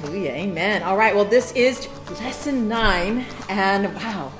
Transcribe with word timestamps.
Hallelujah. 0.00 0.30
Amen. 0.30 0.84
All 0.84 0.96
right. 0.96 1.12
Well, 1.12 1.24
this 1.24 1.50
is 1.52 1.88
lesson 2.20 2.68
nine. 2.68 3.26
And 3.48 3.92
wow, 3.96 4.32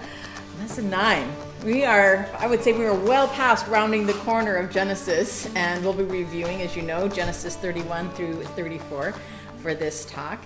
lesson 0.60 0.88
nine. 0.88 1.28
We 1.64 1.84
are, 1.84 2.28
I 2.38 2.46
would 2.46 2.62
say, 2.62 2.72
we 2.72 2.84
are 2.84 2.94
well 2.94 3.26
past 3.26 3.66
rounding 3.66 4.06
the 4.06 4.12
corner 4.12 4.54
of 4.54 4.70
Genesis. 4.70 5.52
And 5.56 5.82
we'll 5.82 5.94
be 5.94 6.04
reviewing, 6.04 6.62
as 6.62 6.76
you 6.76 6.82
know, 6.82 7.08
Genesis 7.08 7.56
31 7.56 8.08
through 8.10 8.44
34 8.44 9.16
for 9.58 9.74
this 9.74 10.04
talk. 10.04 10.40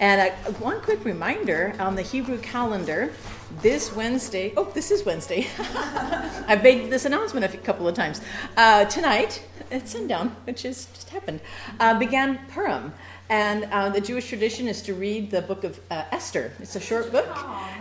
And 0.00 0.32
uh, 0.32 0.52
one 0.52 0.80
quick 0.80 1.04
reminder 1.04 1.74
on 1.78 1.94
the 1.94 2.02
Hebrew 2.02 2.38
calendar, 2.38 3.12
this 3.60 3.94
Wednesday, 3.94 4.54
oh, 4.56 4.64
this 4.72 4.90
is 4.90 5.04
Wednesday. 5.04 5.46
I've 5.58 6.62
made 6.62 6.90
this 6.90 7.04
announcement 7.04 7.44
a 7.44 7.58
couple 7.58 7.86
of 7.86 7.94
times. 7.94 8.22
Uh, 8.56 8.86
tonight, 8.86 9.44
at 9.70 9.88
sundown, 9.88 10.34
which 10.44 10.62
has 10.62 10.86
just 10.86 11.10
happened, 11.10 11.40
uh, 11.80 11.98
began 11.98 12.38
Purim. 12.48 12.92
And 13.30 13.64
uh, 13.64 13.88
the 13.88 14.02
Jewish 14.02 14.28
tradition 14.28 14.68
is 14.68 14.82
to 14.82 14.94
read 14.94 15.30
the 15.30 15.40
book 15.40 15.64
of 15.64 15.80
uh, 15.90 16.04
Esther. 16.12 16.52
It's 16.60 16.76
a 16.76 16.80
short 16.80 17.10
book, 17.10 17.26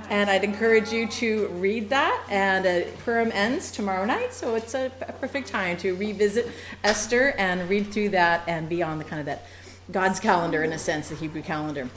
and 0.09 0.29
I'd 0.29 0.45
encourage 0.45 0.93
you 0.93 1.05
to 1.07 1.47
read 1.47 1.89
that. 1.89 2.25
And 2.29 2.65
uh, 2.65 2.89
Purim 3.03 3.29
ends 3.33 3.69
tomorrow 3.69 4.05
night, 4.05 4.33
so 4.33 4.55
it's 4.55 4.73
a, 4.73 4.89
a, 5.01 5.11
perfect 5.11 5.49
time 5.49 5.75
to 5.77 5.95
revisit 5.95 6.49
Esther 6.85 7.33
and 7.37 7.69
read 7.69 7.91
through 7.91 8.09
that 8.09 8.43
and 8.47 8.69
be 8.69 8.81
on 8.81 8.99
the 8.99 9.03
kind 9.03 9.19
of 9.19 9.25
that 9.25 9.45
God's 9.91 10.21
calendar, 10.21 10.63
in 10.63 10.71
a 10.71 10.79
sense, 10.79 11.09
the 11.09 11.15
Hebrew 11.15 11.41
calendar. 11.41 11.89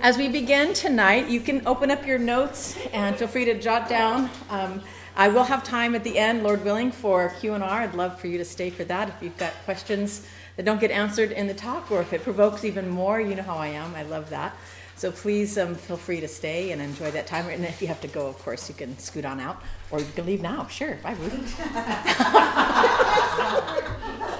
As 0.00 0.16
we 0.16 0.28
begin 0.28 0.72
tonight, 0.72 1.28
you 1.28 1.38
can 1.38 1.66
open 1.66 1.90
up 1.90 2.06
your 2.06 2.18
notes 2.18 2.78
and 2.94 3.14
feel 3.14 3.28
free 3.28 3.44
to 3.44 3.60
jot 3.60 3.90
down. 3.90 4.30
Um, 4.48 4.80
I 5.14 5.28
will 5.28 5.44
have 5.44 5.62
time 5.62 5.94
at 5.94 6.02
the 6.02 6.18
end, 6.18 6.42
Lord 6.42 6.64
willing, 6.64 6.92
for 6.92 7.28
Q 7.40 7.52
and 7.52 7.62
R. 7.62 7.82
I'd 7.82 7.94
love 7.94 8.18
for 8.18 8.26
you 8.26 8.38
to 8.38 8.44
stay 8.46 8.70
for 8.70 8.84
that 8.84 9.10
if 9.10 9.16
you've 9.20 9.36
got 9.36 9.52
questions 9.66 10.26
that 10.56 10.64
don't 10.64 10.80
get 10.80 10.90
answered 10.90 11.32
in 11.32 11.46
the 11.46 11.54
talk, 11.54 11.90
or 11.90 12.00
if 12.00 12.12
it 12.12 12.22
provokes 12.22 12.64
even 12.64 12.88
more, 12.88 13.20
you 13.20 13.34
know 13.34 13.42
how 13.42 13.56
I 13.56 13.68
am. 13.68 13.94
I 13.94 14.02
love 14.02 14.30
that. 14.30 14.56
So 14.96 15.10
please 15.10 15.58
um, 15.58 15.74
feel 15.74 15.96
free 15.96 16.20
to 16.20 16.28
stay 16.28 16.70
and 16.70 16.80
enjoy 16.80 17.10
that 17.10 17.26
time. 17.26 17.48
And 17.48 17.64
if 17.64 17.82
you 17.82 17.88
have 17.88 18.00
to 18.02 18.08
go, 18.08 18.28
of 18.28 18.38
course, 18.38 18.68
you 18.68 18.74
can 18.74 18.96
scoot 18.98 19.24
on 19.24 19.40
out, 19.40 19.60
or 19.90 19.98
you 19.98 20.06
can 20.14 20.26
leave 20.26 20.42
now. 20.42 20.66
Sure, 20.68 20.96
bye, 21.02 21.14
Ruth. 21.14 21.60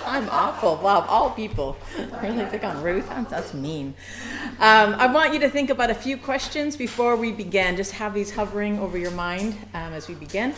I'm 0.06 0.28
awful. 0.28 0.76
Wow, 0.76 1.06
all 1.08 1.30
people 1.30 1.76
really 2.22 2.44
pick 2.46 2.64
on 2.64 2.82
Ruth. 2.82 3.08
That's 3.30 3.54
mean. 3.54 3.94
Um, 4.60 4.94
I 4.94 5.06
want 5.06 5.32
you 5.32 5.40
to 5.40 5.48
think 5.48 5.70
about 5.70 5.90
a 5.90 5.94
few 5.94 6.18
questions 6.18 6.76
before 6.76 7.16
we 7.16 7.32
begin. 7.32 7.76
Just 7.76 7.92
have 7.92 8.12
these 8.12 8.30
hovering 8.30 8.78
over 8.78 8.98
your 8.98 9.10
mind 9.12 9.56
um, 9.74 9.94
as 9.94 10.08
we 10.08 10.14
begin. 10.14 10.54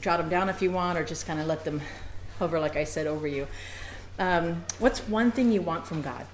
Jot 0.00 0.18
them 0.18 0.28
down 0.28 0.50
if 0.50 0.60
you 0.60 0.70
want, 0.70 0.98
or 0.98 1.04
just 1.04 1.26
kind 1.26 1.40
of 1.40 1.46
let 1.46 1.64
them 1.64 1.80
hover, 2.38 2.60
like 2.60 2.76
I 2.76 2.84
said, 2.84 3.06
over 3.06 3.26
you. 3.26 3.46
Um, 4.18 4.64
what's 4.80 5.00
one 5.06 5.30
thing 5.30 5.52
you 5.52 5.62
want 5.62 5.86
from 5.86 6.02
God? 6.02 6.26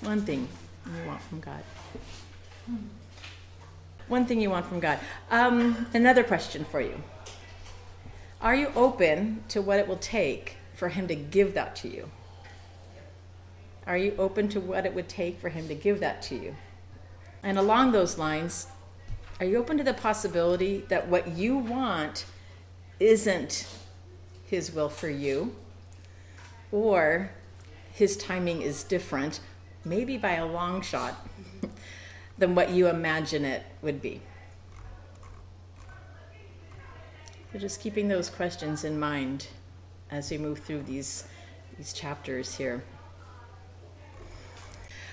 One 0.00 0.22
thing 0.22 0.48
you 0.86 1.06
want 1.06 1.20
from 1.22 1.40
God. 1.40 1.62
One 4.08 4.24
thing 4.24 4.40
you 4.40 4.48
want 4.48 4.66
from 4.66 4.80
God. 4.80 4.98
Um, 5.30 5.86
another 5.92 6.24
question 6.24 6.64
for 6.64 6.80
you 6.80 7.02
Are 8.40 8.54
you 8.54 8.72
open 8.74 9.44
to 9.48 9.60
what 9.60 9.78
it 9.78 9.86
will 9.86 9.98
take 9.98 10.56
for 10.74 10.88
Him 10.88 11.06
to 11.08 11.14
give 11.14 11.52
that 11.54 11.76
to 11.76 11.88
you? 11.88 12.10
Are 13.86 13.98
you 13.98 14.14
open 14.18 14.48
to 14.50 14.60
what 14.60 14.86
it 14.86 14.94
would 14.94 15.08
take 15.08 15.38
for 15.38 15.50
Him 15.50 15.68
to 15.68 15.74
give 15.74 16.00
that 16.00 16.22
to 16.22 16.36
you? 16.36 16.56
And 17.42 17.58
along 17.58 17.92
those 17.92 18.16
lines, 18.16 18.66
are 19.38 19.46
you 19.46 19.58
open 19.58 19.76
to 19.78 19.84
the 19.84 19.94
possibility 19.94 20.84
that 20.88 21.08
what 21.08 21.28
you 21.28 21.58
want 21.58 22.24
isn't 22.98 23.66
His 24.46 24.72
will 24.72 24.88
for 24.88 25.10
you? 25.10 25.54
Or 26.72 27.30
his 27.92 28.16
timing 28.16 28.62
is 28.62 28.82
different, 28.82 29.40
maybe 29.84 30.16
by 30.16 30.34
a 30.34 30.46
long 30.46 30.82
shot, 30.82 31.26
than 32.38 32.54
what 32.54 32.70
you 32.70 32.88
imagine 32.88 33.44
it 33.44 33.64
would 33.82 34.00
be. 34.00 34.20
So 37.52 37.58
just 37.58 37.80
keeping 37.80 38.08
those 38.08 38.30
questions 38.30 38.84
in 38.84 38.98
mind 38.98 39.48
as 40.10 40.30
we 40.30 40.38
move 40.38 40.60
through 40.60 40.82
these, 40.82 41.24
these 41.76 41.92
chapters 41.92 42.56
here. 42.56 42.82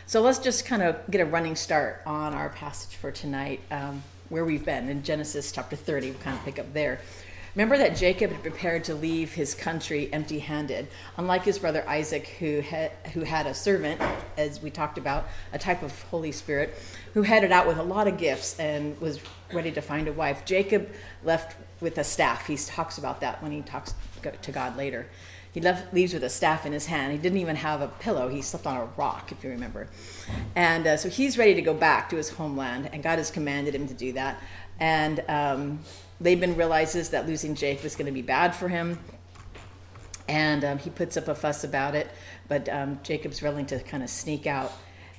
So 0.05 0.21
let's 0.21 0.39
just 0.39 0.65
kind 0.65 0.81
of 0.83 0.95
get 1.11 1.19
a 1.19 1.25
running 1.25 1.55
start 1.55 2.01
on 2.05 2.33
our 2.33 2.49
passage 2.49 2.95
for 2.95 3.11
tonight, 3.11 3.59
um, 3.71 4.03
where 4.29 4.45
we've 4.45 4.63
been 4.63 4.87
in 4.87 5.03
Genesis 5.03 5.51
chapter 5.51 5.75
30. 5.75 6.11
We'll 6.11 6.19
kind 6.19 6.37
of 6.37 6.45
pick 6.45 6.59
up 6.59 6.71
there. 6.73 7.01
Remember 7.57 7.79
that 7.79 7.97
Jacob 7.97 8.31
had 8.31 8.43
prepared 8.43 8.83
to 8.83 8.93
leave 8.93 9.33
his 9.33 9.55
country 9.55 10.13
empty 10.13 10.37
handed, 10.37 10.87
unlike 11.17 11.43
his 11.43 11.57
brother 11.57 11.83
Isaac, 11.89 12.27
who 12.37 12.59
had, 12.59 12.91
who 13.15 13.21
had 13.21 13.47
a 13.47 13.53
servant, 13.55 13.99
as 14.37 14.61
we 14.61 14.69
talked 14.69 14.99
about, 14.99 15.27
a 15.53 15.57
type 15.57 15.81
of 15.81 15.99
Holy 16.03 16.31
Spirit, 16.31 16.77
who 17.15 17.23
headed 17.23 17.51
out 17.51 17.65
with 17.65 17.79
a 17.79 17.83
lot 17.83 18.07
of 18.07 18.19
gifts 18.19 18.59
and 18.59 18.95
was 19.01 19.19
ready 19.51 19.71
to 19.71 19.81
find 19.81 20.07
a 20.07 20.13
wife. 20.13 20.45
Jacob 20.45 20.91
left 21.23 21.57
with 21.81 21.97
a 21.97 22.03
staff. 22.03 22.45
He 22.45 22.57
talks 22.57 22.99
about 22.99 23.21
that 23.21 23.41
when 23.41 23.51
he 23.51 23.63
talks 23.63 23.95
to 24.43 24.51
God 24.51 24.77
later. 24.77 25.07
He 25.51 25.59
left, 25.59 25.91
leaves 25.91 26.13
with 26.13 26.23
a 26.25 26.29
staff 26.29 26.67
in 26.67 26.73
his 26.73 26.85
hand. 26.85 27.11
He 27.11 27.17
didn't 27.17 27.39
even 27.39 27.55
have 27.55 27.81
a 27.81 27.87
pillow. 27.87 28.29
He 28.29 28.43
slept 28.43 28.67
on 28.67 28.77
a 28.77 28.85
rock, 28.97 29.31
if 29.31 29.43
you 29.43 29.49
remember. 29.49 29.87
And 30.55 30.85
uh, 30.85 30.97
so 30.97 31.09
he's 31.09 31.39
ready 31.39 31.55
to 31.55 31.63
go 31.63 31.73
back 31.73 32.11
to 32.11 32.17
his 32.17 32.29
homeland, 32.29 32.91
and 32.93 33.01
God 33.01 33.17
has 33.17 33.31
commanded 33.31 33.73
him 33.73 33.87
to 33.87 33.95
do 33.95 34.13
that. 34.13 34.39
And 34.79 35.23
um, 35.27 35.79
Laban 36.19 36.55
realizes 36.55 37.09
that 37.09 37.27
losing 37.27 37.55
Jake 37.55 37.83
was 37.83 37.95
going 37.95 38.07
to 38.07 38.11
be 38.11 38.21
bad 38.21 38.55
for 38.55 38.69
him, 38.69 38.99
and 40.27 40.63
um, 40.63 40.77
he 40.79 40.89
puts 40.89 41.15
up 41.15 41.27
a 41.27 41.35
fuss 41.35 41.63
about 41.63 41.95
it. 41.95 42.09
But 42.47 42.67
um, 42.69 42.99
Jacob's 43.03 43.41
willing 43.41 43.65
to 43.67 43.79
kind 43.79 44.03
of 44.03 44.09
sneak 44.09 44.47
out. 44.47 44.71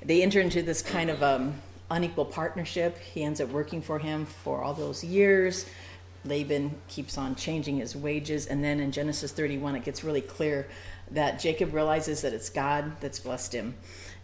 They 0.02 0.22
enter 0.22 0.40
into 0.40 0.62
this 0.62 0.82
kind 0.82 1.10
of 1.10 1.22
um, 1.22 1.54
unequal 1.90 2.24
partnership. 2.24 2.98
He 2.98 3.22
ends 3.22 3.40
up 3.40 3.48
working 3.50 3.80
for 3.80 3.98
him 3.98 4.26
for 4.26 4.62
all 4.62 4.74
those 4.74 5.04
years. 5.04 5.66
Laban 6.24 6.74
keeps 6.88 7.16
on 7.16 7.36
changing 7.36 7.78
his 7.78 7.94
wages, 7.94 8.46
and 8.46 8.62
then 8.62 8.80
in 8.80 8.90
Genesis 8.90 9.30
31, 9.30 9.76
it 9.76 9.84
gets 9.84 10.02
really 10.02 10.20
clear 10.20 10.68
that 11.12 11.38
Jacob 11.38 11.72
realizes 11.72 12.22
that 12.22 12.32
it's 12.32 12.50
God 12.50 13.00
that's 13.00 13.20
blessed 13.20 13.54
him 13.54 13.74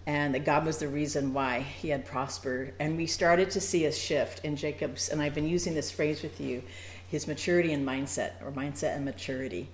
and 0.06 0.34
that 0.34 0.44
God 0.44 0.66
was 0.66 0.78
the 0.78 0.88
reason 0.88 1.32
why 1.32 1.60
he 1.60 1.88
had 1.88 2.04
prospered. 2.04 2.74
And 2.78 2.96
we 2.96 3.06
started 3.06 3.50
to 3.52 3.60
see 3.60 3.86
a 3.86 3.92
shift 3.92 4.44
in 4.44 4.56
Jacob's, 4.56 5.08
and 5.08 5.22
I've 5.22 5.34
been 5.34 5.48
using 5.48 5.74
this 5.74 5.90
phrase 5.90 6.22
with 6.22 6.40
you, 6.40 6.62
his 7.08 7.26
maturity 7.26 7.72
and 7.72 7.86
mindset, 7.86 8.32
or 8.42 8.52
mindset 8.52 8.96
and 8.96 9.04
maturity. 9.04 9.68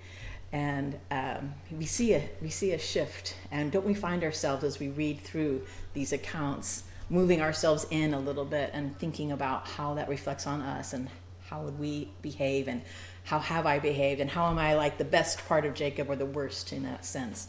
And 0.53 0.99
um, 1.11 1.55
we 1.71 1.87
see 1.87 2.15
a 2.15 2.29
we 2.43 2.51
see 2.51 2.73
a 2.73 2.79
shift, 2.79 3.37
and 3.53 3.71
don't 3.71 3.87
we 3.87 3.95
find 3.95 4.25
ourselves 4.25 4.65
as 4.65 4.81
we 4.81 4.89
read 4.89 5.21
through 5.21 5.65
these 5.95 6.13
accounts, 6.13 6.85
moving 7.09 7.41
ourselves 7.41 7.87
in 7.91 8.15
a 8.15 8.19
little 8.19 8.45
bit 8.45 8.71
and 8.73 8.99
thinking 8.99 9.31
about 9.31 9.69
how 9.69 9.95
that 9.95 10.09
reflects 10.09 10.47
on 10.49 10.61
us 10.61 10.93
and 10.93 11.09
how 11.47 11.63
would 11.63 11.79
we 11.79 12.09
behave 12.23 12.69
and 12.69 12.83
how 13.25 13.39
have 13.39 13.67
I 13.67 13.79
behaved 13.79 14.21
and 14.21 14.31
how 14.31 14.49
am 14.51 14.59
I 14.59 14.75
like 14.75 14.99
the 14.99 15.05
best 15.05 15.45
part 15.47 15.65
of 15.65 15.75
Jacob 15.75 16.11
or 16.11 16.17
the 16.17 16.27
worst 16.27 16.73
in 16.73 16.85
that 16.85 17.05
sense. 17.05 17.49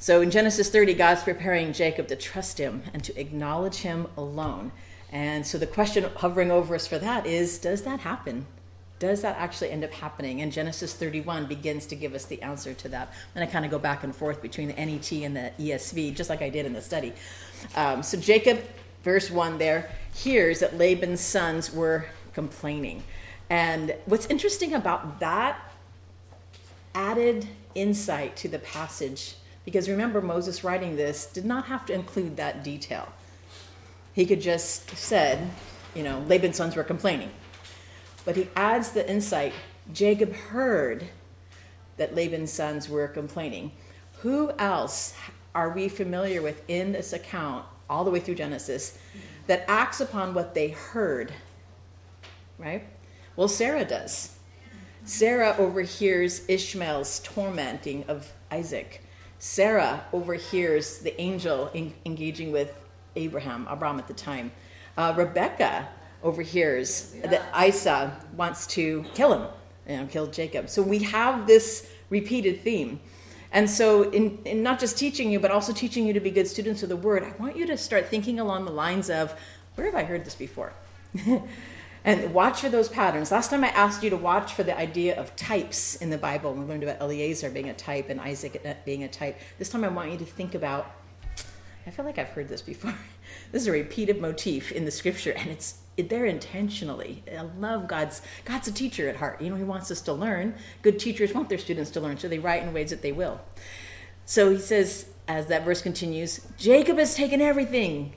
So 0.00 0.20
in 0.20 0.30
Genesis 0.30 0.70
30, 0.70 0.94
God's 0.94 1.24
preparing 1.24 1.72
Jacob 1.72 2.06
to 2.08 2.16
trust 2.16 2.58
him 2.58 2.84
and 2.94 3.02
to 3.02 3.20
acknowledge 3.20 3.78
him 3.78 4.06
alone. 4.16 4.70
And 5.10 5.44
so 5.44 5.58
the 5.58 5.66
question 5.66 6.04
hovering 6.16 6.52
over 6.52 6.76
us 6.76 6.86
for 6.86 6.98
that 6.98 7.26
is 7.26 7.58
does 7.58 7.82
that 7.82 8.00
happen? 8.00 8.46
Does 9.00 9.22
that 9.22 9.36
actually 9.38 9.70
end 9.70 9.82
up 9.84 9.92
happening? 9.92 10.40
And 10.40 10.52
Genesis 10.52 10.94
31 10.94 11.46
begins 11.46 11.86
to 11.86 11.96
give 11.96 12.14
us 12.14 12.26
the 12.26 12.40
answer 12.42 12.74
to 12.74 12.88
that. 12.90 13.12
And 13.34 13.42
I 13.42 13.46
kind 13.46 13.64
of 13.64 13.72
go 13.72 13.78
back 13.78 14.04
and 14.04 14.14
forth 14.14 14.40
between 14.40 14.68
the 14.68 14.74
NET 14.74 15.10
and 15.12 15.36
the 15.36 15.52
ESV, 15.58 16.14
just 16.14 16.30
like 16.30 16.42
I 16.42 16.48
did 16.48 16.64
in 16.64 16.72
the 16.72 16.82
study. 16.82 17.12
Um, 17.74 18.02
so 18.02 18.18
Jacob, 18.18 18.60
verse 19.02 19.30
1 19.30 19.58
there, 19.58 19.90
hears 20.14 20.60
that 20.60 20.78
Laban's 20.78 21.20
sons 21.20 21.72
were 21.72 22.06
complaining. 22.34 23.02
And 23.50 23.96
what's 24.06 24.26
interesting 24.26 24.74
about 24.74 25.20
that 25.20 25.60
added 26.94 27.48
insight 27.74 28.36
to 28.36 28.48
the 28.48 28.58
passage 28.58 29.34
because 29.68 29.86
remember, 29.86 30.22
Moses 30.22 30.64
writing 30.64 30.96
this 30.96 31.26
did 31.26 31.44
not 31.44 31.66
have 31.66 31.84
to 31.84 31.92
include 31.92 32.38
that 32.38 32.64
detail. 32.64 33.06
He 34.14 34.24
could 34.24 34.40
just 34.40 34.88
said, 34.96 35.50
you 35.94 36.02
know, 36.02 36.24
Laban's 36.26 36.56
sons 36.56 36.74
were 36.74 36.82
complaining. 36.82 37.28
But 38.24 38.34
he 38.34 38.48
adds 38.56 38.92
the 38.92 39.06
insight 39.06 39.52
Jacob 39.92 40.32
heard 40.32 41.04
that 41.98 42.14
Laban's 42.14 42.50
sons 42.50 42.88
were 42.88 43.08
complaining. 43.08 43.72
Who 44.20 44.52
else 44.58 45.14
are 45.54 45.68
we 45.68 45.90
familiar 45.90 46.40
with 46.40 46.62
in 46.66 46.92
this 46.92 47.12
account, 47.12 47.66
all 47.90 48.04
the 48.04 48.10
way 48.10 48.20
through 48.20 48.36
Genesis, 48.36 48.98
that 49.48 49.66
acts 49.68 50.00
upon 50.00 50.32
what 50.32 50.54
they 50.54 50.68
heard? 50.68 51.30
Right? 52.56 52.86
Well, 53.36 53.48
Sarah 53.48 53.84
does. 53.84 54.34
Sarah 55.04 55.54
overhears 55.58 56.48
Ishmael's 56.48 57.20
tormenting 57.20 58.04
of 58.04 58.32
Isaac. 58.50 59.02
Sarah 59.38 60.04
overhears 60.12 60.98
the 60.98 61.18
angel 61.20 61.70
in, 61.74 61.92
engaging 62.04 62.52
with 62.52 62.74
Abraham, 63.16 63.66
Abraham 63.70 63.98
at 63.98 64.08
the 64.08 64.14
time. 64.14 64.50
Uh, 64.96 65.14
Rebecca 65.16 65.88
overhears 66.22 67.14
yeah. 67.16 67.28
that 67.28 67.42
Isaac 67.54 68.10
wants 68.36 68.66
to 68.68 69.04
kill 69.14 69.32
him, 69.32 69.48
you 69.88 69.96
know, 69.96 70.06
kill 70.06 70.26
Jacob. 70.26 70.68
So 70.68 70.82
we 70.82 70.98
have 71.00 71.46
this 71.46 71.88
repeated 72.10 72.62
theme. 72.62 73.00
And 73.50 73.68
so, 73.70 74.10
in, 74.10 74.38
in 74.44 74.62
not 74.62 74.78
just 74.78 74.98
teaching 74.98 75.30
you, 75.30 75.40
but 75.40 75.50
also 75.50 75.72
teaching 75.72 76.06
you 76.06 76.12
to 76.12 76.20
be 76.20 76.30
good 76.30 76.46
students 76.46 76.82
of 76.82 76.90
the 76.90 76.96
word, 76.96 77.22
I 77.22 77.32
want 77.40 77.56
you 77.56 77.66
to 77.66 77.78
start 77.78 78.06
thinking 78.06 78.40
along 78.40 78.66
the 78.66 78.72
lines 78.72 79.08
of 79.08 79.34
where 79.74 79.86
have 79.86 79.94
I 79.94 80.02
heard 80.02 80.26
this 80.26 80.34
before? 80.34 80.74
and 82.08 82.32
watch 82.32 82.62
for 82.62 82.70
those 82.70 82.88
patterns. 82.88 83.30
Last 83.30 83.50
time 83.50 83.62
I 83.62 83.68
asked 83.68 84.02
you 84.02 84.08
to 84.08 84.16
watch 84.16 84.54
for 84.54 84.62
the 84.62 84.76
idea 84.76 85.20
of 85.20 85.36
types 85.36 85.96
in 85.96 86.08
the 86.08 86.16
Bible. 86.16 86.54
We 86.54 86.64
learned 86.64 86.82
about 86.82 87.02
Eliezer 87.02 87.50
being 87.50 87.68
a 87.68 87.74
type 87.74 88.08
and 88.08 88.18
Isaac 88.18 88.64
being 88.86 89.04
a 89.04 89.08
type. 89.08 89.38
This 89.58 89.68
time 89.68 89.84
I 89.84 89.88
want 89.88 90.10
you 90.12 90.16
to 90.16 90.24
think 90.24 90.54
about 90.54 90.90
I 91.86 91.90
feel 91.90 92.06
like 92.06 92.18
I've 92.18 92.28
heard 92.28 92.48
this 92.48 92.62
before. 92.62 92.94
this 93.52 93.62
is 93.62 93.68
a 93.68 93.72
repeated 93.72 94.20
motif 94.20 94.72
in 94.72 94.84
the 94.86 94.90
scripture, 94.90 95.32
and 95.32 95.50
it's 95.50 95.78
there 95.96 96.26
intentionally. 96.26 97.22
I 97.34 97.42
love 97.58 97.88
God's 97.88 98.22
God's 98.44 98.68
a 98.68 98.72
teacher 98.72 99.08
at 99.08 99.16
heart. 99.16 99.40
You 99.40 99.50
know, 99.50 99.56
He 99.56 99.64
wants 99.64 99.90
us 99.90 100.00
to 100.02 100.12
learn. 100.14 100.54
Good 100.80 100.98
teachers 100.98 101.34
want 101.34 101.48
their 101.50 101.58
students 101.58 101.90
to 101.92 102.00
learn, 102.00 102.18
so 102.18 102.28
they 102.28 102.38
write 102.38 102.62
in 102.62 102.72
ways 102.72 102.90
that 102.90 103.02
they 103.02 103.12
will. 103.12 103.40
So 104.26 104.50
He 104.50 104.58
says, 104.58 105.06
as 105.28 105.46
that 105.46 105.64
verse 105.64 105.80
continues, 105.80 106.46
Jacob 106.58 106.98
has 106.98 107.14
taken 107.14 107.40
everything 107.40 108.14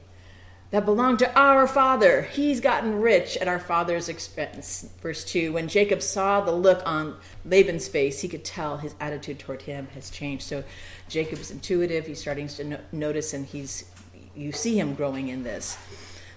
that 0.71 0.85
belonged 0.85 1.19
to 1.19 1.39
our 1.39 1.68
father. 1.68 2.23
He's 2.23 2.62
gotten 2.62 3.01
rich 3.01 3.38
at 3.38 3.47
our 3.47 3.59
father's 3.59 4.07
expense. 4.09 4.89
Verse 5.01 5.23
2 5.25 5.53
When 5.53 5.68
Jacob 5.68 6.01
saw 6.01 6.41
the 6.41 6.53
look 6.53 6.81
on 6.85 7.18
Laban's 7.45 7.88
face, 7.88 8.21
he 8.21 8.27
could 8.27 8.45
tell 8.45 8.77
his 8.77 8.95
attitude 9.00 9.39
toward 9.39 9.63
him 9.63 9.88
has 9.94 10.09
changed. 10.09 10.44
So 10.44 10.63
Jacob's 11.09 11.51
intuitive. 11.51 12.07
He's 12.07 12.21
starting 12.21 12.47
to 12.47 12.63
no- 12.63 12.79
notice, 12.91 13.33
and 13.33 13.45
he's 13.45 13.85
you 14.33 14.53
see 14.53 14.79
him 14.79 14.95
growing 14.95 15.27
in 15.27 15.44
this. 15.44 15.77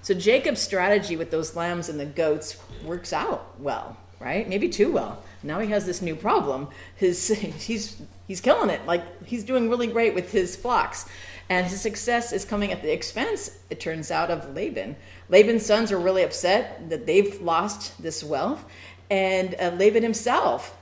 So 0.02 0.14
Jacob's 0.14 0.60
strategy 0.60 1.16
with 1.16 1.30
those 1.30 1.56
lambs 1.56 1.88
and 1.88 1.98
the 1.98 2.04
goats 2.04 2.58
works 2.84 3.12
out 3.12 3.58
well, 3.60 3.96
right? 4.20 4.46
Maybe 4.48 4.68
too 4.68 4.92
well. 4.92 5.22
Now 5.44 5.60
he 5.60 5.68
has 5.68 5.86
this 5.86 6.02
new 6.02 6.16
problem. 6.16 6.68
His 6.96 7.28
he's 7.28 8.02
he's 8.26 8.40
killing 8.40 8.70
it. 8.70 8.84
Like 8.84 9.24
he's 9.24 9.44
doing 9.44 9.70
really 9.70 9.86
great 9.86 10.14
with 10.14 10.32
his 10.32 10.56
flocks. 10.56 11.06
And 11.48 11.66
his 11.66 11.80
success 11.80 12.32
is 12.32 12.44
coming 12.44 12.72
at 12.72 12.82
the 12.82 12.92
expense, 12.92 13.58
it 13.68 13.80
turns 13.80 14.10
out, 14.10 14.30
of 14.30 14.54
Laban. 14.54 14.96
Laban's 15.28 15.66
sons 15.66 15.92
are 15.92 15.98
really 15.98 16.22
upset 16.22 16.88
that 16.88 17.06
they've 17.06 17.40
lost 17.42 18.02
this 18.02 18.24
wealth, 18.24 18.64
and 19.10 19.54
uh, 19.60 19.72
Laban 19.76 20.02
himself 20.02 20.76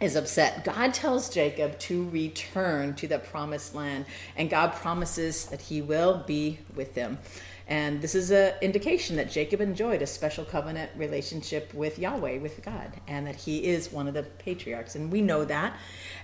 is 0.00 0.14
upset. 0.14 0.64
God 0.64 0.92
tells 0.92 1.30
Jacob 1.30 1.78
to 1.80 2.08
return 2.10 2.94
to 2.96 3.08
the 3.08 3.18
promised 3.18 3.74
land, 3.74 4.04
and 4.36 4.50
God 4.50 4.74
promises 4.74 5.46
that 5.46 5.62
he 5.62 5.80
will 5.80 6.22
be 6.26 6.58
with 6.74 6.94
them. 6.94 7.18
And 7.68 8.00
this 8.00 8.14
is 8.14 8.30
an 8.30 8.54
indication 8.60 9.16
that 9.16 9.30
Jacob 9.30 9.60
enjoyed 9.60 10.00
a 10.00 10.06
special 10.06 10.44
covenant 10.44 10.90
relationship 10.96 11.72
with 11.74 11.98
Yahweh, 11.98 12.38
with 12.38 12.62
God, 12.62 12.92
and 13.08 13.26
that 13.26 13.34
he 13.34 13.64
is 13.64 13.90
one 13.90 14.06
of 14.06 14.14
the 14.14 14.22
patriarchs. 14.22 14.94
And 14.94 15.10
we 15.10 15.20
know 15.20 15.44
that. 15.44 15.76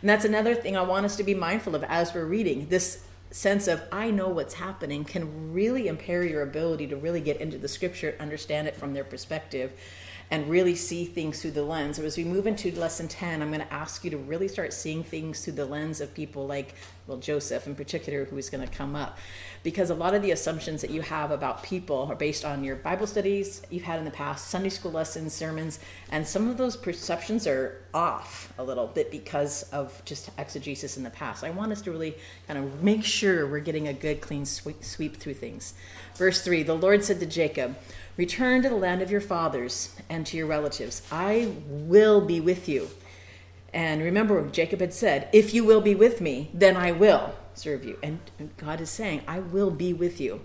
And 0.02 0.08
that's 0.08 0.24
another 0.24 0.54
thing 0.54 0.76
I 0.76 0.82
want 0.82 1.04
us 1.04 1.16
to 1.16 1.24
be 1.24 1.34
mindful 1.34 1.74
of 1.74 1.82
as 1.84 2.14
we're 2.14 2.26
reading. 2.26 2.69
This 2.69 3.02
sense 3.32 3.67
of 3.67 3.82
I 3.90 4.11
know 4.11 4.29
what's 4.29 4.55
happening 4.55 5.05
can 5.05 5.52
really 5.52 5.88
impair 5.88 6.23
your 6.23 6.43
ability 6.43 6.87
to 6.88 6.96
really 6.96 7.20
get 7.20 7.40
into 7.40 7.58
the 7.58 7.69
scripture, 7.69 8.14
understand 8.20 8.69
it 8.69 8.76
from 8.76 8.93
their 8.93 9.05
perspective, 9.05 9.73
and 10.31 10.49
really 10.49 10.75
see 10.75 11.05
things 11.05 11.43
through 11.43 11.50
the 11.50 11.62
lens. 11.62 11.96
So 11.96 12.05
as 12.05 12.17
we 12.17 12.25
move 12.25 12.46
into 12.46 12.70
lesson 12.73 13.08
10, 13.08 13.43
I'm 13.43 13.49
going 13.49 13.61
to 13.61 13.73
ask 13.73 14.05
you 14.05 14.11
to 14.11 14.19
really 14.19 14.49
start 14.49 14.73
seeing 14.73 15.02
things 15.02 15.44
through 15.44 15.55
the 15.55 15.67
lens 15.67 16.00
of 16.00 16.14
people 16.14 16.46
like, 16.46 16.75
well, 17.06 17.19
Joseph 17.19 17.66
in 17.66 17.75
particular, 17.75 18.25
who 18.25 18.38
is 18.38 18.49
going 18.49 18.66
to 18.66 18.72
come 18.72 18.94
up. 18.94 19.19
Because 19.62 19.90
a 19.90 19.94
lot 19.94 20.14
of 20.14 20.22
the 20.22 20.31
assumptions 20.31 20.81
that 20.82 20.90
you 20.90 21.02
have 21.02 21.31
about 21.31 21.62
people 21.62 22.06
are 22.10 22.14
based 22.14 22.44
on 22.44 22.64
your 22.64 22.76
Bible 22.76 23.06
studies 23.06 23.62
you've 23.70 23.82
had 23.82 23.99
in 23.99 24.04
the 24.04 24.10
past, 24.10 24.49
Sunday 24.49 24.69
school 24.69 24.93
lessons, 24.93 25.32
sermons, 25.32 25.78
and 26.10 26.26
some 26.26 26.49
of 26.49 26.56
those 26.56 26.76
perceptions 26.76 27.46
are 27.46 27.82
off 27.94 28.52
a 28.58 28.62
little 28.64 28.87
bit 28.87 29.10
because 29.10 29.64
of 29.64 30.02
just 30.04 30.31
exegesis 30.38 30.96
in 30.96 31.02
the 31.02 31.10
past. 31.10 31.44
I 31.44 31.50
want 31.50 31.72
us 31.72 31.82
to 31.82 31.90
really 31.90 32.16
kind 32.46 32.58
of 32.58 32.82
make 32.82 33.05
sure 33.05 33.46
we're 33.46 33.60
getting 33.60 33.88
a 33.88 33.93
good, 33.93 34.20
clean 34.20 34.46
sweep, 34.46 35.16
through 35.16 35.34
things. 35.34 35.75
Verse 36.16 36.43
3 36.43 36.62
The 36.62 36.75
Lord 36.75 37.05
said 37.05 37.20
to 37.20 37.26
Jacob, 37.26 37.76
Return 38.16 38.62
to 38.62 38.69
the 38.69 38.76
land 38.76 39.00
of 39.00 39.10
your 39.10 39.20
fathers 39.20 39.96
and 40.10 40.26
to 40.26 40.37
your 40.37 40.46
relatives. 40.46 41.02
I 41.10 41.52
will 41.66 42.20
be 42.20 42.40
with 42.40 42.69
you. 42.69 42.90
And 43.72 44.02
remember, 44.02 44.46
Jacob 44.48 44.80
had 44.80 44.92
said, 44.92 45.28
If 45.32 45.54
you 45.54 45.64
will 45.64 45.80
be 45.80 45.94
with 45.94 46.20
me, 46.20 46.50
then 46.52 46.76
I 46.76 46.92
will 46.92 47.34
serve 47.54 47.84
you. 47.84 47.98
And 48.02 48.20
God 48.56 48.80
is 48.80 48.90
saying, 48.90 49.22
I 49.26 49.40
will 49.40 49.70
be 49.70 49.92
with 49.92 50.20
you. 50.20 50.40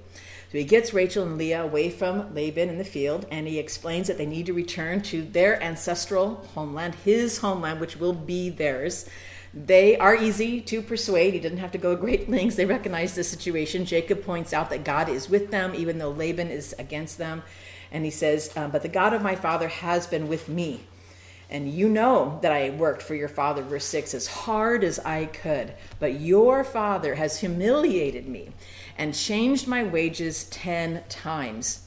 So 0.51 0.57
he 0.57 0.63
gets 0.63 0.94
Rachel 0.94 1.25
and 1.25 1.38
Leah 1.38 1.63
away 1.63 1.89
from 1.89 2.33
Laban 2.33 2.69
in 2.69 2.77
the 2.77 2.85
field, 2.85 3.25
and 3.29 3.47
he 3.47 3.59
explains 3.59 4.07
that 4.07 4.18
they 4.18 4.25
need 4.25 4.45
to 4.45 4.53
return 4.53 5.01
to 5.03 5.21
their 5.21 5.62
ancestral 5.62 6.35
homeland, 6.53 6.95
his 6.95 7.39
homeland, 7.39 7.81
which 7.81 7.97
will 7.97 8.13
be 8.13 8.50
theirs. 8.50 9.09
They 9.53 9.97
are 9.97 10.15
easy 10.15 10.62
to 10.62 10.81
persuade. 10.81 11.33
He 11.33 11.39
didn't 11.41 11.57
have 11.57 11.71
to 11.74 11.77
go 11.77 11.97
great 11.97 12.29
lengths. 12.29 12.56
They 12.56 12.65
recognize 12.65 13.15
the 13.15 13.25
situation. 13.25 13.85
Jacob 13.85 14.24
points 14.24 14.53
out 14.53 14.69
that 14.69 14.85
God 14.85 15.09
is 15.09 15.29
with 15.29 15.51
them, 15.51 15.74
even 15.75 15.97
though 15.97 16.12
Laban 16.12 16.50
is 16.50 16.74
against 16.79 17.18
them. 17.18 17.44
And 17.91 18.06
he 18.06 18.12
says, 18.12 18.51
uh, 18.56 18.69
But 18.69 18.83
the 18.83 18.89
God 18.89 19.13
of 19.13 19.21
my 19.21 19.35
father 19.35 19.68
has 19.68 20.07
been 20.07 20.29
with 20.29 20.47
me. 20.47 20.81
And 21.50 21.72
you 21.72 21.88
know 21.88 22.40
that 22.42 22.52
I 22.52 22.72
worked 22.72 23.02
for 23.02 23.16
your 23.16 23.30
father, 23.30 23.62
verse 23.62 23.86
6, 23.86 24.14
as 24.14 24.28
hard 24.28 24.84
as 24.84 25.00
I 25.00 25.26
could. 25.26 25.74
But 26.00 26.20
your 26.20 26.64
father 26.64 27.16
has 27.16 27.40
humiliated 27.40 28.28
me 28.28 28.52
and 28.98 29.14
changed 29.14 29.68
my 29.68 29.84
wages 29.84 30.46
10 30.50 31.04
times. 31.08 31.84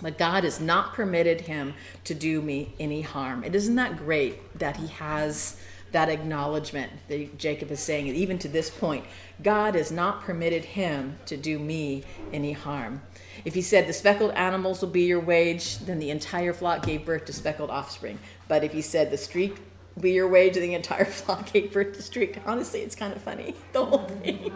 But 0.00 0.18
God 0.18 0.44
has 0.44 0.60
not 0.60 0.92
permitted 0.92 1.42
him 1.42 1.74
to 2.04 2.14
do 2.14 2.40
me 2.40 2.74
any 2.78 3.00
harm. 3.00 3.42
It 3.42 3.54
isn't 3.54 3.74
that 3.76 3.96
great 3.96 4.58
that 4.58 4.76
he 4.76 4.86
has 4.88 5.58
that 5.92 6.08
acknowledgement 6.08 6.92
that 7.08 7.38
Jacob 7.38 7.70
is 7.70 7.80
saying, 7.80 8.08
even 8.08 8.38
to 8.38 8.48
this 8.48 8.68
point, 8.68 9.04
God 9.42 9.74
has 9.74 9.90
not 9.90 10.22
permitted 10.22 10.64
him 10.64 11.16
to 11.26 11.36
do 11.36 11.58
me 11.58 12.04
any 12.32 12.52
harm. 12.52 13.00
If 13.44 13.54
he 13.54 13.62
said, 13.62 13.86
The 13.86 13.92
speckled 13.92 14.32
animals 14.32 14.80
will 14.80 14.88
be 14.88 15.04
your 15.04 15.20
wage, 15.20 15.78
then 15.78 15.98
the 15.98 16.10
entire 16.10 16.52
flock 16.52 16.84
gave 16.84 17.04
birth 17.04 17.24
to 17.26 17.32
speckled 17.32 17.70
offspring. 17.70 18.18
But 18.48 18.64
if 18.64 18.72
he 18.72 18.82
said, 18.82 19.10
The 19.10 19.18
streak 19.18 19.56
be 20.00 20.12
your 20.12 20.28
wage 20.28 20.54
the 20.54 20.74
entire 20.74 21.04
flock 21.06 21.52
gave 21.52 21.72
birth 21.72 21.96
the 21.96 22.02
streak. 22.02 22.38
Honestly, 22.46 22.80
it's 22.80 22.94
kind 22.94 23.12
of 23.14 23.22
funny, 23.22 23.54
the 23.72 23.84
whole 23.84 24.06
thing. 24.06 24.52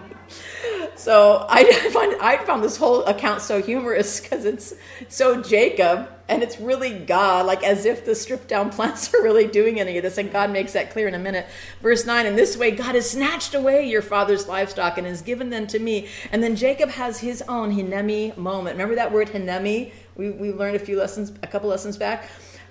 So 0.97 1.47
I 1.49 1.73
find 1.93 2.15
I 2.21 2.37
found 2.45 2.63
this 2.63 2.77
whole 2.77 3.05
account 3.05 3.41
so 3.41 3.63
humorous 3.63 4.21
because 4.21 4.45
it's 4.45 4.75
so 5.09 5.43
Jacob 5.43 6.09
and 6.29 6.43
it's 6.43 6.61
really 6.61 6.93
God, 6.93 7.47
like 7.47 7.65
as 7.65 7.87
if 7.87 8.05
the 8.05 8.15
stripped 8.15 8.49
down 8.49 8.71
plants 8.71 9.13
are 9.15 9.23
really 9.23 9.47
doing 9.47 9.81
any 9.81 9.97
of 9.97 10.03
this. 10.03 10.19
And 10.19 10.31
God 10.31 10.51
makes 10.51 10.75
that 10.75 10.91
clear 10.91 11.09
in 11.09 11.15
a 11.15 11.19
minute. 11.19 11.47
Verse 11.83 12.07
9, 12.07 12.27
in 12.27 12.37
this 12.37 12.57
way, 12.57 12.71
God 12.71 12.95
has 12.95 13.11
snatched 13.11 13.55
away 13.55 13.89
your 13.89 14.03
father's 14.03 14.47
livestock 14.47 14.97
and 14.99 15.07
has 15.09 15.23
given 15.23 15.51
them 15.51 15.67
to 15.69 15.81
me. 15.81 16.09
And 16.31 16.41
then 16.41 16.55
Jacob 16.55 16.91
has 16.91 17.19
his 17.19 17.43
own 17.49 17.75
Hineni 17.75 18.37
moment. 18.37 18.75
Remember 18.75 18.95
that 18.95 19.11
word 19.11 19.31
Hineni? 19.31 19.93
We, 20.15 20.31
we 20.31 20.53
learned 20.53 20.77
a 20.77 20.81
few 20.81 20.97
lessons, 20.97 21.33
a 21.43 21.49
couple 21.49 21.69
lessons 21.69 21.97
back 21.97 22.29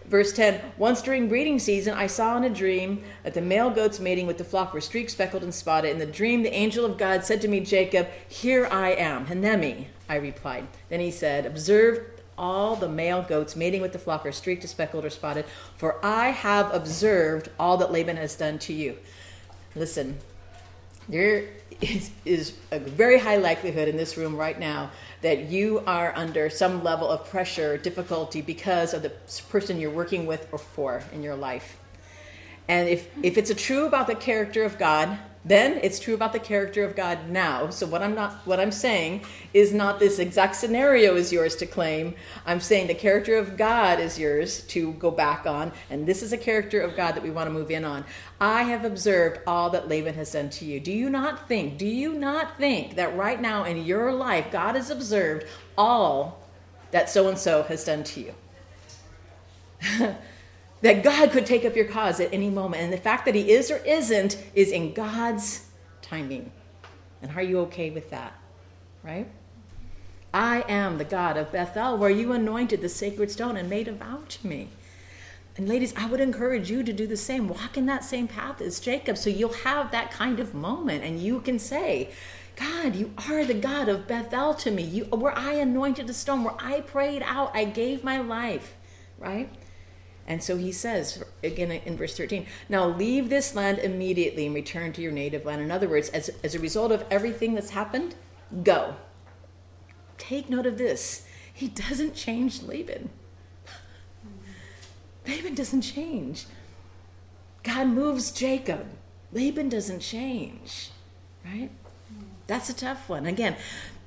Verse 0.10 0.34
10 0.34 0.60
Once 0.78 1.02
during 1.02 1.30
breeding 1.30 1.60
season, 1.60 1.94
I 1.94 2.08
saw 2.08 2.36
in 2.36 2.44
a 2.44 2.50
dream 2.50 3.04
that 3.24 3.36
the 3.36 3.42
male 3.42 3.70
goats 3.70 4.00
mating 4.00 4.26
with 4.28 4.40
the 4.40 4.44
flock 4.44 4.74
were 4.74 4.82
streaked, 4.82 5.12
speckled, 5.12 5.44
and 5.44 5.54
spotted. 5.54 5.92
In 5.92 6.00
the 6.00 6.06
dream, 6.06 6.42
the 6.42 6.54
angel 6.54 6.84
of 6.84 6.98
God 6.98 7.24
said 7.24 7.42
to 7.42 7.48
me, 7.48 7.60
Jacob, 7.60 8.08
Here 8.28 8.68
I 8.72 8.90
am. 8.94 9.28
Hineni, 9.28 9.86
I 10.10 10.16
replied. 10.16 10.68
Then 10.90 11.00
he 11.00 11.12
said, 11.12 11.46
Observe 11.46 12.04
all 12.38 12.76
the 12.76 12.90
male 12.90 13.22
goats 13.22 13.56
mating 13.56 13.82
with 13.82 13.94
the 13.94 14.00
flock 14.00 14.26
are 14.26 14.32
streaked, 14.32 14.68
speckled, 14.68 15.06
or 15.06 15.10
spotted, 15.10 15.46
for 15.78 16.04
I 16.04 16.30
have 16.30 16.74
observed 16.74 17.50
all 17.60 17.78
that 17.78 17.92
Laban 17.92 18.18
has 18.18 18.36
done 18.36 18.58
to 18.60 18.74
you. 18.74 18.98
Listen, 19.76 20.18
there 21.08 21.50
is, 21.82 22.10
is 22.26 22.54
a 22.72 22.80
very 22.80 23.20
high 23.20 23.38
likelihood 23.38 23.88
in 23.88 23.98
this 23.98 24.18
room 24.18 24.36
right 24.36 24.60
now 24.60 24.92
that 25.22 25.50
you 25.50 25.84
are 25.86 26.14
under 26.16 26.50
some 26.50 26.84
level 26.84 27.10
of 27.10 27.26
pressure, 27.30 27.78
difficulty 27.78 28.42
because 28.42 28.94
of 28.94 29.02
the 29.02 29.12
person 29.50 29.80
you're 29.80 29.92
working 29.92 30.26
with 30.26 30.48
or 30.52 30.58
for 30.58 31.04
in 31.14 31.24
your 31.24 31.36
life. 31.36 31.78
And 32.68 32.88
if, 32.88 33.10
if 33.24 33.38
it's 33.38 33.50
a 33.50 33.56
true 33.56 33.86
about 33.86 34.08
the 34.08 34.16
character 34.16 34.64
of 34.64 34.78
God, 34.78 35.18
then 35.46 35.80
it's 35.82 36.00
true 36.00 36.14
about 36.14 36.34
the 36.34 36.40
character 36.40 36.84
of 36.84 36.98
God 36.98 37.30
now. 37.30 37.70
So 37.70 37.88
what 37.88 38.02
I'm 38.02 38.14
not 38.14 38.46
what 38.46 38.60
I'm 38.60 38.74
saying 38.74 39.24
is 39.54 39.74
not 39.74 39.98
this 39.98 40.20
exact 40.20 40.56
scenario 40.56 41.16
is 41.16 41.32
yours 41.32 41.56
to 41.58 41.66
claim. 41.66 42.16
I'm 42.46 42.60
saying 42.60 42.88
the 42.88 42.94
character 42.94 43.38
of 43.38 43.56
God 43.56 44.00
is 44.00 44.20
yours 44.20 44.64
to 44.64 44.92
go 44.94 45.12
back 45.12 45.46
on, 45.46 45.72
and 45.90 46.06
this 46.06 46.22
is 46.22 46.34
a 46.34 46.38
character 46.38 46.82
of 46.82 46.98
God 46.98 47.16
that 47.16 47.24
we 47.24 47.32
want 47.32 47.48
to 47.48 47.54
move 47.54 47.72
in 47.72 47.86
on. 47.86 48.04
I 48.42 48.64
have 48.64 48.84
observed 48.84 49.40
all 49.48 49.70
that 49.70 49.88
Laban 49.88 50.16
has 50.16 50.32
done 50.34 50.50
to 50.52 50.66
you. 50.66 50.80
Do 50.80 50.92
you 50.92 51.10
not 51.10 51.48
think, 51.48 51.78
do 51.78 51.88
you 51.88 52.14
not 52.14 52.58
think 52.58 52.96
that 52.96 53.16
right 53.16 53.40
now 53.40 53.64
in 53.64 53.86
your 53.86 54.12
life 54.12 54.52
God 54.52 54.76
has 54.76 54.90
observed 54.90 55.46
all 55.78 56.42
that 56.92 57.10
so 57.10 57.30
and 57.30 57.38
so 57.38 57.64
has 57.64 57.86
done 57.86 58.04
to 58.04 58.20
you? 58.20 60.16
that 60.82 61.04
God 61.04 61.32
could 61.32 61.46
take 61.46 61.66
up 61.66 61.76
your 61.76 61.86
cause 61.86 62.20
at 62.20 62.34
any 62.34 62.50
moment. 62.50 62.84
And 62.84 62.94
the 62.94 62.98
fact 62.98 63.26
that 63.26 63.36
He 63.36 63.52
is 63.52 63.70
or 63.70 63.78
isn't 63.78 64.42
is 64.54 64.72
in 64.72 64.94
God's 64.94 65.68
timing. 66.02 66.52
And 67.22 67.32
are 67.36 67.44
you 67.44 67.60
okay 67.62 67.90
with 67.90 68.10
that? 68.12 68.34
Right? 69.04 69.28
I 70.34 70.64
am 70.68 70.98
the 70.98 71.06
God 71.06 71.38
of 71.38 71.52
Bethel, 71.52 71.98
where 71.98 72.10
you 72.10 72.32
anointed 72.34 72.82
the 72.82 72.90
sacred 72.90 73.32
stone 73.32 73.58
and 73.58 73.70
made 73.70 73.88
a 73.88 73.94
vow 73.94 74.22
to 74.28 74.48
me. 74.48 74.70
And 75.58 75.68
ladies, 75.68 75.94
I 75.98 76.06
would 76.06 76.22
encourage 76.22 76.70
you 76.70 76.84
to 76.84 76.94
do 76.94 77.08
the 77.08 77.18
same. 77.18 77.50
Walk 77.50 77.78
in 77.78 77.86
that 77.88 78.06
same 78.06 78.28
path 78.28 78.62
as 78.62 78.80
Jacob 78.80 79.18
so 79.18 79.30
you'll 79.30 79.52
have 79.52 79.92
that 79.92 80.12
kind 80.12 80.40
of 80.40 80.54
moment 80.54 81.04
and 81.04 81.20
you 81.20 81.42
can 81.42 81.60
say, 81.60 82.12
God, 82.56 82.96
you 82.96 83.14
are 83.30 83.44
the 83.44 83.54
God 83.54 83.90
of 83.90 84.08
Bethel 84.08 84.54
to 84.54 84.72
me. 84.72 84.84
You, 84.84 85.06
where 85.06 85.38
I 85.38 85.54
anointed 85.54 86.08
the 86.08 86.14
stone, 86.14 86.44
where 86.44 86.56
I 86.60 86.82
prayed 86.82 87.24
out, 87.26 87.52
I 87.54 87.66
gave 87.66 88.04
my 88.04 88.20
life, 88.20 88.76
right? 89.18 89.50
And 90.30 90.44
so 90.44 90.58
he 90.58 90.72
says, 90.72 91.24
again 91.44 91.72
in 91.72 91.98
verse 91.98 92.16
13, 92.16 92.46
now 92.70 92.88
leave 92.88 93.30
this 93.30 93.56
land 93.56 93.80
immediately 93.80 94.46
and 94.46 94.54
return 94.54 94.94
to 94.94 95.02
your 95.02 95.12
native 95.12 95.44
land. 95.44 95.60
In 95.60 95.72
other 95.72 95.90
words, 95.90 96.10
as, 96.10 96.30
as 96.44 96.54
a 96.54 96.60
result 96.60 96.92
of 96.92 97.04
everything 97.10 97.56
that's 97.56 97.72
happened, 97.72 98.14
go. 98.64 98.96
Take 100.20 100.48
note 100.48 100.68
of 100.68 100.78
this. 100.78 101.26
He 101.52 101.68
doesn't 101.68 102.14
change 102.14 102.62
Laban. 102.62 103.10
Laban 105.28 105.56
doesn't 105.56 105.82
change. 105.82 106.46
God 107.64 107.88
moves 107.88 108.32
Jacob. 108.32 108.86
Laban 109.32 109.68
doesn't 109.68 110.00
change, 110.00 110.92
right? 111.44 111.72
That's 112.48 112.70
a 112.70 112.74
tough 112.74 113.10
one. 113.10 113.26
Again, 113.26 113.56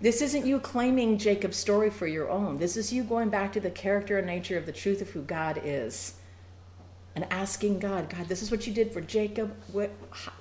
this 0.00 0.21
isn't 0.21 0.44
you 0.44 0.59
claiming 0.59 1.16
Jacob's 1.16 1.56
story 1.56 1.90
for 1.90 2.09
your 2.09 2.28
own. 2.28 2.59
This 2.59 2.76
is 2.76 2.92
you 2.92 3.04
going 3.04 3.28
back 3.28 3.52
to 3.52 3.61
the 3.61 3.71
character 3.71 4.18
and 4.18 4.26
nature 4.26 4.59
of 4.59 4.66
the 4.66 4.73
truth 4.73 5.00
of 5.00 5.11
who 5.11 5.23
God 5.23 5.61
is 5.64 6.14
and 7.14 7.26
asking 7.30 7.78
God, 7.78 8.09
God, 8.09 8.28
this 8.28 8.42
is 8.42 8.50
what 8.50 8.66
you 8.66 8.73
did 8.73 8.92
for 8.92 9.00
Jacob. 9.00 9.54
What, 9.71 9.90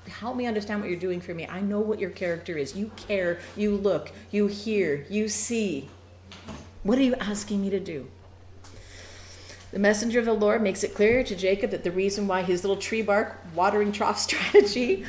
help 0.08 0.36
me 0.36 0.46
understand 0.46 0.82
what 0.82 0.90
you're 0.90 1.00
doing 1.00 1.20
for 1.20 1.34
me. 1.34 1.46
I 1.48 1.60
know 1.60 1.80
what 1.80 2.00
your 2.00 2.10
character 2.10 2.58
is. 2.58 2.76
You 2.76 2.92
care, 2.96 3.40
you 3.58 3.76
look, 3.76 4.12
you 4.32 4.48
hear, 4.48 5.06
you 5.10 5.28
see. 5.28 5.90
What 6.84 6.98
are 6.98 7.04
you 7.04 7.16
asking 7.16 7.62
me 7.62 7.70
to 7.72 7.80
do? 7.80 8.10
The 9.72 9.80
messenger 9.80 10.20
of 10.20 10.26
the 10.26 10.34
Lord 10.34 10.62
makes 10.62 10.84
it 10.84 10.96
clear 10.96 11.24
to 11.24 11.36
Jacob 11.36 11.72
that 11.72 11.84
the 11.84 11.92
reason 11.92 12.28
why 12.28 12.42
his 12.42 12.64
little 12.64 12.78
tree 12.78 13.02
bark 13.02 13.38
watering 13.54 13.92
trough 13.92 14.18
strategy 14.28 15.06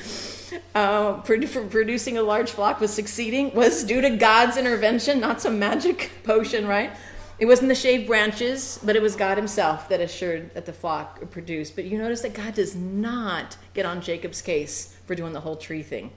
uh, 0.74 1.14
producing 1.22 2.18
a 2.18 2.22
large 2.22 2.50
flock 2.50 2.80
was 2.80 2.92
succeeding 2.92 3.54
was 3.54 3.84
due 3.84 4.00
to 4.00 4.10
God's 4.10 4.56
intervention, 4.56 5.20
not 5.20 5.40
some 5.40 5.58
magic 5.58 6.10
potion, 6.24 6.66
right? 6.66 6.92
It 7.38 7.46
wasn't 7.46 7.68
the 7.68 7.74
shaved 7.74 8.06
branches, 8.06 8.78
but 8.84 8.94
it 8.94 9.02
was 9.02 9.16
God 9.16 9.36
Himself 9.36 9.88
that 9.88 10.00
assured 10.00 10.54
that 10.54 10.66
the 10.66 10.72
flock 10.72 11.30
produced. 11.30 11.74
But 11.74 11.86
you 11.86 11.98
notice 11.98 12.20
that 12.22 12.34
God 12.34 12.54
does 12.54 12.76
not 12.76 13.56
get 13.74 13.84
on 13.84 14.00
Jacob's 14.00 14.42
case 14.42 14.96
for 15.06 15.14
doing 15.14 15.32
the 15.32 15.40
whole 15.40 15.56
tree 15.56 15.82
thing. 15.82 16.12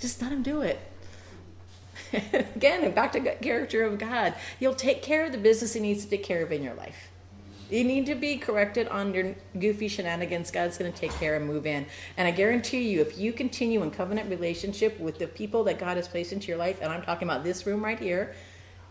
Just 0.00 0.20
let 0.20 0.32
him 0.32 0.42
do 0.42 0.62
it. 0.62 0.78
Again, 2.56 2.90
back 2.92 3.12
to 3.12 3.20
character 3.20 3.84
of 3.84 3.98
God. 3.98 4.34
He'll 4.58 4.74
take 4.74 5.02
care 5.02 5.26
of 5.26 5.32
the 5.32 5.38
business 5.38 5.74
He 5.74 5.80
needs 5.80 6.04
to 6.04 6.10
take 6.10 6.24
care 6.24 6.42
of 6.42 6.50
in 6.52 6.62
your 6.62 6.74
life. 6.74 7.09
You 7.70 7.84
need 7.84 8.06
to 8.06 8.16
be 8.16 8.36
corrected 8.36 8.88
on 8.88 9.14
your 9.14 9.34
goofy 9.58 9.86
shenanigans. 9.86 10.50
God's 10.50 10.76
going 10.76 10.92
to 10.92 10.98
take 10.98 11.12
care 11.12 11.36
and 11.36 11.46
move 11.46 11.66
in. 11.66 11.86
And 12.16 12.26
I 12.26 12.32
guarantee 12.32 12.90
you, 12.90 13.00
if 13.00 13.16
you 13.16 13.32
continue 13.32 13.82
in 13.82 13.92
covenant 13.92 14.28
relationship 14.28 14.98
with 14.98 15.18
the 15.18 15.28
people 15.28 15.62
that 15.64 15.78
God 15.78 15.96
has 15.96 16.08
placed 16.08 16.32
into 16.32 16.48
your 16.48 16.56
life, 16.56 16.78
and 16.82 16.92
I'm 16.92 17.02
talking 17.02 17.28
about 17.28 17.44
this 17.44 17.66
room 17.66 17.84
right 17.84 17.98
here, 17.98 18.34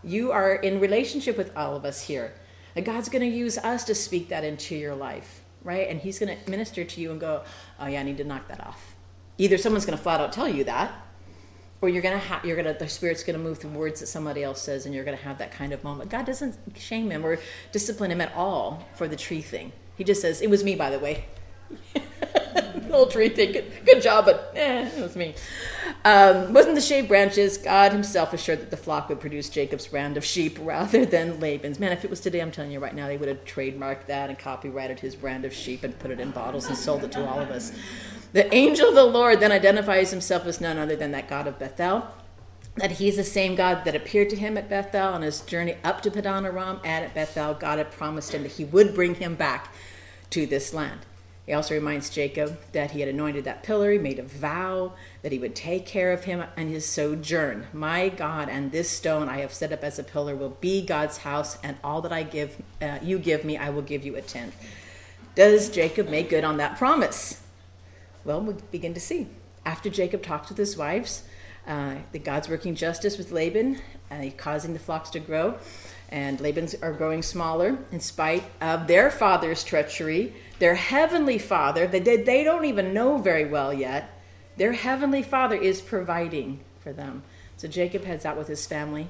you 0.02 0.32
are 0.32 0.54
in 0.54 0.80
relationship 0.80 1.36
with 1.36 1.54
all 1.56 1.76
of 1.76 1.84
us 1.84 2.02
here. 2.02 2.32
And 2.74 2.86
God's 2.86 3.10
going 3.10 3.28
to 3.28 3.36
use 3.36 3.58
us 3.58 3.84
to 3.84 3.94
speak 3.94 4.28
that 4.28 4.44
into 4.44 4.74
your 4.74 4.94
life, 4.94 5.42
right? 5.62 5.88
And 5.88 6.00
He's 6.00 6.18
going 6.18 6.36
to 6.36 6.50
minister 6.50 6.82
to 6.82 7.00
you 7.00 7.10
and 7.10 7.20
go, 7.20 7.42
oh, 7.78 7.86
yeah, 7.86 8.00
I 8.00 8.02
need 8.02 8.16
to 8.18 8.24
knock 8.24 8.48
that 8.48 8.66
off. 8.66 8.94
Either 9.36 9.58
someone's 9.58 9.84
going 9.84 9.96
to 9.96 10.02
flat 10.02 10.20
out 10.20 10.32
tell 10.32 10.48
you 10.48 10.64
that, 10.64 10.92
or 11.82 11.88
you're 11.88 12.02
gonna 12.02 12.18
have 12.18 12.44
you're 12.44 12.56
gonna 12.56 12.74
the 12.74 12.88
spirit's 12.88 13.22
gonna 13.22 13.38
move 13.38 13.58
through 13.58 13.70
words 13.70 14.00
that 14.00 14.06
somebody 14.06 14.42
else 14.42 14.60
says 14.60 14.86
and 14.86 14.94
you're 14.94 15.04
gonna 15.04 15.16
have 15.16 15.38
that 15.38 15.50
kind 15.50 15.72
of 15.72 15.82
moment. 15.82 16.10
God 16.10 16.26
doesn't 16.26 16.56
shame 16.76 17.10
him 17.10 17.24
or 17.24 17.38
discipline 17.72 18.10
him 18.10 18.20
at 18.20 18.34
all 18.34 18.86
for 18.94 19.08
the 19.08 19.16
tree 19.16 19.42
thing. 19.42 19.72
He 19.96 20.04
just 20.04 20.20
says 20.20 20.40
it 20.40 20.50
was 20.50 20.62
me 20.62 20.74
by 20.74 20.90
the 20.90 20.98
way. 20.98 21.24
Little 22.74 23.06
tree 23.06 23.28
thing. 23.28 23.52
Good, 23.52 23.72
good, 23.86 24.02
job 24.02 24.24
but 24.24 24.52
eh, 24.56 24.88
it 24.96 25.00
was 25.00 25.14
me. 25.14 25.34
Um, 26.04 26.52
wasn't 26.52 26.74
the 26.74 26.80
shaved 26.80 27.06
branches? 27.06 27.56
God 27.56 27.92
himself 27.92 28.32
assured 28.32 28.60
that 28.60 28.70
the 28.70 28.76
flock 28.76 29.08
would 29.08 29.20
produce 29.20 29.48
jacob's 29.48 29.86
brand 29.86 30.16
of 30.16 30.24
sheep 30.24 30.58
rather 30.60 31.06
than 31.06 31.40
laban's. 31.40 31.78
Man 31.78 31.92
if 31.92 32.04
it 32.04 32.10
was 32.10 32.20
today 32.20 32.40
i'm 32.40 32.50
telling 32.50 32.72
you 32.72 32.80
right 32.80 32.94
now 32.94 33.06
they 33.06 33.16
would 33.16 33.28
have 33.28 33.44
trademarked 33.44 34.06
that 34.06 34.28
and 34.28 34.38
copyrighted 34.38 35.00
his 35.00 35.14
brand 35.14 35.44
of 35.44 35.52
sheep 35.52 35.84
and 35.84 35.98
put 35.98 36.10
it 36.10 36.20
in 36.20 36.30
bottles 36.30 36.66
and 36.66 36.76
sold 36.76 37.04
it 37.04 37.12
to 37.12 37.26
all 37.26 37.40
of 37.40 37.50
us 37.50 37.72
the 38.32 38.52
angel 38.54 38.88
of 38.88 38.94
the 38.94 39.04
Lord 39.04 39.40
then 39.40 39.52
identifies 39.52 40.10
himself 40.10 40.46
as 40.46 40.60
none 40.60 40.78
other 40.78 40.96
than 40.96 41.12
that 41.12 41.28
God 41.28 41.46
of 41.46 41.58
Bethel, 41.58 42.06
that 42.76 42.92
he's 42.92 43.16
the 43.16 43.24
same 43.24 43.56
God 43.56 43.84
that 43.84 43.96
appeared 43.96 44.30
to 44.30 44.36
him 44.36 44.56
at 44.56 44.68
Bethel 44.68 45.12
on 45.14 45.22
his 45.22 45.40
journey 45.40 45.76
up 45.82 46.00
to 46.02 46.10
Padan 46.10 46.46
Aram, 46.46 46.80
and 46.84 47.04
at 47.04 47.14
Bethel, 47.14 47.54
God 47.54 47.78
had 47.78 47.90
promised 47.90 48.32
him 48.32 48.42
that 48.42 48.52
he 48.52 48.64
would 48.64 48.94
bring 48.94 49.16
him 49.16 49.34
back 49.34 49.72
to 50.30 50.46
this 50.46 50.72
land. 50.72 51.00
He 51.46 51.52
also 51.52 51.74
reminds 51.74 52.10
Jacob 52.10 52.60
that 52.70 52.92
he 52.92 53.00
had 53.00 53.08
anointed 53.08 53.42
that 53.44 53.64
pillar, 53.64 53.90
he 53.90 53.98
made 53.98 54.20
a 54.20 54.22
vow 54.22 54.92
that 55.22 55.32
he 55.32 55.38
would 55.40 55.56
take 55.56 55.84
care 55.84 56.12
of 56.12 56.22
him 56.22 56.44
and 56.56 56.68
his 56.68 56.86
sojourn. 56.86 57.66
My 57.72 58.08
God, 58.08 58.48
and 58.48 58.70
this 58.70 58.88
stone 58.88 59.28
I 59.28 59.38
have 59.38 59.52
set 59.52 59.72
up 59.72 59.82
as 59.82 59.98
a 59.98 60.04
pillar 60.04 60.36
will 60.36 60.56
be 60.60 60.86
God's 60.86 61.18
house, 61.18 61.58
and 61.64 61.76
all 61.82 62.02
that 62.02 62.12
I 62.12 62.22
give 62.22 62.62
uh, 62.80 63.00
you 63.02 63.18
give 63.18 63.44
me, 63.44 63.56
I 63.56 63.70
will 63.70 63.82
give 63.82 64.04
you 64.04 64.14
a 64.14 64.22
tenth. 64.22 64.54
Does 65.34 65.70
Jacob 65.70 66.08
make 66.08 66.30
good 66.30 66.44
on 66.44 66.58
that 66.58 66.78
promise? 66.78 67.39
Well, 68.24 68.42
we 68.42 68.54
begin 68.70 68.94
to 68.94 69.00
see. 69.00 69.28
After 69.64 69.88
Jacob 69.88 70.22
talks 70.22 70.50
with 70.50 70.58
his 70.58 70.76
wives, 70.76 71.24
uh, 71.66 71.96
that 72.12 72.24
God's 72.24 72.48
working 72.48 72.74
justice 72.74 73.16
with 73.16 73.32
Laban, 73.32 73.80
uh, 74.10 74.26
causing 74.36 74.72
the 74.72 74.78
flocks 74.78 75.10
to 75.10 75.20
grow, 75.20 75.56
and 76.10 76.40
Laban's 76.40 76.74
are 76.82 76.92
growing 76.92 77.22
smaller 77.22 77.78
in 77.92 78.00
spite 78.00 78.44
of 78.60 78.88
their 78.88 79.10
father's 79.10 79.64
treachery. 79.64 80.34
Their 80.58 80.74
heavenly 80.74 81.38
father, 81.38 81.86
that 81.86 82.04
they, 82.04 82.18
they 82.18 82.44
don't 82.44 82.64
even 82.64 82.92
know 82.92 83.18
very 83.18 83.46
well 83.46 83.72
yet, 83.72 84.20
their 84.56 84.72
heavenly 84.72 85.22
father 85.22 85.56
is 85.56 85.80
providing 85.80 86.60
for 86.80 86.92
them. 86.92 87.22
So 87.56 87.68
Jacob 87.68 88.04
heads 88.04 88.26
out 88.26 88.36
with 88.36 88.48
his 88.48 88.66
family 88.66 89.08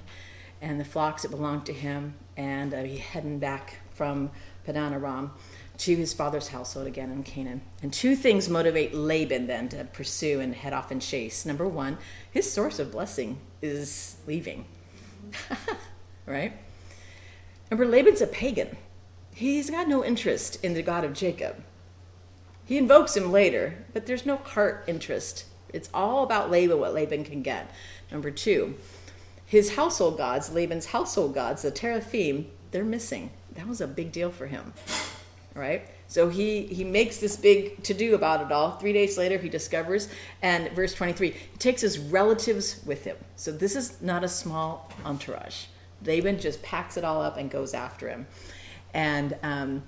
and 0.60 0.78
the 0.78 0.84
flocks 0.84 1.22
that 1.22 1.30
belong 1.30 1.62
to 1.62 1.72
him, 1.72 2.14
and 2.36 2.74
uh, 2.74 2.82
he's 2.82 3.00
heading 3.00 3.38
back 3.38 3.76
from 3.94 4.30
Padan 4.64 4.92
Aram 4.92 5.32
to 5.80 5.96
his 5.96 6.12
father's 6.12 6.48
household 6.48 6.86
again 6.86 7.10
in 7.10 7.22
Canaan. 7.22 7.62
And 7.82 7.90
two 7.90 8.14
things 8.14 8.50
motivate 8.50 8.92
Laban 8.92 9.46
then 9.46 9.70
to 9.70 9.84
pursue 9.84 10.38
and 10.38 10.54
head 10.54 10.74
off 10.74 10.90
and 10.90 11.00
chase. 11.00 11.46
Number 11.46 11.66
one, 11.66 11.96
his 12.30 12.52
source 12.52 12.78
of 12.78 12.92
blessing 12.92 13.38
is 13.62 14.16
leaving. 14.26 14.66
right? 16.26 16.52
Remember, 17.70 17.90
Laban's 17.90 18.20
a 18.20 18.26
pagan. 18.26 18.76
He's 19.34 19.70
got 19.70 19.88
no 19.88 20.04
interest 20.04 20.62
in 20.62 20.74
the 20.74 20.82
God 20.82 21.02
of 21.02 21.14
Jacob. 21.14 21.62
He 22.66 22.76
invokes 22.76 23.16
him 23.16 23.32
later, 23.32 23.86
but 23.94 24.04
there's 24.04 24.26
no 24.26 24.36
heart 24.36 24.84
interest. 24.86 25.46
It's 25.72 25.88
all 25.94 26.24
about 26.24 26.50
Laban, 26.50 26.78
what 26.78 26.92
Laban 26.92 27.24
can 27.24 27.40
get. 27.40 27.70
Number 28.12 28.30
two, 28.30 28.74
his 29.46 29.76
household 29.76 30.18
gods, 30.18 30.52
Laban's 30.52 30.86
household 30.86 31.34
gods, 31.34 31.62
the 31.62 31.70
teraphim, 31.70 32.50
they're 32.70 32.84
missing. 32.84 33.30
That 33.54 33.66
was 33.66 33.80
a 33.80 33.88
big 33.88 34.12
deal 34.12 34.30
for 34.30 34.46
him 34.46 34.74
right? 35.54 35.88
So 36.06 36.28
he 36.28 36.66
he 36.66 36.84
makes 36.84 37.18
this 37.18 37.36
big 37.36 37.82
to 37.84 37.94
do 37.94 38.14
about 38.14 38.42
it 38.42 38.52
all. 38.52 38.72
Three 38.72 38.92
days 38.92 39.16
later, 39.16 39.38
he 39.38 39.48
discovers, 39.48 40.08
and 40.42 40.70
verse 40.72 40.94
23, 40.94 41.30
he 41.30 41.58
takes 41.58 41.82
his 41.82 41.98
relatives 41.98 42.82
with 42.84 43.04
him. 43.04 43.16
So 43.36 43.52
this 43.52 43.76
is 43.76 44.02
not 44.02 44.24
a 44.24 44.28
small 44.28 44.90
entourage. 45.04 45.66
Laban 46.04 46.38
just 46.38 46.62
packs 46.62 46.96
it 46.96 47.04
all 47.04 47.22
up 47.22 47.36
and 47.36 47.50
goes 47.50 47.74
after 47.74 48.08
him. 48.08 48.26
And 48.94 49.36
um, 49.42 49.82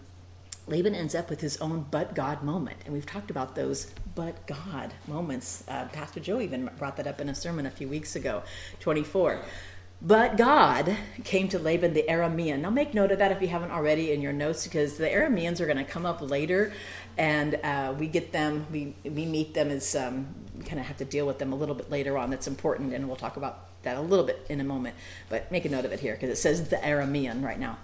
Laban 0.67 0.95
ends 0.95 1.15
up 1.15 1.29
with 1.29 1.41
his 1.41 1.57
own 1.57 1.87
but 1.91 2.15
God 2.15 2.43
moment. 2.43 2.77
And 2.85 2.95
we've 2.95 3.07
talked 3.07 3.31
about 3.31 3.55
those 3.55 3.91
but 4.15 4.47
God 4.47 4.95
moments. 5.09 5.65
Uh, 5.67 5.87
Pastor 5.87 6.21
Joe 6.21 6.41
even 6.41 6.71
brought 6.79 6.97
that 6.99 7.07
up 7.07 7.21
in 7.21 7.29
a 7.29 7.35
sermon 7.35 7.67
a 7.67 7.71
few 7.71 7.89
weeks 7.89 8.15
ago, 8.15 8.43
24. 8.81 9.41
But 10.05 10.37
God 10.37 10.97
came 11.23 11.49
to 11.51 11.61
Laban 11.61 11.95
the 11.95 12.05
Aramean. 12.09 12.59
Now, 12.59 12.71
make 12.71 12.93
note 12.93 13.13
of 13.13 13.21
that 13.21 13.31
if 13.31 13.41
you 13.41 13.47
haven't 13.47 13.71
already 13.71 14.11
in 14.11 14.21
your 14.21 14.33
notes, 14.33 14.65
because 14.65 14.99
the 14.99 15.07
Arameans 15.07 15.61
are 15.61 15.67
going 15.67 15.77
to 15.77 15.85
come 15.85 16.05
up 16.05 16.21
later, 16.21 16.73
and 17.17 17.55
uh, 17.63 17.95
we 17.97 18.09
get 18.09 18.33
them, 18.33 18.67
we, 18.73 18.97
we 19.05 19.25
meet 19.25 19.55
them 19.55 19.71
as 19.71 19.95
um, 19.95 20.27
we 20.59 20.65
kind 20.65 20.81
of 20.81 20.87
have 20.87 20.97
to 20.97 21.05
deal 21.05 21.25
with 21.25 21.39
them 21.39 21.53
a 21.53 21.57
little 21.57 21.77
bit 21.77 21.89
later 21.89 22.19
on. 22.19 22.31
That's 22.31 22.49
important, 22.49 22.93
and 22.93 23.07
we'll 23.07 23.15
talk 23.15 23.37
about 23.37 23.81
that 23.85 23.97
a 23.97 24.01
little 24.01 24.25
bit 24.25 24.45
in 24.49 24.61
a 24.61 24.65
moment. 24.65 24.97
But 25.29 25.53
make 25.53 25.67
a 25.67 25.69
note 25.69 25.85
of 25.85 25.93
it 25.93 26.01
here, 26.01 26.15
because 26.15 26.31
it 26.31 26.37
says 26.37 26.69
the 26.69 26.79
Aramean 26.79 27.45
right 27.45 27.61
now. 27.61 27.79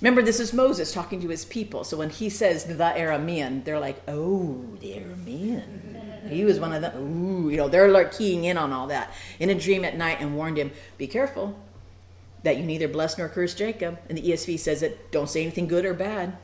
Remember, 0.00 0.22
this 0.22 0.38
is 0.38 0.52
Moses 0.52 0.92
talking 0.92 1.20
to 1.22 1.28
his 1.28 1.44
people. 1.44 1.82
So 1.82 1.96
when 1.96 2.10
he 2.10 2.28
says 2.28 2.66
the 2.66 2.74
Aramean, 2.74 3.64
they're 3.64 3.80
like, 3.80 4.00
oh, 4.06 4.64
the 4.78 4.92
Aramean. 4.92 6.28
He 6.28 6.44
was 6.44 6.60
one 6.60 6.72
of 6.72 6.82
them. 6.82 6.96
Ooh, 6.96 7.50
you 7.50 7.56
know, 7.56 7.68
they're 7.68 7.88
like 7.88 8.16
keying 8.16 8.44
in 8.44 8.56
on 8.56 8.72
all 8.72 8.86
that 8.88 9.12
in 9.40 9.50
a 9.50 9.54
dream 9.54 9.84
at 9.84 9.96
night 9.96 10.18
and 10.20 10.36
warned 10.36 10.56
him, 10.56 10.70
be 10.98 11.06
careful 11.06 11.58
that 12.44 12.58
you 12.58 12.62
neither 12.62 12.86
bless 12.86 13.18
nor 13.18 13.28
curse 13.28 13.54
Jacob. 13.54 13.98
And 14.08 14.16
the 14.16 14.22
ESV 14.22 14.58
says 14.58 14.82
it, 14.82 15.10
don't 15.10 15.28
say 15.28 15.42
anything 15.42 15.66
good 15.66 15.84
or 15.84 15.94
bad. 15.94 16.36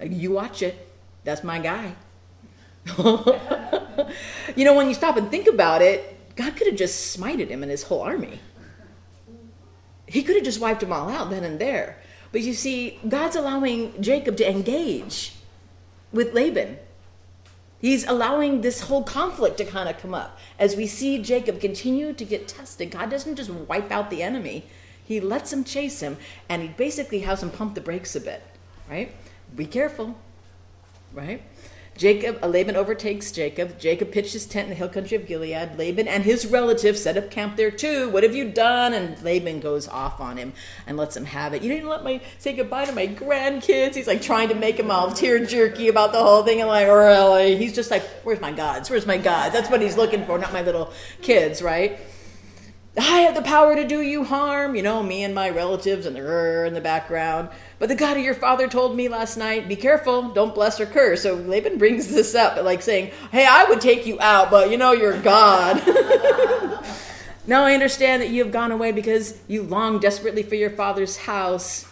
You 0.00 0.30
watch 0.30 0.62
it. 0.62 0.88
That's 1.24 1.42
my 1.42 1.58
guy. 1.58 1.96
you 4.56 4.64
know, 4.64 4.74
when 4.74 4.88
you 4.88 4.94
stop 4.94 5.16
and 5.16 5.30
think 5.30 5.48
about 5.48 5.82
it, 5.82 6.36
God 6.36 6.56
could 6.56 6.68
have 6.68 6.76
just 6.76 7.18
smited 7.18 7.48
him 7.48 7.62
and 7.62 7.70
his 7.70 7.82
whole 7.82 8.02
army. 8.02 8.40
He 10.06 10.22
could 10.22 10.36
have 10.36 10.44
just 10.44 10.60
wiped 10.60 10.80
them 10.80 10.92
all 10.92 11.08
out 11.08 11.30
then 11.30 11.44
and 11.44 11.58
there. 11.58 11.98
But 12.32 12.42
you 12.42 12.54
see, 12.54 12.98
God's 13.08 13.36
allowing 13.36 14.00
Jacob 14.00 14.36
to 14.38 14.48
engage 14.48 15.34
with 16.12 16.32
Laban. 16.32 16.78
He's 17.80 18.06
allowing 18.06 18.60
this 18.60 18.82
whole 18.82 19.04
conflict 19.04 19.56
to 19.58 19.64
kind 19.64 19.88
of 19.88 19.98
come 19.98 20.14
up 20.14 20.38
as 20.58 20.76
we 20.76 20.86
see 20.86 21.22
Jacob 21.22 21.60
continue 21.60 22.12
to 22.12 22.24
get 22.24 22.46
tested. 22.46 22.90
God 22.90 23.10
doesn't 23.10 23.36
just 23.36 23.50
wipe 23.50 23.90
out 23.90 24.10
the 24.10 24.22
enemy, 24.22 24.66
He 25.10 25.18
lets 25.18 25.52
him 25.52 25.64
chase 25.64 25.98
him, 25.98 26.18
and 26.48 26.62
He 26.62 26.68
basically 26.68 27.18
has 27.22 27.42
him 27.42 27.50
pump 27.50 27.74
the 27.74 27.80
brakes 27.80 28.14
a 28.14 28.20
bit, 28.20 28.44
right? 28.88 29.12
Be 29.56 29.66
careful, 29.66 30.16
right? 31.12 31.42
Jacob, 31.96 32.44
Laban 32.44 32.76
overtakes 32.76 33.32
Jacob. 33.32 33.76
Jacob 33.76 34.12
pitched 34.12 34.34
his 34.34 34.46
tent 34.46 34.66
in 34.66 34.70
the 34.70 34.76
hill 34.76 34.88
country 34.88 35.16
of 35.16 35.26
Gilead. 35.26 35.76
Laban 35.76 36.06
and 36.06 36.22
his 36.22 36.46
relatives 36.46 37.02
set 37.02 37.16
up 37.16 37.28
camp 37.28 37.56
there 37.56 37.72
too. 37.72 38.08
What 38.10 38.22
have 38.22 38.36
you 38.36 38.52
done? 38.52 38.94
And 38.94 39.20
Laban 39.24 39.58
goes 39.58 39.88
off 39.88 40.20
on 40.20 40.36
him 40.36 40.52
and 40.86 40.96
lets 40.96 41.16
him 41.16 41.24
have 41.24 41.54
it. 41.54 41.62
You 41.62 41.70
didn't 41.70 41.88
let 41.88 42.04
me 42.04 42.22
say 42.38 42.52
goodbye 42.52 42.84
to 42.84 42.92
my 42.92 43.08
grandkids. 43.08 43.96
He's 43.96 44.06
like 44.06 44.22
trying 44.22 44.48
to 44.50 44.54
make 44.54 44.78
him 44.78 44.92
all 44.92 45.10
tear 45.10 45.44
jerky 45.44 45.88
about 45.88 46.12
the 46.12 46.22
whole 46.22 46.44
thing. 46.44 46.60
And 46.60 46.68
like, 46.68 46.86
really? 46.86 47.56
He's 47.56 47.74
just 47.74 47.90
like, 47.90 48.04
where's 48.22 48.40
my 48.40 48.52
gods? 48.52 48.88
Where's 48.88 49.06
my 49.06 49.18
gods? 49.18 49.52
That's 49.52 49.68
what 49.68 49.82
he's 49.82 49.96
looking 49.96 50.24
for, 50.24 50.38
not 50.38 50.52
my 50.52 50.62
little 50.62 50.92
kids, 51.20 51.60
right? 51.60 51.98
I 52.98 53.20
have 53.20 53.36
the 53.36 53.42
power 53.42 53.76
to 53.76 53.86
do 53.86 54.00
you 54.02 54.24
harm, 54.24 54.74
you 54.74 54.82
know, 54.82 55.00
me 55.02 55.22
and 55.22 55.32
my 55.32 55.48
relatives 55.48 56.06
and 56.06 56.16
the 56.16 56.66
in 56.66 56.74
the 56.74 56.80
background. 56.80 57.48
But 57.78 57.88
the 57.88 57.94
God 57.94 58.16
of 58.16 58.24
your 58.24 58.34
father 58.34 58.66
told 58.66 58.96
me 58.96 59.08
last 59.08 59.36
night, 59.36 59.68
be 59.68 59.76
careful, 59.76 60.30
don't 60.30 60.54
bless 60.54 60.80
or 60.80 60.86
curse. 60.86 61.22
So 61.22 61.34
Laban 61.34 61.78
brings 61.78 62.08
this 62.08 62.34
up, 62.34 62.62
like 62.64 62.82
saying, 62.82 63.12
hey, 63.30 63.46
I 63.46 63.64
would 63.64 63.80
take 63.80 64.06
you 64.06 64.20
out, 64.20 64.50
but 64.50 64.70
you 64.70 64.76
know, 64.76 64.90
you're 64.90 65.20
God. 65.20 65.76
now 67.46 67.62
I 67.62 67.74
understand 67.74 68.22
that 68.22 68.30
you 68.30 68.42
have 68.42 68.52
gone 68.52 68.72
away 68.72 68.90
because 68.90 69.40
you 69.46 69.62
long 69.62 70.00
desperately 70.00 70.42
for 70.42 70.56
your 70.56 70.70
father's 70.70 71.16
house. 71.16 71.86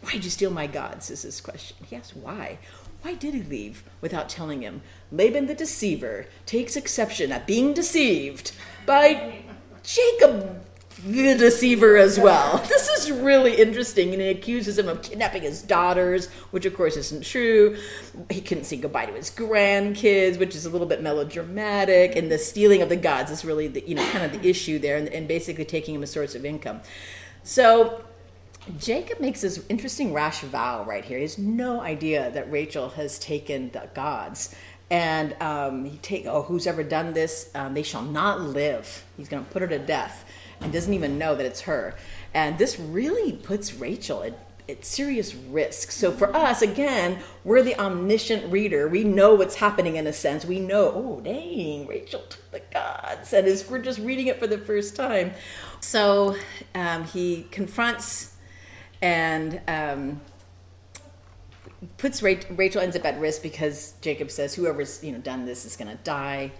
Why 0.00 0.12
did 0.12 0.24
you 0.24 0.30
steal 0.30 0.50
my 0.50 0.66
gods? 0.66 1.10
Is 1.10 1.22
his 1.22 1.42
question. 1.42 1.76
He 1.86 1.96
asks, 1.96 2.16
why? 2.16 2.58
Why 3.02 3.14
did 3.14 3.34
he 3.34 3.42
leave 3.42 3.84
without 4.00 4.30
telling 4.30 4.62
him? 4.62 4.80
Laban 5.12 5.46
the 5.46 5.54
deceiver 5.54 6.26
takes 6.46 6.76
exception 6.76 7.30
at 7.30 7.46
being 7.46 7.74
deceived 7.74 8.52
by 8.86 9.42
Jacob 9.82 10.60
the 11.06 11.34
deceiver 11.34 11.96
as 11.96 12.18
well. 12.18 12.58
This 12.70 12.88
is 12.88 13.10
really 13.10 13.54
interesting, 13.54 14.12
and 14.12 14.20
he 14.20 14.28
accuses 14.28 14.78
him 14.78 14.88
of 14.88 15.02
kidnapping 15.02 15.42
his 15.42 15.62
daughters, 15.62 16.26
which 16.50 16.66
of 16.66 16.74
course 16.74 16.96
isn't 16.96 17.24
true. 17.24 17.76
He 18.30 18.40
couldn't 18.40 18.64
say 18.64 18.76
goodbye 18.76 19.06
to 19.06 19.12
his 19.12 19.30
grandkids, 19.30 20.38
which 20.38 20.54
is 20.54 20.66
a 20.66 20.70
little 20.70 20.86
bit 20.86 21.02
melodramatic, 21.02 22.16
and 22.16 22.30
the 22.30 22.38
stealing 22.38 22.82
of 22.82 22.88
the 22.88 22.96
gods 22.96 23.30
is 23.30 23.44
really 23.44 23.68
the 23.68 23.82
you 23.86 23.94
know 23.94 24.06
kind 24.10 24.24
of 24.24 24.40
the 24.40 24.48
issue 24.48 24.78
there, 24.78 24.96
and, 24.96 25.08
and 25.08 25.26
basically 25.28 25.64
taking 25.64 25.94
him 25.94 26.02
a 26.02 26.06
source 26.06 26.34
of 26.34 26.44
income. 26.44 26.80
So 27.42 28.04
Jacob 28.78 29.20
makes 29.20 29.40
this 29.40 29.64
interesting 29.68 30.12
rash 30.12 30.40
vow 30.40 30.84
right 30.84 31.04
here. 31.04 31.18
He 31.18 31.22
has 31.22 31.38
no 31.38 31.80
idea 31.80 32.30
that 32.32 32.50
Rachel 32.50 32.90
has 32.90 33.18
taken 33.18 33.70
the 33.70 33.88
gods 33.94 34.54
and 34.90 35.40
um, 35.40 35.84
he 35.84 35.96
take 35.98 36.26
oh 36.26 36.42
who's 36.42 36.66
ever 36.66 36.82
done 36.82 37.12
this? 37.12 37.50
Um, 37.54 37.74
they 37.74 37.82
shall 37.82 38.02
not 38.02 38.40
live. 38.40 39.04
He's 39.16 39.28
going 39.28 39.44
to 39.44 39.50
put 39.50 39.62
her 39.62 39.68
to 39.68 39.78
death 39.78 40.24
and 40.60 40.72
doesn't 40.72 40.92
even 40.92 41.18
know 41.18 41.34
that 41.34 41.46
it's 41.46 41.62
her. 41.62 41.94
And 42.34 42.58
this 42.58 42.78
really 42.78 43.32
puts 43.32 43.74
rachel 43.74 44.22
at, 44.22 44.34
at 44.68 44.84
serious 44.84 45.34
risk. 45.34 45.92
So 45.92 46.10
for 46.10 46.34
us 46.34 46.60
again 46.62 47.20
we're 47.44 47.62
the 47.62 47.78
omniscient 47.78 48.50
reader. 48.52 48.88
We 48.88 49.04
know 49.04 49.34
what's 49.34 49.54
happening 49.56 49.96
in 49.96 50.06
a 50.06 50.12
sense. 50.12 50.44
We 50.44 50.58
know 50.58 50.92
oh 50.94 51.20
dang 51.22 51.86
rachel 51.86 52.22
took 52.28 52.50
the 52.50 52.62
gods 52.72 53.32
and 53.32 53.46
as 53.46 53.68
we're 53.68 53.82
just 53.82 54.00
reading 54.00 54.26
it 54.26 54.38
for 54.38 54.48
the 54.48 54.58
first 54.58 54.96
time. 54.96 55.32
So 55.80 56.36
um, 56.74 57.04
he 57.04 57.46
confronts 57.50 58.34
and 59.02 59.60
um, 59.66 60.20
puts 61.96 62.22
Rachel 62.22 62.80
ends 62.80 62.96
up 62.96 63.04
at 63.04 63.18
risk 63.18 63.42
because 63.42 63.94
Jacob 64.00 64.30
says 64.30 64.54
whoever's 64.54 65.02
you 65.02 65.12
know 65.12 65.18
done 65.18 65.46
this 65.46 65.64
is 65.64 65.76
going 65.76 65.90
to 65.90 66.02
die. 66.02 66.52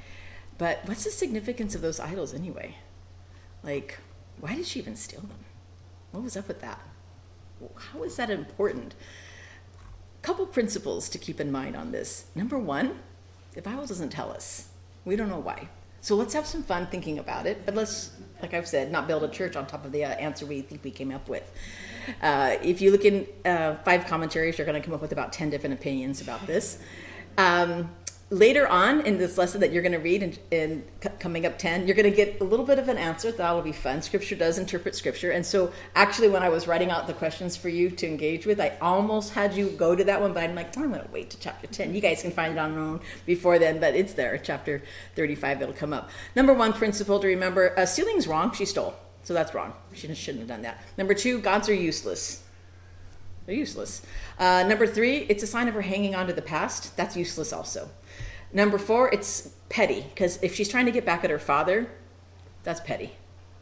But 0.58 0.80
what's 0.84 1.04
the 1.04 1.10
significance 1.10 1.74
of 1.74 1.80
those 1.80 2.00
idols 2.00 2.34
anyway? 2.34 2.76
Like, 3.62 3.98
why 4.40 4.54
did 4.54 4.66
she 4.66 4.78
even 4.78 4.96
steal 4.96 5.20
them? 5.20 5.44
What 6.10 6.22
was 6.22 6.36
up 6.36 6.48
with 6.48 6.60
that? 6.60 6.80
How 7.76 8.02
is 8.02 8.16
that 8.16 8.30
important? 8.30 8.94
Couple 10.22 10.46
principles 10.46 11.08
to 11.08 11.18
keep 11.18 11.40
in 11.40 11.50
mind 11.50 11.76
on 11.76 11.92
this. 11.92 12.26
Number 12.34 12.58
one, 12.58 12.98
the 13.52 13.62
Bible 13.62 13.86
doesn't 13.86 14.10
tell 14.10 14.30
us. 14.30 14.68
We 15.04 15.16
don't 15.16 15.28
know 15.28 15.38
why. 15.38 15.68
So 16.02 16.14
let's 16.14 16.34
have 16.34 16.46
some 16.46 16.62
fun 16.62 16.86
thinking 16.86 17.18
about 17.18 17.46
it, 17.46 17.64
but 17.64 17.74
let's, 17.74 18.10
like 18.42 18.54
I've 18.54 18.68
said, 18.68 18.90
not 18.90 19.06
build 19.06 19.22
a 19.22 19.28
church 19.28 19.56
on 19.56 19.66
top 19.66 19.84
of 19.84 19.92
the 19.92 20.04
uh, 20.04 20.08
answer 20.10 20.46
we 20.46 20.62
think 20.62 20.84
we 20.84 20.90
came 20.90 21.12
up 21.12 21.28
with. 21.28 21.50
Uh, 22.22 22.56
if 22.62 22.80
you 22.80 22.90
look 22.90 23.04
in 23.04 23.26
uh, 23.44 23.76
five 23.84 24.06
commentaries, 24.06 24.58
you're 24.58 24.66
going 24.66 24.80
to 24.80 24.84
come 24.84 24.94
up 24.94 25.02
with 25.02 25.12
about 25.12 25.32
10 25.32 25.50
different 25.50 25.74
opinions 25.74 26.20
about 26.20 26.46
this. 26.46 26.78
Um, 27.38 27.90
later 28.30 28.68
on 28.68 29.00
in 29.00 29.18
this 29.18 29.36
lesson 29.36 29.60
that 29.60 29.72
you're 29.72 29.82
going 29.82 29.90
to 29.90 29.98
read 29.98 30.22
in, 30.22 30.38
in 30.52 30.84
coming 31.18 31.44
up 31.44 31.58
10 31.58 31.86
you're 31.86 31.96
going 31.96 32.08
to 32.08 32.16
get 32.16 32.40
a 32.40 32.44
little 32.44 32.64
bit 32.64 32.78
of 32.78 32.88
an 32.88 32.96
answer 32.96 33.32
that'll 33.32 33.60
be 33.60 33.72
fun. 33.72 34.00
Scripture 34.00 34.36
does 34.36 34.56
interpret 34.56 34.94
scripture. 34.94 35.32
And 35.32 35.44
so 35.44 35.72
actually 35.96 36.28
when 36.28 36.42
i 36.42 36.48
was 36.48 36.68
writing 36.68 36.90
out 36.90 37.08
the 37.08 37.12
questions 37.12 37.56
for 37.56 37.68
you 37.68 37.90
to 37.90 38.06
engage 38.06 38.46
with 38.46 38.60
i 38.60 38.76
almost 38.80 39.32
had 39.32 39.54
you 39.54 39.70
go 39.70 39.96
to 39.96 40.04
that 40.04 40.20
one 40.20 40.32
but 40.32 40.44
i'm 40.44 40.54
like 40.54 40.76
oh, 40.76 40.84
i'm 40.84 40.90
going 40.90 41.02
to 41.04 41.10
wait 41.10 41.30
to 41.30 41.40
chapter 41.40 41.66
10 41.66 41.92
you 41.92 42.00
guys 42.00 42.22
can 42.22 42.30
find 42.30 42.52
it 42.52 42.58
on 42.58 42.72
your 42.72 42.82
own 42.82 43.00
before 43.26 43.58
then 43.58 43.80
but 43.80 43.94
it's 43.96 44.14
there 44.14 44.38
chapter 44.38 44.82
35 45.16 45.62
it'll 45.62 45.74
come 45.74 45.92
up. 45.92 46.10
Number 46.36 46.54
one 46.54 46.72
principle 46.72 47.18
to 47.18 47.26
remember 47.26 47.76
uh, 47.78 47.84
stealing's 47.84 48.28
wrong 48.28 48.52
she 48.52 48.64
stole. 48.64 48.94
So 49.22 49.34
that's 49.34 49.52
wrong. 49.52 49.74
She 49.92 50.12
shouldn't 50.14 50.40
have 50.40 50.48
done 50.48 50.62
that. 50.62 50.82
Number 50.96 51.12
two 51.12 51.40
gods 51.40 51.68
are 51.68 51.74
useless. 51.74 52.42
They're 53.44 53.54
useless. 53.54 54.02
Uh, 54.38 54.64
number 54.68 54.86
three 54.86 55.18
it's 55.28 55.42
a 55.42 55.46
sign 55.48 55.66
of 55.66 55.74
her 55.74 55.82
hanging 55.82 56.14
on 56.14 56.28
to 56.28 56.32
the 56.32 56.42
past. 56.42 56.96
That's 56.96 57.16
useless 57.16 57.52
also 57.52 57.90
Number 58.52 58.78
four, 58.78 59.08
it's 59.12 59.50
petty 59.68 60.06
because 60.14 60.42
if 60.42 60.54
she's 60.54 60.68
trying 60.68 60.86
to 60.86 60.92
get 60.92 61.04
back 61.04 61.24
at 61.24 61.30
her 61.30 61.38
father, 61.38 61.88
that's 62.62 62.80
petty. 62.80 63.12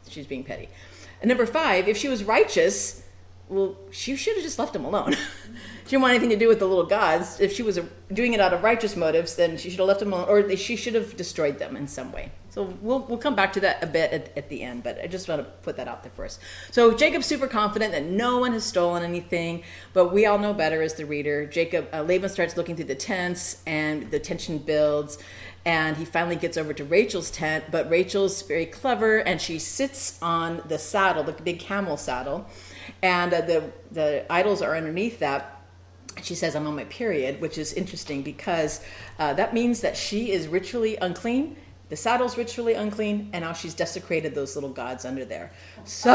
She's 0.09 0.27
being 0.27 0.45
petty. 0.45 0.69
And 1.21 1.29
number 1.29 1.47
five, 1.47 1.89
if 1.89 1.97
she 1.97 2.09
was 2.09 2.25
righteous, 2.25 3.03
well, 3.49 3.77
she 3.91 4.17
should 4.17 4.37
have 4.37 4.43
just 4.43 4.59
left 4.59 4.75
him 4.75 4.85
alone. 4.85 5.13
she 5.85 5.91
didn't 5.91 6.03
want 6.03 6.13
anything 6.13 6.31
to 6.31 6.37
do 6.37 6.49
with 6.49 6.59
the 6.59 6.67
little 6.67 6.87
gods. 6.87 7.41
If 7.41 7.53
she 7.53 7.63
was 7.63 7.79
doing 8.13 8.33
it 8.33 8.41
out 8.41 8.53
of 8.53 8.63
righteous 8.63 8.97
motives, 8.97 9.37
then 9.37 9.57
she 9.57 9.71
should 9.71 9.79
have 9.79 9.89
left 9.89 10.03
him 10.03 10.13
alone, 10.13 10.29
or 10.29 10.57
she 10.57 10.77
should 10.77 10.95
have 10.95 11.17
destroyed 11.17 11.59
them 11.59 11.77
in 11.77 11.89
some 11.89 12.13
way. 12.13 12.31
So 12.51 12.63
we'll, 12.81 13.01
we'll 13.01 13.19
come 13.19 13.35
back 13.35 13.53
to 13.55 13.61
that 13.61 13.83
a 13.85 13.87
bit 13.87 14.11
at, 14.11 14.37
at 14.37 14.49
the 14.49 14.63
end, 14.63 14.83
but 14.83 14.99
I 15.03 15.07
just 15.07 15.29
want 15.29 15.43
to 15.43 15.51
put 15.63 15.77
that 15.77 15.87
out 15.87 16.03
there 16.03 16.13
first. 16.13 16.41
So 16.71 16.95
Jacob's 16.95 17.27
super 17.27 17.47
confident 17.47 17.93
that 17.93 18.05
no 18.05 18.39
one 18.39 18.53
has 18.53 18.65
stolen 18.65 19.03
anything, 19.03 19.63
but 19.93 20.13
we 20.13 20.25
all 20.27 20.39
know 20.39 20.55
better 20.55 20.81
as 20.83 20.95
the 20.95 21.05
reader. 21.05 21.47
Jacob, 21.47 21.89
uh, 21.93 22.03
Laban 22.03 22.31
starts 22.31 22.57
looking 22.57 22.75
through 22.75 22.87
the 22.87 22.95
tents, 22.95 23.63
and 23.67 24.11
the 24.11 24.19
tension 24.19 24.59
builds 24.59 25.19
and 25.69 25.99
he 25.99 26.05
finally 26.07 26.37
gets 26.37 26.57
over 26.57 26.73
to 26.73 26.83
Rachel's 26.83 27.31
tent, 27.31 27.65
but 27.71 27.91
Rachel's 27.91 28.41
very 28.41 28.65
clever 28.65 29.19
and 29.19 29.39
she 29.39 29.59
sits 29.59 30.19
on 30.23 30.63
the 30.67 30.79
saddle, 30.79 31.23
the 31.23 31.33
big 31.33 31.59
camel 31.59 31.99
saddle, 31.99 32.47
and 33.03 33.35
uh, 33.35 33.43
the 33.43 33.71
the 33.91 34.25
idols 34.33 34.63
are 34.63 34.75
underneath 34.75 35.19
that. 35.19 35.63
She 36.23 36.35
says, 36.35 36.57
"I'm 36.57 36.67
on 36.67 36.75
my 36.75 36.85
period," 36.85 37.43
which 37.43 37.59
is 37.59 37.75
interesting 37.75 38.23
because 38.23 38.81
uh, 39.19 39.35
that 39.35 39.53
means 39.53 39.83
that 39.83 39.95
she 39.95 40.33
is 40.33 40.49
ritually 40.49 40.97
unclean. 41.03 41.57
The 41.89 41.97
saddle's 41.97 42.37
ritually 42.37 42.75
unclean, 42.75 43.31
and 43.33 43.45
now 43.45 43.55
she's 43.55 43.73
desecrated 43.73 44.35
those 44.35 44.55
little 44.55 44.69
gods 44.71 45.07
under 45.07 45.25
there. 45.25 45.51
So, 45.85 46.15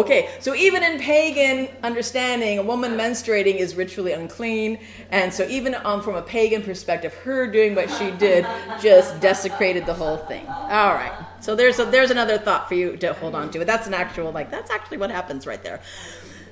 okay, 0.00 0.28
so 0.40 0.54
even 0.54 0.82
in 0.82 0.98
pagan 1.00 1.68
understanding, 1.82 2.58
a 2.58 2.62
woman 2.62 2.98
menstruating 2.98 3.56
is 3.56 3.74
ritually 3.74 4.12
unclean, 4.12 4.78
and 5.10 5.32
so 5.32 5.46
even 5.48 5.74
um, 5.84 6.02
from 6.02 6.16
a 6.16 6.22
pagan 6.22 6.62
perspective, 6.62 7.14
her 7.14 7.50
doing 7.50 7.74
what 7.74 7.90
she 7.90 8.10
did 8.10 8.46
just 8.78 9.18
desecrated 9.20 9.86
the 9.86 9.94
whole 9.94 10.18
thing. 10.18 10.46
All 10.46 10.92
right, 10.92 11.12
so 11.40 11.56
there's 11.56 11.78
a, 11.78 11.86
there's 11.86 12.10
another 12.10 12.36
thought 12.36 12.68
for 12.68 12.74
you 12.74 12.98
to 12.98 13.14
hold 13.14 13.34
on 13.34 13.50
to. 13.52 13.58
But 13.58 13.66
that's 13.66 13.86
an 13.86 13.94
actual 13.94 14.32
like 14.32 14.50
that's 14.50 14.70
actually 14.70 14.98
what 14.98 15.10
happens 15.10 15.46
right 15.46 15.62
there. 15.62 15.80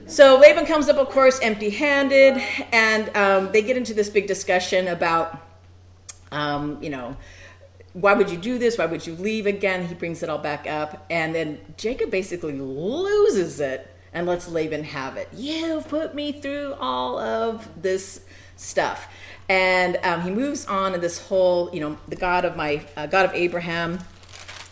So 0.06 0.38
Laban 0.38 0.66
comes 0.66 0.88
up, 0.88 0.96
of 0.96 1.08
course, 1.08 1.40
empty-handed, 1.42 2.40
and 2.72 3.14
um, 3.16 3.50
they 3.52 3.60
get 3.60 3.76
into 3.76 3.92
this 3.92 4.08
big 4.08 4.28
discussion 4.28 4.86
about, 4.86 5.42
um, 6.36 6.82
you 6.82 6.90
know 6.90 7.16
why 7.96 8.12
would 8.12 8.30
you 8.30 8.36
do 8.36 8.58
this? 8.58 8.76
Why 8.76 8.84
would 8.84 9.06
you 9.06 9.14
leave 9.14 9.46
again? 9.46 9.86
He 9.86 9.94
brings 9.94 10.22
it 10.22 10.28
all 10.28 10.36
back 10.36 10.66
up. 10.66 11.06
And 11.08 11.34
then 11.34 11.58
Jacob 11.78 12.10
basically 12.10 12.52
loses 12.52 13.58
it 13.58 13.90
and 14.12 14.26
lets 14.26 14.48
Laban 14.48 14.84
have 14.84 15.16
it. 15.16 15.30
You've 15.32 15.88
put 15.88 16.14
me 16.14 16.30
through 16.30 16.74
all 16.78 17.18
of 17.18 17.66
this 17.80 18.20
stuff. 18.56 19.08
And 19.48 19.98
um, 20.02 20.20
he 20.20 20.30
moves 20.30 20.66
on 20.66 20.92
in 20.92 21.00
this 21.00 21.26
whole, 21.26 21.70
you 21.72 21.80
know, 21.80 21.96
the 22.06 22.16
God 22.16 22.44
of 22.44 22.54
my, 22.54 22.84
uh, 22.98 23.06
God 23.06 23.24
of 23.24 23.32
Abraham. 23.32 24.00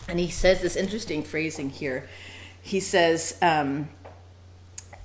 And 0.07 0.19
he 0.19 0.29
says 0.29 0.61
this 0.61 0.75
interesting 0.75 1.23
phrasing 1.23 1.71
here. 1.71 2.07
He 2.61 2.79
says, 2.79 3.39
um, 3.41 3.89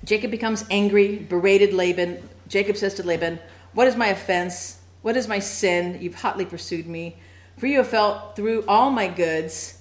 Jacob 0.03 0.29
becomes 0.29 0.63
angry, 0.69 1.17
berated 1.17 1.73
Laban. 1.73 2.29
Jacob 2.47 2.77
says 2.77 2.93
to 2.95 3.03
Laban, 3.03 3.39
What 3.73 3.87
is 3.87 3.95
my 3.95 4.07
offense? 4.07 4.80
What 5.01 5.17
is 5.17 5.27
my 5.27 5.39
sin? 5.39 5.99
You've 6.01 6.15
hotly 6.15 6.45
pursued 6.45 6.87
me. 6.87 7.15
For 7.57 7.67
you 7.67 7.77
have 7.77 7.87
felt 7.87 8.35
through 8.35 8.65
all 8.67 8.91
my 8.91 9.07
goods. 9.07 9.79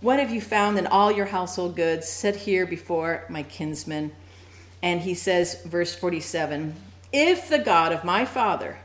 What 0.00 0.18
have 0.18 0.30
you 0.30 0.40
found 0.40 0.78
in 0.78 0.86
all 0.86 1.10
your 1.10 1.26
household 1.26 1.76
goods? 1.76 2.08
Set 2.08 2.36
here 2.36 2.66
before 2.66 3.24
my 3.28 3.42
kinsmen. 3.42 4.12
And 4.82 5.00
he 5.00 5.14
says, 5.14 5.62
verse 5.64 5.94
47 5.94 6.74
If 7.12 7.48
the 7.48 7.58
God 7.58 7.92
of 7.92 8.04
my 8.04 8.24
father, 8.24 8.78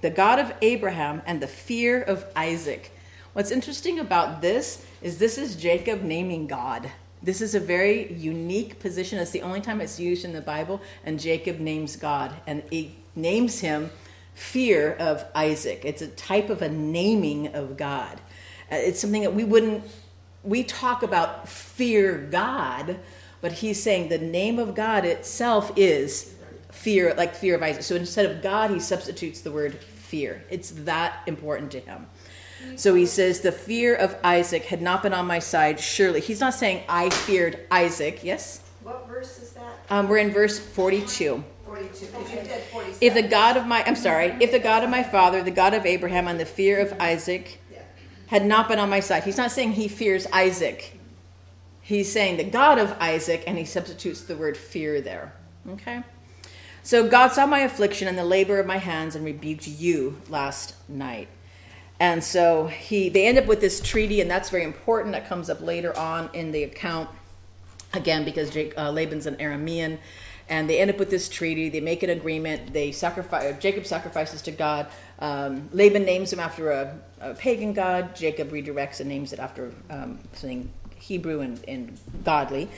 the 0.00 0.10
God 0.10 0.38
of 0.38 0.52
Abraham, 0.62 1.22
and 1.26 1.40
the 1.40 1.46
fear 1.46 2.02
of 2.02 2.26
Isaac. 2.34 2.90
What's 3.32 3.52
interesting 3.52 4.00
about 4.00 4.42
this 4.42 4.84
is 5.00 5.18
this 5.18 5.38
is 5.38 5.56
Jacob 5.56 6.02
naming 6.02 6.48
God. 6.48 6.90
This 7.22 7.40
is 7.40 7.54
a 7.54 7.60
very 7.60 8.12
unique 8.12 8.80
position. 8.80 9.18
It's 9.20 9.30
the 9.30 9.42
only 9.42 9.60
time 9.60 9.80
it's 9.80 10.00
used 10.00 10.24
in 10.24 10.32
the 10.32 10.40
Bible, 10.40 10.82
and 11.04 11.20
Jacob 11.20 11.60
names 11.60 11.94
God, 11.94 12.34
and 12.48 12.64
he 12.68 12.96
names 13.14 13.60
him 13.60 13.90
fear 14.34 14.92
of 14.94 15.24
Isaac. 15.34 15.82
It's 15.84 16.02
a 16.02 16.08
type 16.08 16.50
of 16.50 16.62
a 16.62 16.68
naming 16.68 17.54
of 17.54 17.76
God. 17.76 18.20
Uh, 18.70 18.76
it's 18.76 19.00
something 19.00 19.22
that 19.22 19.34
we 19.34 19.44
wouldn't, 19.44 19.84
we 20.42 20.64
talk 20.64 21.02
about 21.02 21.48
fear 21.48 22.18
God, 22.30 22.98
but 23.40 23.52
he's 23.52 23.82
saying 23.82 24.08
the 24.08 24.18
name 24.18 24.58
of 24.58 24.74
God 24.74 25.04
itself 25.04 25.72
is 25.76 26.34
fear, 26.70 27.14
like 27.14 27.34
fear 27.34 27.54
of 27.54 27.62
Isaac. 27.62 27.82
So 27.82 27.96
instead 27.96 28.26
of 28.26 28.42
God, 28.42 28.70
he 28.70 28.80
substitutes 28.80 29.40
the 29.40 29.52
word 29.52 29.74
fear. 29.74 30.44
It's 30.50 30.70
that 30.70 31.22
important 31.26 31.70
to 31.72 31.80
him. 31.80 32.06
So 32.76 32.94
he 32.94 33.06
says, 33.06 33.40
The 33.40 33.52
fear 33.52 33.94
of 33.94 34.16
Isaac 34.22 34.66
had 34.66 34.80
not 34.80 35.02
been 35.02 35.12
on 35.12 35.26
my 35.26 35.38
side, 35.38 35.80
surely. 35.80 36.20
He's 36.20 36.40
not 36.40 36.54
saying, 36.54 36.84
I 36.88 37.10
feared 37.10 37.66
Isaac. 37.70 38.22
Yes? 38.22 38.62
What 38.82 39.08
verse 39.08 39.38
is 39.40 39.52
that? 39.52 39.78
Um, 39.90 40.08
we're 40.08 40.18
in 40.18 40.30
verse 40.30 40.58
42. 40.58 41.44
42. 41.92 42.26
said 42.26 42.96
If 43.00 43.14
the 43.14 43.22
God 43.22 43.56
of 43.56 43.66
my, 43.66 43.82
I'm 43.84 43.96
sorry, 43.96 44.36
if 44.40 44.50
the 44.50 44.58
God 44.58 44.84
of 44.84 44.90
my 44.90 45.02
father, 45.02 45.42
the 45.42 45.50
God 45.50 45.74
of 45.74 45.86
Abraham, 45.86 46.28
and 46.28 46.38
the 46.38 46.46
fear 46.46 46.80
of 46.80 46.94
Isaac 47.00 47.60
had 48.32 48.46
not 48.46 48.66
been 48.66 48.78
on 48.78 48.88
my 48.88 49.00
side. 49.00 49.24
He's 49.24 49.36
not 49.36 49.50
saying 49.50 49.72
he 49.72 49.88
fears 49.88 50.26
Isaac. 50.32 50.98
He's 51.82 52.10
saying 52.10 52.38
the 52.38 52.44
God 52.44 52.78
of 52.78 52.96
Isaac, 52.98 53.44
and 53.46 53.58
he 53.58 53.64
substitutes 53.64 54.22
the 54.22 54.36
word 54.36 54.56
fear 54.56 55.02
there. 55.02 55.34
Okay? 55.68 56.02
So 56.82 57.08
God 57.08 57.32
saw 57.32 57.46
my 57.46 57.60
affliction 57.60 58.08
and 58.08 58.16
the 58.16 58.24
labor 58.24 58.58
of 58.58 58.66
my 58.66 58.78
hands 58.78 59.14
and 59.14 59.24
rebuked 59.24 59.68
you 59.68 60.18
last 60.28 60.74
night. 60.88 61.28
And 62.00 62.24
so 62.24 62.66
he 62.66 63.08
they 63.08 63.26
end 63.26 63.38
up 63.38 63.46
with 63.46 63.60
this 63.60 63.80
treaty, 63.80 64.20
and 64.20 64.30
that's 64.30 64.50
very 64.50 64.64
important. 64.64 65.12
That 65.12 65.28
comes 65.28 65.50
up 65.50 65.60
later 65.60 65.96
on 65.96 66.30
in 66.32 66.50
the 66.50 66.64
account, 66.64 67.10
again 67.92 68.24
because 68.24 68.50
Jake, 68.50 68.72
uh, 68.76 68.90
Laban's 68.90 69.26
an 69.26 69.36
Aramean, 69.36 69.98
and 70.48 70.68
they 70.68 70.78
end 70.78 70.90
up 70.90 70.98
with 70.98 71.10
this 71.10 71.28
treaty. 71.28 71.68
They 71.68 71.80
make 71.80 72.02
an 72.02 72.10
agreement. 72.10 72.72
They 72.72 72.92
sacrifice. 72.92 73.54
Jacob 73.60 73.86
sacrifices 73.86 74.42
to 74.42 74.50
God. 74.50 74.86
Um, 75.18 75.68
Laban 75.72 76.04
names 76.04 76.32
him 76.32 76.40
after 76.40 76.70
a, 76.70 76.98
a, 77.20 77.34
pagan 77.34 77.72
god. 77.72 78.14
Jacob 78.14 78.50
redirects 78.50 79.00
and 79.00 79.08
names 79.08 79.32
it 79.32 79.38
after 79.38 79.72
um, 79.90 80.18
something 80.32 80.70
Hebrew 80.96 81.40
and, 81.40 81.62
and 81.66 81.98
godly 82.24 82.68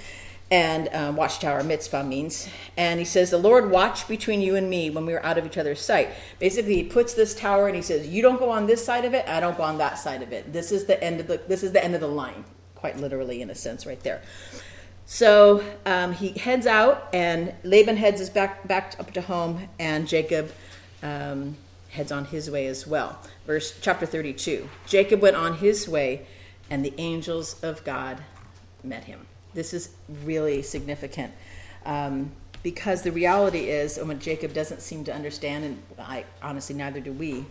and 0.50 0.88
um, 0.92 1.16
watchtower 1.16 1.62
Mizpah 1.62 2.02
means 2.02 2.48
and 2.76 2.98
he 2.98 3.04
says 3.04 3.30
the 3.30 3.38
lord 3.38 3.70
watch 3.70 4.06
between 4.06 4.42
you 4.42 4.56
and 4.56 4.68
me 4.68 4.90
when 4.90 5.06
we 5.06 5.12
were 5.12 5.24
out 5.24 5.38
of 5.38 5.46
each 5.46 5.56
other's 5.56 5.80
sight 5.80 6.10
basically 6.38 6.76
he 6.76 6.84
puts 6.84 7.14
this 7.14 7.34
tower 7.34 7.66
and 7.66 7.74
he 7.74 7.82
says 7.82 8.06
you 8.06 8.20
don't 8.20 8.38
go 8.38 8.50
on 8.50 8.66
this 8.66 8.84
side 8.84 9.04
of 9.04 9.14
it 9.14 9.26
i 9.26 9.40
don't 9.40 9.56
go 9.56 9.62
on 9.62 9.78
that 9.78 9.98
side 9.98 10.22
of 10.22 10.32
it 10.32 10.52
this 10.52 10.70
is 10.70 10.84
the 10.84 11.02
end 11.02 11.18
of 11.18 11.26
the 11.26 11.40
this 11.48 11.62
is 11.62 11.72
the 11.72 11.82
end 11.82 11.94
of 11.94 12.00
the 12.00 12.06
line 12.06 12.44
quite 12.74 12.98
literally 12.98 13.40
in 13.40 13.48
a 13.48 13.54
sense 13.54 13.86
right 13.86 14.02
there 14.02 14.20
so 15.06 15.64
um, 15.86 16.12
he 16.12 16.30
heads 16.30 16.66
out 16.66 17.08
and 17.12 17.54
laban 17.62 17.96
heads 17.96 18.20
his 18.20 18.30
back 18.30 18.66
back 18.66 18.94
up 18.98 19.12
to 19.12 19.20
home 19.20 19.68
and 19.78 20.08
jacob 20.08 20.50
um, 21.02 21.56
heads 21.90 22.10
on 22.10 22.24
his 22.24 22.50
way 22.50 22.66
as 22.66 22.86
well. 22.86 23.18
Verse 23.46 23.78
chapter 23.80 24.06
32 24.06 24.68
jacob 24.86 25.20
went 25.20 25.36
on 25.36 25.58
his 25.58 25.88
way 25.88 26.26
and 26.70 26.84
the 26.84 26.94
angels 26.98 27.62
of 27.62 27.84
god 27.84 28.22
met 28.82 29.04
him. 29.04 29.26
This 29.54 29.72
is 29.72 29.90
really 30.24 30.62
significant 30.62 31.32
um, 31.86 32.32
because 32.62 33.02
the 33.02 33.12
reality 33.12 33.68
is, 33.68 33.98
and 33.98 34.08
what 34.08 34.18
Jacob 34.18 34.52
doesn't 34.52 34.82
seem 34.82 35.04
to 35.04 35.14
understand, 35.14 35.64
and 35.64 35.82
I 35.98 36.24
honestly 36.42 36.74
neither 36.74 37.00
do 37.00 37.12
we, 37.12 37.46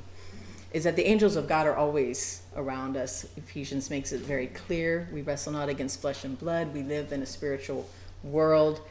is 0.73 0.83
that 0.83 0.95
the 0.95 1.05
angels 1.07 1.35
of 1.35 1.47
God 1.47 1.67
are 1.67 1.75
always 1.75 2.41
around 2.55 2.97
us. 2.97 3.27
Ephesians 3.37 3.91
makes 3.91 4.11
it 4.11 4.21
very 4.21 4.47
clear. 4.47 5.07
We 5.13 5.21
wrestle 5.21 5.53
not 5.53 5.69
against 5.69 6.01
flesh 6.01 6.23
and 6.23 6.37
blood. 6.37 6.73
We 6.73 6.81
live 6.81 7.11
in 7.11 7.21
a 7.21 7.27
spiritual 7.27 7.87
world, 8.23 8.81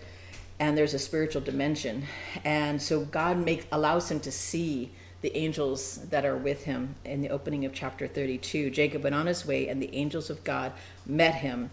and 0.61 0.79
there's 0.79 0.95
a 0.95 0.99
spiritual 0.99 1.42
dimension. 1.42 2.05
And 2.45 2.81
so 2.81 3.05
God 3.05 3.37
make, 3.45 3.66
allows 3.73 4.11
him 4.11 4.21
to 4.21 4.31
see 4.31 4.92
the 5.23 5.37
angels 5.37 5.97
that 6.11 6.25
are 6.25 6.37
with 6.37 6.64
him 6.64 6.95
in 7.05 7.21
the 7.21 7.31
opening 7.31 7.64
of 7.64 7.73
chapter 7.73 8.07
32. 8.07 8.71
Jacob 8.71 9.03
went 9.03 9.14
on 9.14 9.27
his 9.27 9.45
way, 9.45 9.68
and 9.68 9.83
the 9.83 9.92
angels 9.95 10.31
of 10.31 10.45
God 10.45 10.73
met 11.05 11.37
him. 11.37 11.71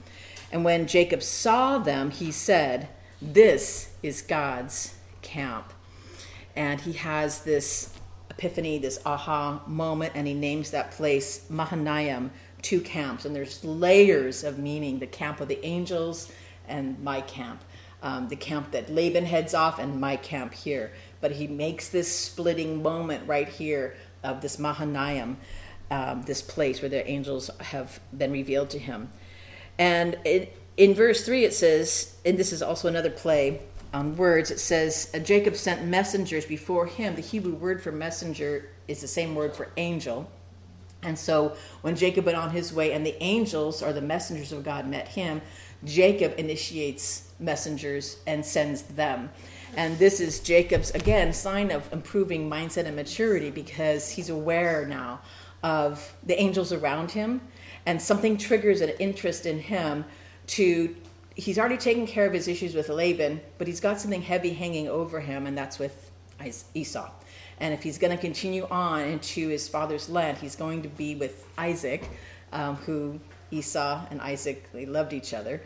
And 0.51 0.63
when 0.63 0.87
Jacob 0.87 1.21
saw 1.21 1.77
them, 1.77 2.09
he 2.09 2.31
said, 2.31 2.89
This 3.21 3.91
is 4.01 4.23
God's 4.23 4.95
camp. 5.21 5.71
And 6.55 6.81
he 6.81 6.93
has 6.93 7.41
this 7.43 7.93
epiphany, 8.29 8.77
this 8.77 8.99
aha 9.05 9.61
moment, 9.67 10.13
and 10.15 10.27
he 10.27 10.33
names 10.33 10.71
that 10.71 10.91
place 10.91 11.45
Mahanaim, 11.49 12.31
two 12.61 12.81
camps. 12.81 13.25
And 13.25 13.35
there's 13.35 13.63
layers 13.63 14.43
of 14.43 14.59
meaning 14.59 14.99
the 14.99 15.07
camp 15.07 15.41
of 15.41 15.47
the 15.47 15.63
angels 15.65 16.31
and 16.67 17.01
my 17.03 17.21
camp, 17.21 17.63
um, 18.01 18.27
the 18.27 18.35
camp 18.35 18.71
that 18.71 18.89
Laban 18.89 19.25
heads 19.25 19.53
off, 19.53 19.79
and 19.79 19.99
my 19.99 20.15
camp 20.15 20.53
here. 20.53 20.91
But 21.21 21.33
he 21.33 21.47
makes 21.47 21.89
this 21.89 22.13
splitting 22.13 22.81
moment 22.81 23.27
right 23.27 23.49
here 23.49 23.95
of 24.23 24.41
this 24.41 24.59
Mahanaim, 24.59 25.37
um, 25.91 26.21
this 26.23 26.41
place 26.41 26.81
where 26.81 26.89
the 26.89 27.07
angels 27.09 27.49
have 27.59 27.99
been 28.15 28.31
revealed 28.31 28.69
to 28.71 28.79
him. 28.79 29.09
And 29.77 30.17
it, 30.25 30.55
in 30.77 30.93
verse 30.93 31.25
3, 31.25 31.45
it 31.45 31.53
says, 31.53 32.15
and 32.25 32.37
this 32.37 32.51
is 32.51 32.61
also 32.61 32.87
another 32.87 33.09
play 33.09 33.61
on 33.93 34.15
words, 34.15 34.51
it 34.51 34.59
says, 34.59 35.09
uh, 35.13 35.19
Jacob 35.19 35.55
sent 35.55 35.85
messengers 35.85 36.45
before 36.45 36.85
him. 36.85 37.15
The 37.15 37.21
Hebrew 37.21 37.55
word 37.55 37.81
for 37.81 37.91
messenger 37.91 38.69
is 38.87 39.01
the 39.01 39.07
same 39.07 39.35
word 39.35 39.55
for 39.55 39.69
angel. 39.77 40.29
And 41.01 41.17
so 41.17 41.55
when 41.81 41.95
Jacob 41.95 42.25
went 42.25 42.37
on 42.37 42.51
his 42.51 42.73
way 42.73 42.91
and 42.91 43.05
the 43.05 43.21
angels 43.23 43.81
or 43.81 43.93
the 43.93 44.01
messengers 44.01 44.51
of 44.51 44.63
God 44.63 44.87
met 44.87 45.07
him, 45.07 45.41
Jacob 45.85 46.33
initiates 46.37 47.29
messengers 47.39 48.17
and 48.27 48.45
sends 48.45 48.81
them. 48.83 49.29
And 49.77 49.97
this 49.97 50.19
is 50.19 50.39
Jacob's, 50.39 50.91
again, 50.91 51.31
sign 51.31 51.71
of 51.71 51.91
improving 51.93 52.49
mindset 52.49 52.85
and 52.85 52.95
maturity 52.95 53.49
because 53.49 54.09
he's 54.09 54.29
aware 54.29 54.85
now 54.87 55.21
of 55.63 56.15
the 56.23 56.39
angels 56.39 56.73
around 56.73 57.11
him 57.11 57.41
and 57.85 58.01
something 58.01 58.37
triggers 58.37 58.81
an 58.81 58.89
interest 58.99 59.45
in 59.45 59.59
him 59.59 60.05
to 60.47 60.95
he's 61.39 61.57
already 61.57 61.77
taken 61.77 62.05
care 62.05 62.25
of 62.25 62.33
his 62.33 62.47
issues 62.47 62.75
with 62.75 62.89
Laban, 62.89 63.41
but 63.57 63.67
he's 63.67 63.79
got 63.79 63.99
something 63.99 64.21
heavy 64.21 64.53
hanging 64.53 64.87
over 64.87 65.19
him, 65.19 65.47
and 65.47 65.57
that's 65.57 65.79
with 65.79 66.11
Esau. 66.73 67.09
And 67.59 67.73
if 67.73 67.83
he's 67.83 67.97
going 67.97 68.15
to 68.15 68.21
continue 68.21 68.67
on 68.69 69.01
into 69.01 69.49
his 69.49 69.67
father's 69.67 70.09
land, 70.09 70.37
he's 70.37 70.55
going 70.55 70.81
to 70.83 70.89
be 70.89 71.15
with 71.15 71.45
Isaac, 71.57 72.09
um, 72.51 72.75
who 72.77 73.19
Esau 73.51 74.05
and 74.11 74.21
Isaac 74.21 74.69
they 74.71 74.85
loved 74.85 75.13
each 75.13 75.33
other, 75.33 75.61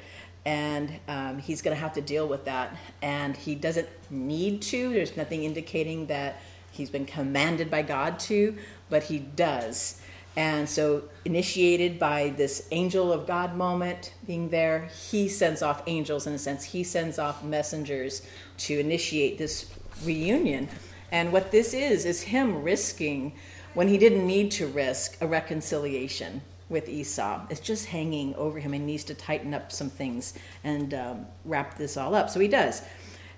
and 0.46 0.92
um, 1.08 1.40
he's 1.40 1.62
going 1.62 1.76
to 1.76 1.82
have 1.82 1.94
to 1.94 2.02
deal 2.02 2.28
with 2.28 2.46
that. 2.46 2.76
And 3.02 3.36
he 3.36 3.56
doesn't 3.56 3.90
need 4.10 4.62
to. 4.64 4.92
There's 4.92 5.16
nothing 5.16 5.44
indicating 5.44 6.08
that 6.08 6.42
he's 6.72 6.90
been 6.90 7.06
commanded 7.06 7.70
by 7.70 7.84
God 7.84 8.20
to, 8.22 8.58
but 8.90 9.04
he 9.04 9.20
does. 9.20 10.02
And 10.36 10.68
so, 10.68 11.04
initiated 11.26 12.00
by 12.00 12.30
this 12.30 12.68
angel 12.72 13.14
of 13.14 13.28
God 13.28 13.56
moment 13.56 14.14
being 14.26 14.50
there, 14.50 14.90
he 15.10 15.30
sends 15.30 15.62
off 15.62 15.84
angels 15.86 16.26
in 16.26 16.34
a 16.34 16.40
sense. 16.40 16.64
He 16.64 16.84
sends 16.84 17.20
off 17.20 17.44
messengers 17.44 18.24
to 18.60 18.80
initiate 18.80 19.38
this 19.38 19.70
reunion. 20.04 20.70
And 21.12 21.32
what 21.32 21.52
this 21.52 21.76
is, 21.76 22.06
is 22.06 22.24
him 22.24 22.64
risking 22.64 23.34
when 23.76 23.88
he 23.88 23.98
didn't 24.00 24.26
need 24.26 24.50
to 24.52 24.66
risk 24.66 25.18
a 25.22 25.28
reconciliation 25.28 26.42
with 26.70 26.90
Esau. 26.90 27.42
It's 27.52 27.60
just 27.60 27.86
hanging 27.86 28.34
over 28.36 28.60
him 28.60 28.74
and 28.74 28.86
needs 28.86 29.04
to 29.06 29.14
tighten 29.14 29.54
up 29.54 29.72
some 29.72 29.90
things 29.90 30.34
and 30.64 30.94
um, 30.94 31.26
wrap 31.46 31.78
this 31.78 31.96
all 31.98 32.16
up. 32.16 32.32
So 32.32 32.40
he 32.40 32.48
does. 32.48 32.82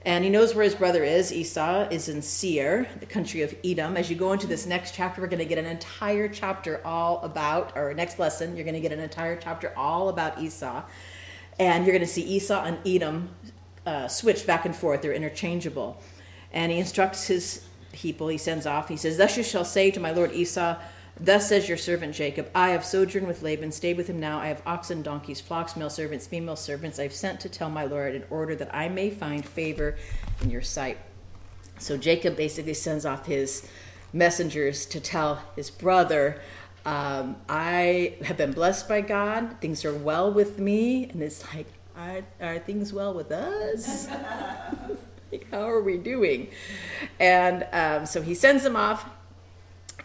And 0.05 0.23
he 0.23 0.29
knows 0.29 0.53
where 0.53 0.63
his 0.63 0.75
brother 0.75 1.03
is. 1.03 1.33
Esau 1.33 1.87
is 1.89 2.09
in 2.09 2.21
Seir, 2.21 2.87
the 2.99 3.07
country 3.07 3.41
of 3.41 3.55
Edom. 3.65 3.97
As 3.97 4.07
you 4.07 4.15
go 4.15 4.33
into 4.33 4.45
this 4.45 4.67
next 4.67 4.93
chapter, 4.93 5.19
we're 5.19 5.27
going 5.27 5.39
to 5.39 5.45
get 5.45 5.57
an 5.57 5.65
entire 5.65 6.29
chapter 6.29 6.79
all 6.85 7.19
about, 7.21 7.75
or 7.75 7.91
next 7.95 8.19
lesson, 8.19 8.55
you're 8.55 8.65
going 8.65 8.75
to 8.75 8.81
get 8.81 8.91
an 8.91 8.99
entire 8.99 9.35
chapter 9.35 9.73
all 9.75 10.09
about 10.09 10.39
Esau. 10.39 10.83
And 11.57 11.85
you're 11.85 11.93
going 11.93 12.05
to 12.05 12.11
see 12.13 12.21
Esau 12.21 12.63
and 12.63 12.77
Edom 12.85 13.29
uh, 13.87 14.07
switch 14.07 14.45
back 14.45 14.65
and 14.65 14.75
forth. 14.75 15.01
They're 15.01 15.11
interchangeable. 15.11 15.99
And 16.53 16.71
he 16.71 16.77
instructs 16.77 17.25
his 17.25 17.65
people, 17.91 18.27
he 18.27 18.37
sends 18.37 18.67
off, 18.67 18.89
he 18.89 18.97
says, 18.97 19.17
Thus 19.17 19.37
you 19.37 19.43
shall 19.43 19.65
say 19.65 19.89
to 19.89 19.99
my 19.99 20.11
lord 20.11 20.33
Esau, 20.33 20.77
Thus 21.19 21.47
says 21.47 21.69
your 21.69 21.77
servant 21.77 22.13
Jacob, 22.13 22.49
I 22.53 22.69
have 22.69 22.83
sojourned 22.83 23.27
with 23.27 23.41
Laban, 23.41 23.71
stayed 23.71 23.95
with 23.95 24.07
him 24.07 24.19
now. 24.19 24.39
I 24.39 24.47
have 24.47 24.61
oxen, 24.65 25.01
donkeys, 25.01 25.39
flocks, 25.39 25.75
male 25.77 25.89
servants, 25.89 26.27
female 26.27 26.57
servants. 26.57 26.99
I've 26.99 27.13
sent 27.13 27.39
to 27.41 27.49
tell 27.49 27.69
my 27.69 27.85
Lord 27.85 28.15
in 28.15 28.25
order 28.29 28.53
that 28.55 28.73
I 28.75 28.89
may 28.89 29.09
find 29.09 29.45
favor 29.45 29.95
in 30.41 30.49
your 30.49 30.61
sight. 30.61 30.97
So 31.79 31.97
Jacob 31.97 32.35
basically 32.35 32.73
sends 32.73 33.05
off 33.05 33.27
his 33.27 33.67
messengers 34.11 34.85
to 34.87 34.99
tell 34.99 35.41
his 35.55 35.69
brother, 35.69 36.41
um, 36.85 37.37
I 37.49 38.15
have 38.23 38.37
been 38.37 38.51
blessed 38.51 38.87
by 38.87 39.01
God. 39.01 39.59
Things 39.61 39.85
are 39.85 39.93
well 39.93 40.31
with 40.31 40.59
me. 40.59 41.05
And 41.09 41.23
it's 41.23 41.43
like, 41.53 41.67
are, 41.97 42.23
are 42.41 42.59
things 42.59 42.91
well 42.91 43.13
with 43.13 43.31
us? 43.31 44.07
how 45.51 45.69
are 45.69 45.81
we 45.81 45.97
doing? 45.97 46.49
And 47.19 47.65
um, 47.71 48.05
so 48.05 48.21
he 48.21 48.35
sends 48.35 48.63
them 48.63 48.75
off, 48.75 49.05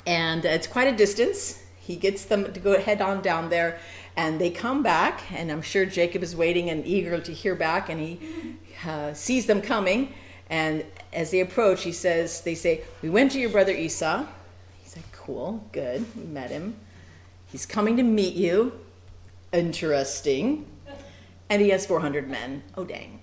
and 0.06 0.44
it's 0.44 0.66
quite 0.66 0.88
a 0.92 0.96
distance. 0.96 1.62
He 1.78 1.96
gets 1.96 2.24
them 2.24 2.52
to 2.52 2.60
go 2.60 2.80
head 2.80 3.00
on 3.00 3.22
down 3.22 3.50
there, 3.50 3.78
and 4.16 4.40
they 4.40 4.50
come 4.50 4.82
back. 4.82 5.22
And 5.32 5.50
I'm 5.50 5.62
sure 5.62 5.84
Jacob 5.84 6.22
is 6.22 6.36
waiting 6.36 6.70
and 6.70 6.86
eager 6.86 7.18
to 7.20 7.32
hear 7.32 7.54
back, 7.54 7.88
and 7.88 8.00
he 8.00 8.20
uh, 8.86 9.12
sees 9.14 9.46
them 9.46 9.60
coming. 9.60 10.14
And 10.48 10.84
as 11.12 11.30
they 11.30 11.40
approach, 11.40 11.82
he 11.82 11.92
says, 11.92 12.40
"They 12.42 12.54
say, 12.54 12.82
we 13.02 13.10
went 13.10 13.32
to 13.32 13.40
your 13.40 13.50
brother 13.50 13.72
Esau." 13.72 14.24
He's 14.82 14.96
like, 14.96 15.10
"Cool, 15.12 15.64
good, 15.72 16.04
we 16.16 16.24
met 16.24 16.50
him. 16.50 16.76
He's 17.46 17.66
coming 17.66 17.96
to 17.96 18.02
meet 18.02 18.34
you. 18.34 18.72
Interesting." 19.52 20.66
And 21.48 21.60
he 21.60 21.70
has 21.70 21.84
400 21.84 22.30
men. 22.30 22.62
Oh, 22.76 22.84
dang. 22.84 23.20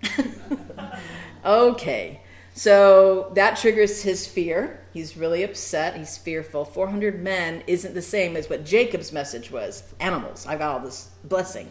okay. 1.45 2.19
So 2.57 3.31
that 3.35 3.55
triggers 3.55 4.01
his 4.01 4.25
fear. 4.25 4.81
He's 4.91 5.15
really 5.15 5.43
upset. 5.43 5.95
He's 5.95 6.17
fearful. 6.17 6.65
400 6.65 7.21
men 7.21 7.61
isn't 7.67 7.93
the 7.93 8.01
same 8.01 8.35
as 8.35 8.49
what 8.49 8.65
Jacob's 8.65 9.13
message 9.13 9.51
was 9.51 9.83
animals. 9.99 10.47
I 10.47 10.57
got 10.57 10.71
all 10.71 10.79
this 10.79 11.11
blessing. 11.23 11.69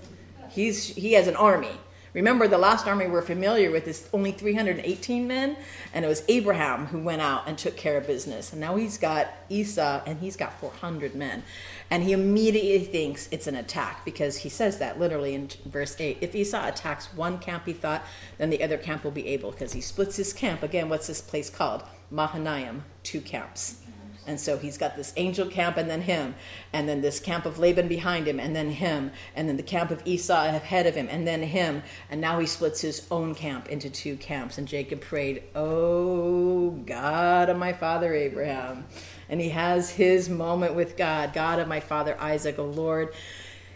He's, 0.49 0.87
he 0.87 1.14
has 1.14 1.27
an 1.27 1.35
army. 1.35 1.72
Remember, 2.14 2.46
the 2.46 2.57
last 2.57 2.87
army 2.87 3.09
we're 3.09 3.20
familiar 3.20 3.72
with 3.72 3.88
is 3.88 4.09
only 4.12 4.31
318 4.31 5.27
men, 5.27 5.57
and 5.92 6.05
it 6.05 6.09
was 6.09 6.22
Abraham 6.29 6.87
who 6.87 7.03
went 7.03 7.20
out 7.20 7.49
and 7.49 7.59
took 7.59 7.77
care 7.77 7.99
of 7.99 8.07
business. 8.07 8.53
And 8.53 8.61
now 8.61 8.77
he's 8.77 8.96
got 8.96 9.27
Esau, 9.51 10.03
and 10.07 10.20
he's 10.20 10.37
got 10.37 10.59
400 10.61 11.16
men. 11.16 11.42
And 11.90 12.03
he 12.03 12.12
immediately 12.12 12.85
thinks 12.85 13.29
it's 13.31 13.46
an 13.46 13.55
attack 13.55 14.05
because 14.05 14.38
he 14.38 14.49
says 14.49 14.79
that 14.79 14.99
literally 14.99 15.35
in 15.35 15.49
verse 15.66 15.96
8. 15.99 16.18
If 16.20 16.35
Esau 16.35 16.66
attacks 16.66 17.14
one 17.14 17.38
camp, 17.38 17.66
he 17.66 17.72
thought, 17.72 18.05
then 18.38 18.51
the 18.51 18.62
other 18.62 18.77
camp 18.77 19.05
will 19.05 19.12
be 19.12 19.29
able, 19.29 19.53
because 19.53 19.72
he 19.72 19.81
splits 19.81 20.16
his 20.16 20.33
camp. 20.33 20.62
Again, 20.62 20.88
what's 20.88 21.07
this 21.07 21.20
place 21.20 21.49
called? 21.49 21.85
Mahanaim, 22.11 22.85
two 23.03 23.20
camps. 23.20 23.81
And 24.27 24.40
so 24.40 24.59
he's 24.59 24.77
got 24.77 24.96
this 24.96 25.12
angel 25.16 25.46
camp 25.46 25.77
and 25.77 25.88
then 25.88 26.03
him, 26.03 26.35
and 26.72 26.88
then 26.88 27.01
this 27.01 27.20
camp 27.20 27.46
of 27.46 27.59
Laban 27.59 27.87
behind 27.87 28.27
him, 28.27 28.40
and 28.40 28.57
then 28.57 28.70
him, 28.70 29.12
and 29.37 29.49
then 29.49 29.57
the 29.57 29.62
camp 29.62 29.92
of 29.92 30.03
Esau 30.05 30.46
ahead 30.46 30.87
of 30.87 30.96
him, 30.96 31.07
and 31.09 31.27
then 31.27 31.42
him. 31.42 31.83
And 32.11 32.20
now 32.20 32.40
he 32.40 32.46
splits 32.46 32.81
his 32.81 33.07
own 33.11 33.35
camp 33.35 33.68
into 33.68 33.88
two 33.88 34.16
camps. 34.16 34.59
And 34.59 34.66
Jacob 34.66 35.01
prayed, 35.01 35.44
Oh, 35.55 36.70
God 36.70 37.26
of 37.48 37.59
my 37.59 37.72
father 37.72 38.14
Abraham. 38.14 38.85
And 39.28 39.40
he 39.40 39.50
has 39.50 39.90
his 39.90 40.28
moment 40.28 40.74
with 40.74 40.96
God 40.96 41.32
God 41.32 41.59
of 41.59 41.68
my 41.68 41.80
father 41.80 42.20
Isaac, 42.20 42.59
O 42.59 42.64
Lord. 42.64 43.14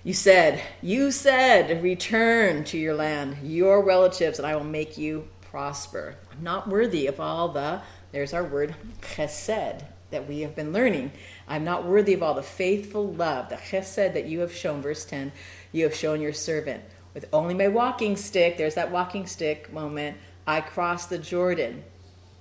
You 0.02 0.14
said, 0.14 0.62
You 0.80 1.10
said, 1.10 1.82
return 1.82 2.64
to 2.64 2.78
your 2.78 2.94
land, 2.94 3.38
your 3.42 3.84
relatives, 3.84 4.38
and 4.38 4.46
I 4.46 4.56
will 4.56 4.64
make 4.64 4.96
you 4.96 5.28
prosper. 5.42 6.16
I'm 6.32 6.42
not 6.42 6.68
worthy 6.68 7.06
of 7.06 7.20
all 7.20 7.48
the, 7.48 7.82
there's 8.12 8.32
our 8.32 8.44
word, 8.44 8.74
chesed 9.02 9.84
that 10.10 10.28
we 10.28 10.40
have 10.40 10.56
been 10.56 10.72
learning. 10.72 11.12
I'm 11.46 11.64
not 11.64 11.84
worthy 11.84 12.14
of 12.14 12.22
all 12.22 12.34
the 12.34 12.42
faithful 12.42 13.12
love, 13.12 13.48
the 13.48 13.56
chesed 13.56 14.14
that 14.14 14.26
you 14.26 14.40
have 14.40 14.54
shown, 14.54 14.80
verse 14.80 15.04
10, 15.04 15.32
you 15.72 15.84
have 15.84 15.94
shown 15.94 16.20
your 16.20 16.32
servant. 16.32 16.82
With 17.12 17.26
only 17.32 17.54
my 17.54 17.68
walking 17.68 18.16
stick, 18.16 18.56
there's 18.56 18.76
that 18.76 18.90
walking 18.90 19.26
stick 19.26 19.72
moment, 19.72 20.16
I 20.46 20.60
crossed 20.60 21.10
the 21.10 21.18
Jordan. 21.18 21.84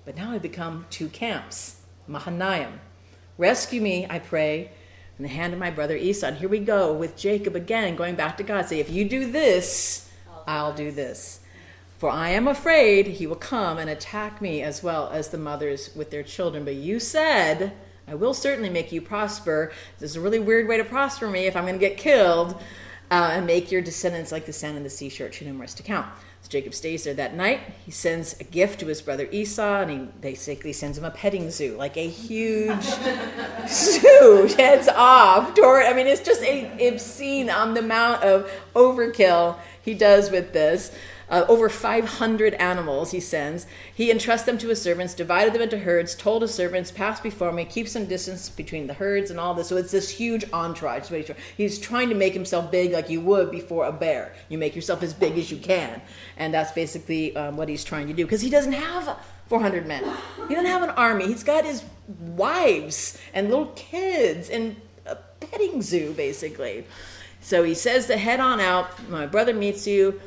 But 0.09 0.17
now 0.17 0.31
I 0.31 0.39
become 0.39 0.87
two 0.89 1.07
camps, 1.07 1.81
Mahanaim. 2.07 2.79
Rescue 3.37 3.79
me, 3.79 4.07
I 4.09 4.17
pray, 4.17 4.71
in 5.19 5.21
the 5.21 5.29
hand 5.29 5.53
of 5.53 5.59
my 5.59 5.69
brother 5.69 5.95
Esau. 5.95 6.25
And 6.25 6.37
here 6.37 6.49
we 6.49 6.57
go 6.57 6.91
with 6.91 7.15
Jacob 7.15 7.55
again, 7.55 7.95
going 7.95 8.15
back 8.15 8.35
to 8.37 8.43
God. 8.43 8.65
Say, 8.65 8.79
if 8.79 8.89
you 8.89 9.07
do 9.07 9.29
this, 9.31 10.09
I'll 10.47 10.73
do 10.73 10.89
this. 10.91 11.41
For 11.99 12.09
I 12.09 12.29
am 12.29 12.47
afraid 12.47 13.05
he 13.05 13.27
will 13.27 13.35
come 13.35 13.77
and 13.77 13.87
attack 13.87 14.41
me 14.41 14.63
as 14.63 14.81
well 14.81 15.11
as 15.13 15.27
the 15.27 15.37
mothers 15.37 15.95
with 15.95 16.09
their 16.09 16.23
children. 16.23 16.65
But 16.65 16.73
you 16.73 16.99
said, 16.99 17.73
I 18.07 18.15
will 18.15 18.33
certainly 18.33 18.71
make 18.71 18.91
you 18.91 19.03
prosper. 19.03 19.71
This 19.99 20.09
is 20.09 20.15
a 20.15 20.21
really 20.21 20.39
weird 20.39 20.67
way 20.67 20.77
to 20.77 20.83
prosper 20.83 21.29
me 21.29 21.45
if 21.45 21.55
I'm 21.55 21.67
going 21.67 21.75
to 21.75 21.79
get 21.79 21.97
killed. 21.99 22.59
Uh, 23.11 23.29
and 23.33 23.45
make 23.45 23.71
your 23.71 23.81
descendants 23.81 24.31
like 24.31 24.47
the 24.47 24.53
sand 24.53 24.75
in 24.75 24.81
the 24.81 24.89
sea 24.89 25.09
seashore, 25.09 25.29
too 25.29 25.45
numerous 25.45 25.75
to 25.75 25.83
count. 25.83 26.07
Jacob 26.49 26.73
stays 26.73 27.03
there 27.03 27.13
that 27.13 27.35
night. 27.35 27.61
He 27.85 27.91
sends 27.91 28.39
a 28.39 28.43
gift 28.43 28.79
to 28.79 28.87
his 28.87 29.03
brother 29.03 29.29
Esau, 29.31 29.81
and 29.81 29.91
he 29.91 29.97
basically 30.19 30.73
sends 30.73 30.97
him 30.97 31.05
a 31.05 31.11
petting 31.11 31.51
zoo, 31.51 31.77
like 31.77 31.95
a 31.95 32.07
huge 32.07 32.83
zoo. 33.67 34.49
Heads 34.57 34.87
off 34.87 35.53
toward. 35.53 35.85
I 35.85 35.93
mean, 35.93 36.07
it's 36.07 36.21
just 36.21 36.41
a, 36.41 36.87
obscene 36.87 37.51
on 37.51 37.75
the 37.75 37.81
amount 37.81 38.23
of 38.23 38.51
overkill 38.73 39.59
he 39.83 39.93
does 39.93 40.31
with 40.31 40.51
this 40.51 40.91
uh, 41.29 41.45
over 41.47 41.69
500 41.69 42.53
animals 42.55 43.11
he 43.11 43.19
sends. 43.19 43.65
He 43.93 44.11
entrusts 44.11 44.45
them 44.45 44.57
to 44.59 44.69
his 44.69 44.81
servants, 44.81 45.13
divided 45.13 45.53
them 45.53 45.61
into 45.61 45.79
herds, 45.79 46.15
told 46.15 46.41
his 46.41 46.53
servants, 46.53 46.91
pass 46.91 47.19
before 47.19 47.51
me, 47.51 47.65
keep 47.65 47.87
some 47.87 48.05
distance 48.05 48.49
between 48.49 48.87
the 48.87 48.93
herds 48.93 49.31
and 49.31 49.39
all 49.39 49.53
this. 49.53 49.67
So 49.67 49.77
it's 49.77 49.91
this 49.91 50.09
huge 50.09 50.45
entourage. 50.51 51.09
He's 51.55 51.79
trying 51.79 52.09
to 52.09 52.15
make 52.15 52.33
himself 52.33 52.71
big 52.71 52.91
like 52.91 53.09
you 53.09 53.21
would 53.21 53.51
before 53.51 53.85
a 53.85 53.91
bear. 53.91 54.33
You 54.49 54.57
make 54.57 54.75
yourself 54.75 55.03
as 55.03 55.13
big 55.13 55.37
as 55.37 55.51
you 55.51 55.57
can. 55.57 56.01
And 56.37 56.53
that's 56.53 56.71
basically 56.71 57.35
um, 57.35 57.57
what 57.57 57.69
he's 57.69 57.83
trying 57.83 58.07
to 58.07 58.13
do 58.13 58.25
because 58.25 58.41
he 58.41 58.49
doesn't 58.49 58.73
have 58.73 59.17
400 59.47 59.85
men. 59.85 60.03
He 60.47 60.55
doesn't 60.55 60.69
have 60.69 60.83
an 60.83 60.91
army. 60.91 61.27
He's 61.27 61.43
got 61.43 61.65
his 61.65 61.83
wives 62.07 63.19
and 63.33 63.49
little 63.49 63.71
kids 63.75 64.49
and 64.49 64.75
a 65.05 65.15
petting 65.15 65.81
zoo, 65.81 66.13
basically. 66.13 66.85
So 67.41 67.63
he 67.63 67.73
says 67.73 68.07
to 68.07 68.17
head 68.17 68.39
on 68.39 68.59
out. 68.59 69.09
My 69.09 69.25
brother 69.25 69.53
meets 69.53 69.87
you 69.87 70.21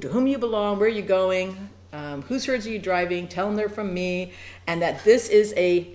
to 0.00 0.08
whom 0.08 0.26
you 0.26 0.38
belong, 0.38 0.78
where 0.78 0.88
are 0.88 0.92
you 0.92 1.02
going, 1.02 1.70
um, 1.92 2.22
whose 2.22 2.44
herds 2.46 2.66
are 2.66 2.70
you 2.70 2.78
driving, 2.78 3.28
tell 3.28 3.46
them 3.46 3.56
they're 3.56 3.68
from 3.68 3.94
me, 3.94 4.32
and 4.66 4.82
that 4.82 5.04
this 5.04 5.28
is 5.28 5.54
a 5.56 5.88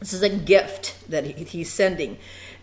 this 0.00 0.14
is 0.14 0.22
a 0.22 0.30
gift 0.30 0.96
that 1.10 1.24
he, 1.24 1.44
he's 1.44 1.72
sending. 1.72 2.16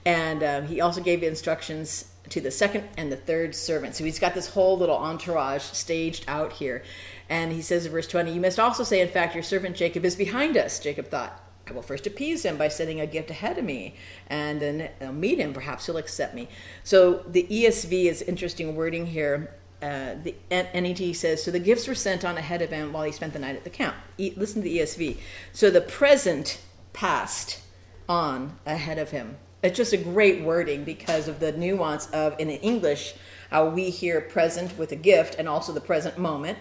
And 0.06 0.42
um, 0.42 0.68
he 0.68 0.82
also 0.82 1.02
gave 1.02 1.22
instructions 1.22 2.12
to 2.30 2.42
the 2.42 2.50
second 2.50 2.86
and 2.98 3.12
the 3.12 3.18
third 3.18 3.54
servant. 3.56 3.96
So 3.96 4.04
he's 4.04 4.20
got 4.20 4.34
this 4.34 4.50
whole 4.50 4.78
little 4.78 4.98
entourage 4.98 5.62
staged 5.62 6.26
out 6.28 6.54
here. 6.54 6.84
And 7.30 7.52
he 7.52 7.62
says 7.62 7.86
in 7.86 7.92
verse 7.92 8.08
20, 8.08 8.34
You 8.34 8.42
must 8.42 8.60
also 8.60 8.84
say, 8.84 9.02
in 9.02 9.08
fact, 9.08 9.36
your 9.36 9.44
servant 9.44 9.76
Jacob 9.76 10.04
is 10.04 10.16
behind 10.16 10.58
us. 10.58 10.80
Jacob 10.80 11.10
thought, 11.10 11.44
I 11.68 11.74
will 11.74 11.82
first 11.82 12.08
appease 12.08 12.44
him 12.44 12.58
by 12.58 12.70
sending 12.70 13.02
a 13.02 13.06
gift 13.06 13.30
ahead 13.30 13.58
of 13.58 13.66
me, 13.66 13.96
and 14.28 14.62
then 14.62 14.90
I'll 15.02 15.12
meet 15.12 15.38
him. 15.38 15.54
Perhaps 15.54 15.86
he'll 15.86 15.98
accept 15.98 16.34
me. 16.34 16.48
So 16.84 17.26
the 17.28 17.46
ESV 17.50 18.06
is 18.06 18.22
interesting 18.22 18.76
wording 18.76 19.08
here 19.08 19.57
uh, 19.82 20.16
the 20.24 20.36
NET 20.50 21.16
says, 21.16 21.44
so 21.44 21.52
the 21.52 21.60
gifts 21.60 21.88
were 21.88 21.96
sent 21.96 22.26
on 22.26 22.38
ahead 22.38 22.62
of 22.62 22.72
him 22.72 22.92
while 22.92 23.04
he 23.04 23.12
spent 23.12 23.34
the 23.34 23.40
night 23.40 23.56
at 23.56 23.64
the 23.64 23.70
camp. 23.70 23.96
E, 24.18 24.34
listen 24.36 24.62
to 24.62 24.68
the 24.68 24.80
ESV. 24.80 25.18
So 25.54 25.70
the 25.70 25.82
present 25.82 26.60
passed 26.94 27.62
on 28.10 28.58
ahead 28.66 28.98
of 28.98 29.12
him. 29.12 29.38
It's 29.62 29.78
just 29.78 29.94
a 29.94 29.98
great 29.98 30.44
wording 30.44 30.84
because 30.84 31.28
of 31.28 31.40
the 31.40 31.52
nuance 31.52 32.08
of, 32.12 32.40
in 32.40 32.50
English, 32.50 33.16
how 33.52 33.70
we 33.70 33.90
hear 33.90 34.22
present 34.22 34.78
with 34.78 34.92
a 34.92 34.96
gift 34.96 35.36
and 35.38 35.48
also 35.48 35.74
the 35.74 35.82
present 35.82 36.18
moment, 36.18 36.58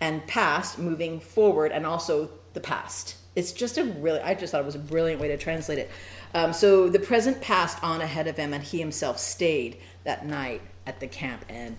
and 0.00 0.26
past 0.26 0.78
moving 0.78 1.20
forward 1.20 1.72
and 1.72 1.86
also 1.86 2.30
the 2.52 2.60
past. 2.60 3.16
It's 3.34 3.52
just 3.52 3.78
a 3.78 3.84
really, 3.84 4.20
I 4.20 4.34
just 4.34 4.52
thought 4.52 4.62
it 4.62 4.66
was 4.66 4.74
a 4.74 4.80
brilliant 4.80 5.20
way 5.20 5.28
to 5.28 5.36
translate 5.36 5.78
it. 5.78 5.90
Um, 6.34 6.52
so 6.52 6.88
the 6.88 6.98
present 6.98 7.40
passed 7.40 7.82
on 7.82 8.00
ahead 8.00 8.26
of 8.26 8.36
him, 8.36 8.52
and 8.52 8.62
he 8.62 8.78
himself 8.78 9.18
stayed 9.18 9.78
that 10.04 10.26
night 10.26 10.60
at 10.86 11.00
the 11.00 11.06
camp. 11.06 11.44
And 11.48 11.76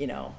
you 0.00 0.06
know, 0.06 0.34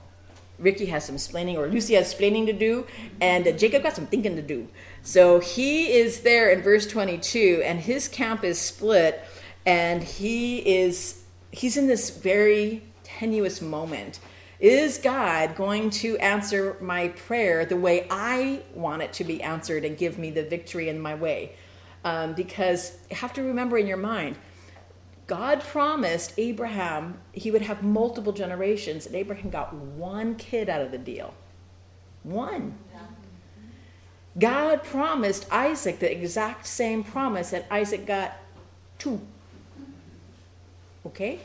Ricky 0.58 0.88
has 0.88 1.06
some 1.06 1.16
explaining, 1.16 1.58
or 1.58 1.68
Lucy 1.68 1.94
has 1.94 2.08
explaining 2.08 2.48
to 2.48 2.54
do, 2.54 2.88
and 3.22 3.48
uh, 3.48 3.52
Jacob 3.52 3.84
got 3.84 3.96
some 3.96 4.08
thinking 4.08 4.36
to 4.36 4.42
do. 4.42 4.68
So 5.04 5.40
he 5.40 5.94
is 5.94 6.22
there 6.22 6.50
in 6.52 6.62
verse 6.62 6.88
22, 6.88 7.62
and 7.64 7.80
his 7.80 8.08
camp 8.08 8.44
is 8.44 8.60
split, 8.60 9.24
and 9.66 10.04
he 10.04 10.58
is 10.58 11.24
he's 11.52 11.78
in 11.78 11.88
this 11.88 12.10
very 12.10 12.84
tenuous 13.04 13.62
moment. 13.62 14.20
Is 14.60 14.98
God 14.98 15.56
going 15.56 15.90
to 16.02 16.18
answer 16.18 16.78
my 16.82 17.10
prayer 17.10 17.66
the 17.66 17.78
way 17.78 18.08
I 18.10 18.62
want 18.74 19.02
it 19.02 19.14
to 19.14 19.24
be 19.24 19.42
answered 19.42 19.86
and 19.86 19.98
give 19.98 20.18
me 20.18 20.32
the 20.32 20.44
victory 20.44 20.90
in 20.90 21.00
my 21.00 21.16
way? 21.16 21.54
Um, 22.04 22.34
because 22.34 22.98
you 23.10 23.16
have 23.16 23.34
to 23.34 23.44
remember 23.44 23.78
in 23.78 23.88
your 23.88 23.98
mind, 23.98 24.38
God 25.32 25.62
promised 25.62 26.34
Abraham 26.38 27.18
he 27.32 27.52
would 27.52 27.62
have 27.62 27.82
multiple 27.84 28.34
generations, 28.34 29.06
and 29.06 29.16
Abraham 29.16 29.50
got 29.50 29.74
one 29.74 30.36
kid 30.36 30.68
out 30.68 30.82
of 30.82 30.92
the 30.92 30.98
deal. 30.98 31.34
One. 32.24 32.78
God 34.38 34.84
promised 34.84 35.48
Isaac 35.50 36.00
the 36.00 36.12
exact 36.12 36.68
same 36.68 37.02
promise, 37.02 37.54
and 37.54 37.64
Isaac 37.72 38.06
got 38.06 38.40
two. 39.00 39.22
Okay? 41.06 41.40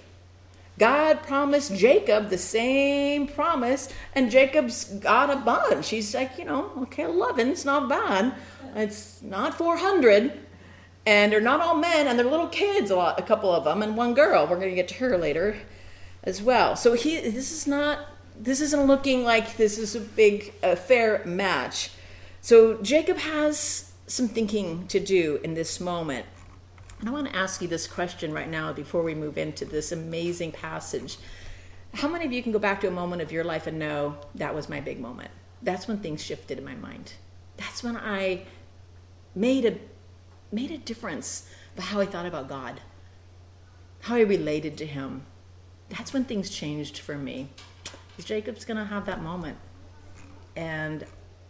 God 0.81 1.23
promised 1.23 1.73
Jacob 1.77 2.29
the 2.29 2.39
same 2.39 3.29
promise, 3.29 3.89
and 4.17 4.33
Jacob's 4.33 4.83
got 4.95 5.31
a 5.31 5.37
bunch. 5.37 5.91
He's 5.91 6.13
like, 6.13 6.39
you 6.41 6.45
know, 6.45 6.73
okay, 6.83 7.05
11, 7.05 7.51
it's 7.51 7.65
not 7.65 7.89
bad. 7.89 8.35
It's 8.75 9.23
not 9.23 9.55
400 9.55 10.41
and 11.07 11.33
they're 11.33 11.41
not 11.41 11.61
all 11.61 11.77
men 11.77 12.07
and 12.07 12.19
they're 12.19 12.27
little 12.27 12.49
kids 12.49 12.91
a 12.91 12.97
lot 12.97 13.19
a 13.19 13.23
couple 13.23 13.51
of 13.51 13.65
them 13.65 13.83
and 13.83 13.97
one 13.97 14.13
girl 14.15 14.47
we're 14.47 14.57
going 14.57 14.69
to 14.69 14.75
get 14.75 14.89
to 14.89 14.95
her 14.97 15.17
later 15.17 15.57
as 16.25 16.43
well 16.43 16.77
so 16.77 16.93
he 16.95 17.21
this 17.21 17.51
is 17.53 17.67
not 17.67 18.01
this 18.39 18.61
isn't 18.61 18.87
looking 18.87 19.25
like 19.25 19.57
this 19.57 19.79
is 19.79 19.95
a 19.95 20.01
big 20.01 20.53
a 20.63 20.77
fair 20.77 21.25
match 21.25 21.91
So 22.41 22.81
Jacob 22.83 23.19
has 23.19 23.93
some 24.07 24.29
thinking 24.29 24.87
to 24.87 25.01
do 25.01 25.41
in 25.43 25.55
this 25.55 25.81
moment. 25.81 26.27
And 27.01 27.09
I 27.09 27.13
want 27.13 27.29
to 27.29 27.37
ask 27.37 27.61
you 27.61 27.69
this 27.69 27.89
question 27.89 28.33
right 28.33 28.49
now 28.49 28.73
before 28.73 29.03
we 29.03 29.15
move 29.15 29.37
into 29.37 29.65
this 29.65 29.91
amazing 29.91 30.53
passage. 30.53 31.19
How 31.95 32.09
many 32.09 32.25
of 32.25 32.33
you 32.33 32.43
can 32.45 32.53
go 32.53 32.61
back 32.61 32.81
to 32.83 32.89
a 32.89 32.93
moment 32.93 33.21
of 33.21 33.33
your 33.33 33.43
life 33.43 33.67
and 33.67 33.81
know 33.81 34.17
that 34.37 34.55
was 34.55 34.69
my 34.69 34.81
big 34.81 35.01
moment? 35.01 35.31
That's 35.63 35.89
when 35.89 35.99
things 35.99 36.23
shifted 36.23 36.59
in 36.59 36.65
my 36.65 36.77
mind. 36.77 37.15
That's 37.57 37.83
when 37.83 37.97
I 37.97 38.45
made 39.35 39.65
a 39.65 39.79
made 40.53 40.71
a 40.71 40.79
difference 40.79 41.49
about 41.75 41.87
how 41.87 42.01
I 42.01 42.07
thought 42.07 42.27
about 42.27 42.49
God, 42.49 42.81
how 44.03 44.17
I 44.17 44.21
related 44.21 44.77
to 44.79 44.87
him. 44.87 45.27
That's 45.89 46.13
when 46.13 46.25
things 46.25 46.51
changed 46.51 46.99
for 46.99 47.17
me. 47.17 47.49
Jacob's 48.19 48.65
going 48.65 48.79
to 48.79 48.85
have 48.85 49.07
that 49.07 49.23
moment. 49.23 49.59
And 50.57 51.05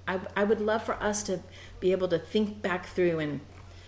I, 0.09 0.21
I 0.37 0.45
would 0.45 0.61
love 0.61 0.83
for 0.83 0.95
us 0.95 1.23
to 1.25 1.41
be 1.81 1.93
able 1.93 2.09
to 2.09 2.19
think 2.19 2.61
back 2.63 2.87
through 2.87 3.19
and 3.21 3.41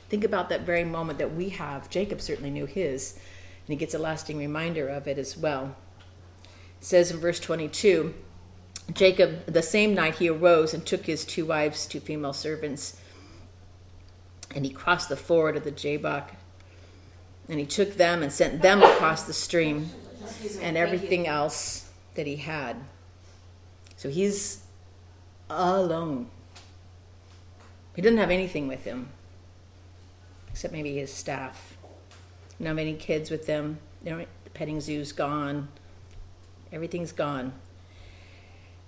think 0.08 0.24
about 0.24 0.48
that 0.48 0.62
very 0.62 0.84
moment 0.84 1.18
that 1.18 1.34
we 1.34 1.50
have. 1.50 1.90
Jacob 1.90 2.20
certainly 2.20 2.50
knew 2.50 2.66
his, 2.66 3.14
and 3.14 3.68
he 3.68 3.76
gets 3.76 3.94
a 3.94 3.98
lasting 3.98 4.38
reminder 4.38 4.88
of 4.88 5.06
it 5.06 5.18
as 5.18 5.36
well. 5.36 5.76
It 6.80 6.84
says 6.84 7.10
in 7.10 7.18
verse 7.18 7.40
22 7.40 8.14
Jacob, 8.94 9.44
the 9.44 9.62
same 9.62 9.92
night, 9.92 10.14
he 10.14 10.30
arose 10.30 10.72
and 10.72 10.84
took 10.84 11.04
his 11.04 11.26
two 11.26 11.44
wives, 11.44 11.86
two 11.86 12.00
female 12.00 12.32
servants, 12.32 12.97
and 14.54 14.64
he 14.64 14.70
crossed 14.70 15.08
the 15.08 15.16
ford 15.16 15.56
of 15.56 15.64
the 15.64 15.70
Jabbok. 15.70 16.32
And 17.48 17.58
he 17.58 17.66
took 17.66 17.94
them 17.94 18.22
and 18.22 18.32
sent 18.32 18.60
them 18.60 18.82
across 18.82 19.22
the 19.24 19.32
stream 19.32 19.90
and 20.60 20.76
everything 20.76 21.26
else 21.26 21.90
that 22.14 22.26
he 22.26 22.36
had. 22.36 22.76
So 23.96 24.10
he's 24.10 24.62
alone. 25.48 26.28
He 27.96 28.02
doesn't 28.02 28.18
have 28.18 28.30
anything 28.30 28.68
with 28.68 28.84
him 28.84 29.08
except 30.50 30.72
maybe 30.72 30.96
his 30.96 31.12
staff. 31.12 31.76
Not 32.58 32.74
many 32.74 32.94
kids 32.94 33.30
with 33.30 33.46
them. 33.46 33.78
The 34.02 34.26
petting 34.54 34.80
zoo's 34.80 35.12
gone. 35.12 35.68
Everything's 36.72 37.12
gone. 37.12 37.52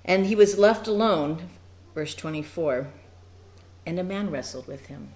And 0.05 0.27
he 0.27 0.35
was 0.35 0.59
left 0.59 0.88
alone, 0.88 1.49
verse 1.94 2.14
24, 2.14 2.88
and 3.87 3.99
a 3.99 4.03
man 4.03 4.31
wrestled 4.31 4.66
with 4.66 4.87
him. 4.87 5.11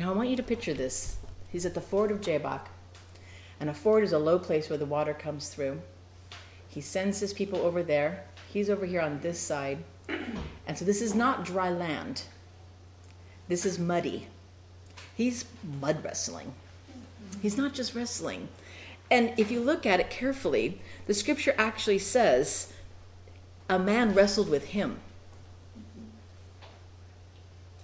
Now 0.00 0.14
I 0.14 0.16
want 0.16 0.30
you 0.30 0.36
to 0.36 0.42
picture 0.42 0.72
this. 0.72 1.18
He's 1.52 1.66
at 1.66 1.74
the 1.74 1.80
ford 1.82 2.10
of 2.10 2.22
Jabbok, 2.22 2.70
and 3.60 3.68
a 3.68 3.74
ford 3.74 4.02
is 4.02 4.14
a 4.14 4.18
low 4.18 4.38
place 4.38 4.70
where 4.70 4.78
the 4.78 4.86
water 4.86 5.12
comes 5.12 5.50
through. 5.50 5.82
He 6.66 6.80
sends 6.80 7.20
his 7.20 7.34
people 7.34 7.58
over 7.58 7.82
there. 7.82 8.24
He's 8.50 8.70
over 8.70 8.86
here 8.86 9.02
on 9.02 9.20
this 9.20 9.38
side. 9.38 9.84
And 10.66 10.78
so 10.78 10.86
this 10.86 11.02
is 11.02 11.14
not 11.14 11.44
dry 11.44 11.68
land. 11.68 12.22
This 13.46 13.66
is 13.66 13.78
muddy. 13.78 14.28
He's 15.14 15.44
mud 15.82 16.02
wrestling. 16.02 16.54
He's 17.42 17.58
not 17.58 17.74
just 17.74 17.94
wrestling. 17.94 18.48
And 19.10 19.34
if 19.36 19.50
you 19.50 19.60
look 19.60 19.84
at 19.84 20.00
it 20.00 20.08
carefully, 20.08 20.80
the 21.04 21.12
scripture 21.12 21.54
actually 21.58 21.98
says 21.98 22.72
a 23.68 23.78
man 23.78 24.14
wrestled 24.14 24.48
with 24.48 24.68
him. 24.68 25.00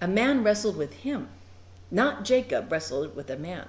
A 0.00 0.09
man 0.09 0.42
wrestled 0.42 0.79
with 0.79 0.94
him. 0.94 1.29
Not 1.90 2.25
Jacob 2.25 2.70
wrestled 2.70 3.14
with 3.14 3.31
a 3.31 3.37
man. 3.37 3.68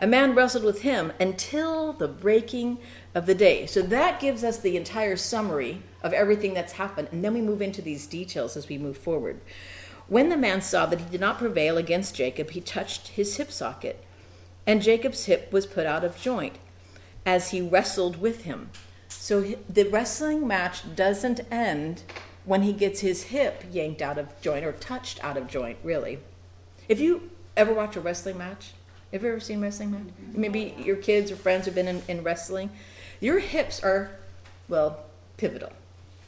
A 0.00 0.06
man 0.06 0.34
wrestled 0.34 0.64
with 0.64 0.82
him 0.82 1.12
until 1.20 1.92
the 1.92 2.08
breaking 2.08 2.78
of 3.14 3.26
the 3.26 3.34
day. 3.34 3.66
So 3.66 3.80
that 3.82 4.20
gives 4.20 4.42
us 4.42 4.58
the 4.58 4.76
entire 4.76 5.16
summary 5.16 5.82
of 6.02 6.12
everything 6.12 6.52
that's 6.52 6.72
happened. 6.72 7.08
And 7.12 7.24
then 7.24 7.34
we 7.34 7.40
move 7.40 7.62
into 7.62 7.80
these 7.80 8.06
details 8.06 8.56
as 8.56 8.68
we 8.68 8.76
move 8.76 8.98
forward. 8.98 9.40
When 10.06 10.28
the 10.28 10.36
man 10.36 10.60
saw 10.60 10.86
that 10.86 11.00
he 11.00 11.08
did 11.08 11.20
not 11.20 11.38
prevail 11.38 11.78
against 11.78 12.14
Jacob, 12.14 12.50
he 12.50 12.60
touched 12.60 13.08
his 13.08 13.36
hip 13.36 13.50
socket, 13.50 14.04
and 14.66 14.82
Jacob's 14.82 15.24
hip 15.24 15.50
was 15.50 15.64
put 15.66 15.86
out 15.86 16.04
of 16.04 16.20
joint 16.20 16.58
as 17.24 17.50
he 17.50 17.62
wrestled 17.62 18.20
with 18.20 18.42
him. 18.42 18.70
So 19.08 19.54
the 19.68 19.88
wrestling 19.88 20.46
match 20.46 20.94
doesn't 20.94 21.40
end 21.50 22.02
when 22.44 22.62
he 22.62 22.74
gets 22.74 23.00
his 23.00 23.24
hip 23.24 23.64
yanked 23.72 24.02
out 24.02 24.18
of 24.18 24.38
joint 24.42 24.64
or 24.64 24.72
touched 24.72 25.22
out 25.24 25.38
of 25.38 25.46
joint, 25.46 25.78
really. 25.82 26.18
If 26.88 27.00
you 27.00 27.30
ever 27.56 27.72
watch 27.72 27.96
a 27.96 28.00
wrestling 28.00 28.38
match, 28.38 28.72
have 29.12 29.22
you 29.22 29.28
ever 29.30 29.40
seen 29.40 29.60
wrestling 29.60 29.92
match? 29.92 30.12
Maybe 30.32 30.74
your 30.78 30.96
kids 30.96 31.30
or 31.30 31.36
friends 31.36 31.66
have 31.66 31.74
been 31.74 31.88
in, 31.88 32.02
in 32.08 32.22
wrestling. 32.22 32.70
Your 33.20 33.38
hips 33.38 33.82
are, 33.82 34.10
well, 34.68 35.04
pivotal. 35.36 35.72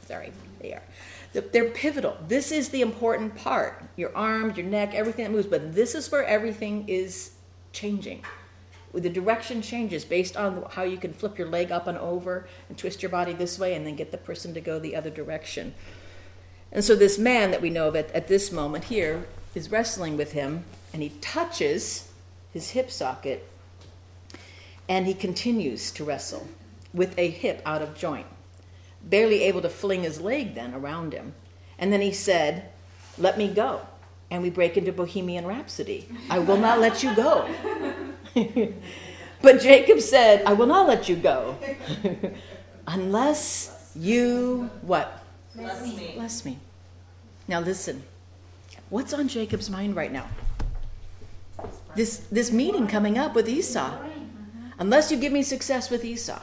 Sorry, 0.05 0.31
they 0.61 0.73
are. 0.73 0.83
They're 1.33 1.69
pivotal. 1.69 2.17
This 2.27 2.51
is 2.51 2.69
the 2.69 2.81
important 2.81 3.35
part. 3.35 3.83
Your 3.97 4.15
arms, 4.15 4.57
your 4.57 4.65
neck, 4.65 4.93
everything 4.93 5.25
that 5.25 5.31
moves. 5.31 5.45
But 5.45 5.75
this 5.75 5.93
is 5.93 6.11
where 6.11 6.25
everything 6.25 6.87
is 6.87 7.31
changing. 7.73 8.23
The 8.93 9.09
direction 9.09 9.61
changes 9.61 10.05
based 10.05 10.37
on 10.37 10.65
how 10.71 10.83
you 10.83 10.97
can 10.97 11.13
flip 11.13 11.37
your 11.37 11.49
leg 11.49 11.71
up 11.71 11.85
and 11.87 11.97
over 11.97 12.47
and 12.69 12.77
twist 12.77 13.03
your 13.03 13.11
body 13.11 13.33
this 13.33 13.59
way 13.59 13.75
and 13.75 13.85
then 13.85 13.95
get 13.95 14.11
the 14.11 14.17
person 14.17 14.53
to 14.53 14.61
go 14.61 14.79
the 14.79 14.95
other 14.95 15.09
direction. 15.09 15.75
And 16.71 16.83
so 16.83 16.95
this 16.95 17.19
man 17.19 17.51
that 17.51 17.61
we 17.61 17.69
know 17.69 17.89
of 17.89 17.95
at, 17.95 18.09
at 18.11 18.27
this 18.27 18.51
moment 18.51 18.85
here 18.85 19.27
is 19.55 19.71
wrestling 19.71 20.17
with 20.17 20.33
him, 20.33 20.63
and 20.93 21.01
he 21.01 21.09
touches 21.21 22.09
his 22.53 22.71
hip 22.71 22.91
socket, 22.91 23.47
and 24.89 25.05
he 25.05 25.13
continues 25.13 25.91
to 25.91 26.03
wrestle 26.03 26.47
with 26.93 27.17
a 27.17 27.29
hip 27.29 27.61
out 27.65 27.81
of 27.81 27.95
joint, 27.95 28.27
barely 29.03 29.43
able 29.43 29.61
to 29.61 29.69
fling 29.69 30.03
his 30.03 30.19
leg 30.19 30.55
then 30.55 30.73
around 30.73 31.13
him. 31.13 31.33
And 31.77 31.93
then 31.93 32.01
he 32.01 32.11
said, 32.11 32.69
Let 33.17 33.37
me 33.37 33.47
go. 33.47 33.81
And 34.29 34.41
we 34.41 34.49
break 34.49 34.75
into 34.75 34.91
Bohemian 34.91 35.45
Rhapsody. 35.45 36.07
I 36.29 36.39
will 36.39 36.57
not 36.57 36.79
let 36.79 37.01
you 37.03 37.15
go. 37.15 37.47
but 39.41 39.61
Jacob 39.61 40.01
said, 40.01 40.43
I 40.45 40.53
will 40.53 40.65
not 40.65 40.87
let 40.87 41.07
you 41.07 41.15
go 41.15 41.57
unless 42.87 43.91
you 43.95 44.69
what? 44.81 45.23
Bless 45.55 45.81
me. 45.83 46.11
Bless 46.15 46.45
me. 46.45 46.59
Now 47.47 47.61
listen. 47.61 48.03
What's 48.89 49.13
on 49.13 49.27
Jacob's 49.27 49.69
mind 49.69 49.95
right 49.95 50.11
now? 50.11 50.27
This 51.95 52.17
this 52.31 52.51
meeting 52.51 52.87
coming 52.87 53.17
up 53.17 53.33
with 53.33 53.49
Esau. 53.49 53.97
Unless 54.79 55.11
you 55.11 55.17
give 55.17 55.33
me 55.33 55.43
success 55.43 55.89
with 55.89 56.05
Esau. 56.05 56.39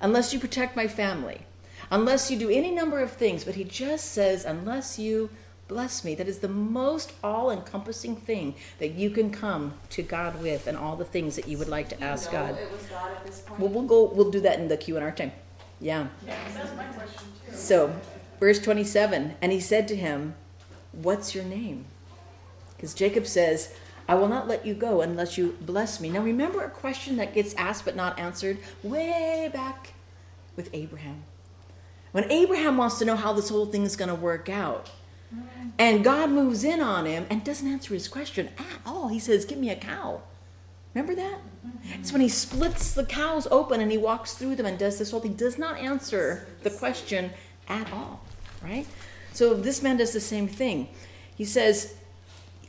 Unless 0.00 0.32
you 0.32 0.38
protect 0.38 0.76
my 0.76 0.86
family. 0.86 1.42
Unless 1.90 2.30
you 2.30 2.38
do 2.38 2.48
any 2.48 2.70
number 2.70 3.00
of 3.00 3.12
things, 3.12 3.44
but 3.44 3.54
he 3.54 3.64
just 3.64 4.12
says 4.12 4.44
unless 4.44 4.98
you 4.98 5.30
bless 5.68 6.04
me. 6.04 6.14
That 6.14 6.28
is 6.28 6.38
the 6.38 6.48
most 6.48 7.12
all 7.24 7.50
encompassing 7.50 8.16
thing 8.16 8.54
that 8.78 8.92
you 8.92 9.10
can 9.10 9.30
come 9.30 9.74
to 9.90 10.02
God 10.02 10.40
with 10.42 10.66
and 10.66 10.76
all 10.76 10.96
the 10.96 11.04
things 11.04 11.36
that 11.36 11.48
you 11.48 11.58
would 11.58 11.68
like 11.68 11.88
to 11.88 12.02
ask 12.02 12.30
God. 12.30 12.56
Was 12.70 12.86
God 12.86 13.46
point. 13.46 13.60
Well, 13.60 13.70
we'll 13.70 13.84
go, 13.84 14.04
we'll 14.04 14.30
do 14.30 14.40
that 14.40 14.58
in 14.58 14.68
the 14.68 14.76
Q 14.76 14.96
and 14.96 15.04
R 15.04 15.12
time. 15.12 15.32
Yeah. 15.80 16.06
So, 17.52 17.94
verse 18.38 18.58
27 18.60 19.34
And 19.42 19.52
he 19.52 19.60
said 19.60 19.88
to 19.88 19.96
him, 19.96 20.34
What's 20.92 21.34
your 21.34 21.44
name? 21.44 21.86
Because 22.76 22.94
Jacob 22.94 23.26
says, 23.26 23.74
I 24.08 24.14
will 24.14 24.28
not 24.28 24.48
let 24.48 24.66
you 24.66 24.74
go 24.74 25.00
unless 25.00 25.38
you 25.38 25.56
bless 25.60 26.00
me. 26.00 26.10
Now, 26.10 26.20
remember 26.22 26.62
a 26.62 26.70
question 26.70 27.16
that 27.16 27.34
gets 27.34 27.54
asked 27.54 27.84
but 27.84 27.96
not 27.96 28.18
answered 28.18 28.58
way 28.82 29.48
back 29.52 29.94
with 30.56 30.68
Abraham. 30.72 31.22
When 32.10 32.30
Abraham 32.30 32.76
wants 32.76 32.98
to 32.98 33.04
know 33.04 33.16
how 33.16 33.32
this 33.32 33.48
whole 33.48 33.66
thing 33.66 33.84
is 33.84 33.96
going 33.96 34.10
to 34.10 34.14
work 34.14 34.48
out, 34.48 34.90
and 35.78 36.04
God 36.04 36.30
moves 36.30 36.62
in 36.64 36.80
on 36.80 37.06
him 37.06 37.26
and 37.30 37.42
doesn't 37.42 37.66
answer 37.66 37.94
his 37.94 38.06
question 38.06 38.50
at 38.58 38.80
all. 38.84 39.08
He 39.08 39.18
says, 39.18 39.44
Give 39.44 39.58
me 39.58 39.70
a 39.70 39.76
cow. 39.76 40.22
Remember 40.94 41.14
that? 41.14 41.38
It's 41.84 42.12
when 42.12 42.20
he 42.20 42.28
splits 42.28 42.92
the 42.92 43.06
cows 43.06 43.48
open 43.50 43.80
and 43.80 43.90
he 43.90 43.96
walks 43.96 44.34
through 44.34 44.56
them 44.56 44.66
and 44.66 44.78
does 44.78 44.98
this 44.98 45.10
whole 45.10 45.20
thing. 45.20 45.34
Does 45.34 45.56
not 45.56 45.78
answer 45.78 46.46
the 46.62 46.70
question 46.70 47.30
at 47.68 47.90
all, 47.92 48.20
right? 48.62 48.86
So 49.32 49.54
this 49.54 49.82
man 49.82 49.96
does 49.96 50.12
the 50.12 50.20
same 50.20 50.48
thing. 50.48 50.88
He 51.36 51.44
says, 51.44 51.94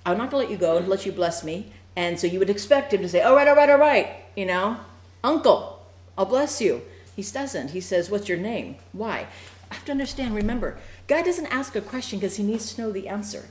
I'm 0.06 0.18
not 0.18 0.32
going 0.32 0.46
to 0.46 0.50
let 0.50 0.52
you 0.52 0.58
go 0.58 0.78
unless 0.78 1.06
you 1.06 1.12
bless 1.12 1.44
me. 1.44 1.72
And 1.96 2.20
so 2.20 2.28
you 2.28 2.40
would 2.40 2.50
expect 2.50 2.94
him 2.94 3.02
to 3.02 3.10
say, 3.10 3.22
All 3.22 3.36
right, 3.36 3.48
all 3.48 3.56
right, 3.56 3.70
all 3.70 3.78
right, 3.78 4.08
you 4.36 4.46
know, 4.46 4.78
uncle, 5.24 5.86
I'll 6.18 6.26
bless 6.26 6.60
you. 6.60 6.82
He 7.16 7.22
doesn't. 7.22 7.72
He 7.72 7.82
says, 7.82 8.10
What's 8.10 8.28
your 8.28 8.38
name? 8.38 8.78
Why? 8.92 9.28
I 9.70 9.76
have 9.76 9.86
to 9.86 9.92
understand, 9.92 10.36
remember, 10.36 10.78
God 11.08 11.26
doesn't 11.26 11.48
ask 11.48 11.76
a 11.76 11.82
question 11.82 12.20
because 12.20 12.38
he 12.38 12.44
needs 12.44 12.74
to 12.74 12.82
know 12.82 12.92
the 12.92 13.08
answer. 13.08 13.46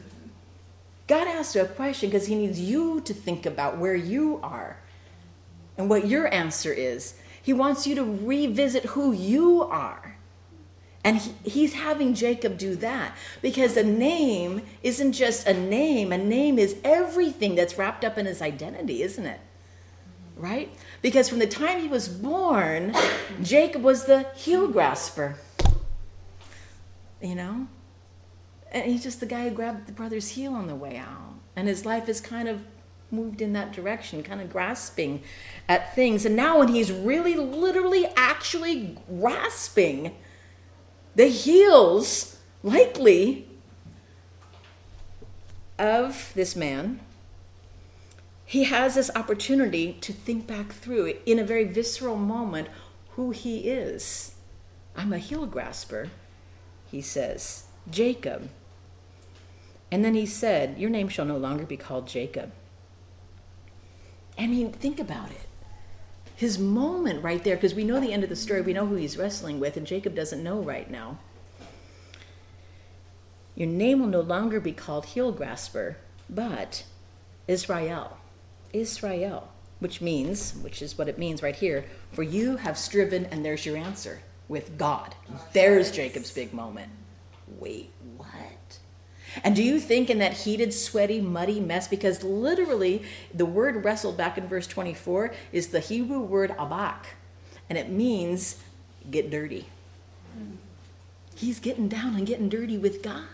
God 1.06 1.26
asks 1.26 1.56
a 1.56 1.64
question 1.66 2.10
because 2.10 2.26
he 2.26 2.34
needs 2.34 2.60
you 2.60 3.00
to 3.02 3.12
think 3.12 3.44
about 3.44 3.78
where 3.78 3.94
you 3.94 4.40
are 4.42 4.78
and 5.76 5.88
what 5.88 6.06
your 6.06 6.32
answer 6.32 6.72
is. 6.72 7.14
He 7.42 7.52
wants 7.52 7.86
you 7.86 7.94
to 7.96 8.04
revisit 8.04 8.84
who 8.84 9.12
you 9.12 9.62
are. 9.62 10.11
And 11.04 11.18
he, 11.18 11.32
he's 11.44 11.74
having 11.74 12.14
Jacob 12.14 12.58
do 12.58 12.76
that 12.76 13.16
because 13.40 13.76
a 13.76 13.82
name 13.82 14.62
isn't 14.82 15.12
just 15.12 15.46
a 15.46 15.54
name, 15.54 16.12
a 16.12 16.18
name 16.18 16.58
is 16.58 16.76
everything 16.84 17.54
that's 17.54 17.76
wrapped 17.76 18.04
up 18.04 18.18
in 18.18 18.26
his 18.26 18.40
identity, 18.40 19.02
isn't 19.02 19.26
it? 19.26 19.40
Right? 20.36 20.74
Because 21.02 21.28
from 21.28 21.40
the 21.40 21.46
time 21.46 21.80
he 21.80 21.88
was 21.88 22.08
born, 22.08 22.94
Jacob 23.42 23.82
was 23.82 24.04
the 24.04 24.26
heel 24.34 24.68
grasper. 24.68 25.36
You 27.20 27.34
know? 27.34 27.66
And 28.70 28.90
he's 28.90 29.02
just 29.02 29.20
the 29.20 29.26
guy 29.26 29.48
who 29.48 29.54
grabbed 29.54 29.86
the 29.86 29.92
brother's 29.92 30.28
heel 30.28 30.54
on 30.54 30.66
the 30.66 30.74
way 30.74 30.96
out. 30.96 31.34
And 31.54 31.68
his 31.68 31.84
life 31.84 32.08
is 32.08 32.20
kind 32.20 32.48
of 32.48 32.62
moved 33.10 33.42
in 33.42 33.52
that 33.52 33.72
direction, 33.72 34.22
kind 34.22 34.40
of 34.40 34.50
grasping 34.50 35.22
at 35.68 35.94
things. 35.94 36.24
And 36.24 36.34
now, 36.34 36.60
when 36.60 36.68
he's 36.68 36.90
really, 36.90 37.36
literally, 37.36 38.06
actually 38.16 38.96
grasping 39.06 40.14
the 41.14 41.28
heels, 41.28 42.38
likely, 42.62 43.46
of 45.78 46.32
this 46.34 46.54
man, 46.54 47.00
he 48.44 48.64
has 48.64 48.94
this 48.94 49.10
opportunity 49.16 49.94
to 50.00 50.12
think 50.12 50.46
back 50.46 50.72
through 50.72 51.14
in 51.26 51.38
a 51.38 51.44
very 51.44 51.64
visceral 51.64 52.16
moment 52.16 52.68
who 53.10 53.30
he 53.30 53.68
is. 53.68 54.34
I'm 54.96 55.12
a 55.12 55.18
heel 55.18 55.46
grasper, 55.46 56.10
he 56.90 57.00
says. 57.00 57.64
Jacob. 57.90 58.50
And 59.90 60.04
then 60.04 60.14
he 60.14 60.26
said, 60.26 60.78
Your 60.78 60.90
name 60.90 61.08
shall 61.08 61.24
no 61.24 61.36
longer 61.36 61.64
be 61.64 61.76
called 61.76 62.06
Jacob. 62.06 62.52
I 64.38 64.46
mean, 64.46 64.72
think 64.72 64.98
about 64.98 65.30
it. 65.30 65.48
His 66.42 66.58
moment 66.58 67.22
right 67.22 67.44
there, 67.44 67.54
because 67.54 67.72
we 67.72 67.84
know 67.84 68.00
the 68.00 68.12
end 68.12 68.24
of 68.24 68.28
the 68.28 68.34
story, 68.34 68.62
we 68.62 68.72
know 68.72 68.84
who 68.84 68.96
he's 68.96 69.16
wrestling 69.16 69.60
with, 69.60 69.76
and 69.76 69.86
Jacob 69.86 70.16
doesn't 70.16 70.42
know 70.42 70.58
right 70.58 70.90
now. 70.90 71.18
Your 73.54 73.68
name 73.68 74.00
will 74.00 74.08
no 74.08 74.22
longer 74.22 74.58
be 74.58 74.72
called 74.72 75.04
heel 75.04 75.30
grasper, 75.30 75.98
but 76.28 76.82
Israel. 77.46 78.16
Israel, 78.72 79.52
which 79.78 80.00
means, 80.00 80.54
which 80.54 80.82
is 80.82 80.98
what 80.98 81.08
it 81.08 81.16
means 81.16 81.44
right 81.44 81.54
here, 81.54 81.84
for 82.10 82.24
you 82.24 82.56
have 82.56 82.76
striven, 82.76 83.24
and 83.26 83.44
there's 83.44 83.64
your 83.64 83.76
answer, 83.76 84.18
with 84.48 84.76
God. 84.76 85.14
There's 85.52 85.92
Jacob's 85.92 86.32
big 86.32 86.52
moment. 86.52 86.90
Wait, 87.60 87.92
what? 88.16 88.26
And 89.42 89.56
do 89.56 89.62
you 89.62 89.80
think 89.80 90.10
in 90.10 90.18
that 90.18 90.32
heated, 90.32 90.74
sweaty, 90.74 91.20
muddy 91.20 91.60
mess, 91.60 91.88
because 91.88 92.22
literally 92.22 93.02
the 93.32 93.46
word 93.46 93.84
wrestled 93.84 94.16
back 94.16 94.36
in 94.36 94.46
verse 94.46 94.66
24 94.66 95.32
is 95.52 95.68
the 95.68 95.80
Hebrew 95.80 96.20
word 96.20 96.50
abak, 96.58 97.06
and 97.68 97.78
it 97.78 97.88
means 97.88 98.62
get 99.10 99.30
dirty. 99.30 99.66
He's 101.34 101.58
getting 101.58 101.88
down 101.88 102.14
and 102.16 102.26
getting 102.26 102.48
dirty 102.48 102.78
with 102.78 103.02
God. 103.02 103.24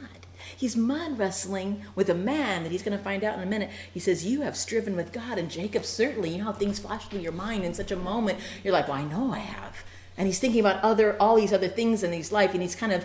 He's 0.56 0.76
mud 0.76 1.18
wrestling 1.18 1.82
with 1.94 2.08
a 2.08 2.14
man 2.14 2.62
that 2.62 2.72
he's 2.72 2.82
going 2.82 2.96
to 2.96 3.02
find 3.02 3.22
out 3.22 3.36
in 3.36 3.42
a 3.42 3.46
minute. 3.46 3.70
He 3.92 4.00
says, 4.00 4.24
You 4.24 4.42
have 4.42 4.56
striven 4.56 4.96
with 4.96 5.12
God. 5.12 5.38
And 5.38 5.50
Jacob, 5.50 5.84
certainly, 5.84 6.30
you 6.30 6.38
know 6.38 6.44
how 6.44 6.52
things 6.52 6.78
flash 6.78 7.06
through 7.06 7.20
your 7.20 7.32
mind 7.32 7.64
in 7.64 7.74
such 7.74 7.90
a 7.90 7.96
moment. 7.96 8.38
You're 8.64 8.72
like, 8.72 8.88
Well, 8.88 8.96
I 8.96 9.04
know 9.04 9.32
I 9.32 9.38
have. 9.40 9.84
And 10.16 10.26
he's 10.26 10.38
thinking 10.38 10.60
about 10.60 10.82
other 10.82 11.20
all 11.20 11.36
these 11.36 11.52
other 11.52 11.68
things 11.68 12.02
in 12.02 12.12
his 12.12 12.32
life, 12.32 12.52
and 12.52 12.62
he's 12.62 12.74
kind 12.74 12.92
of 12.92 13.04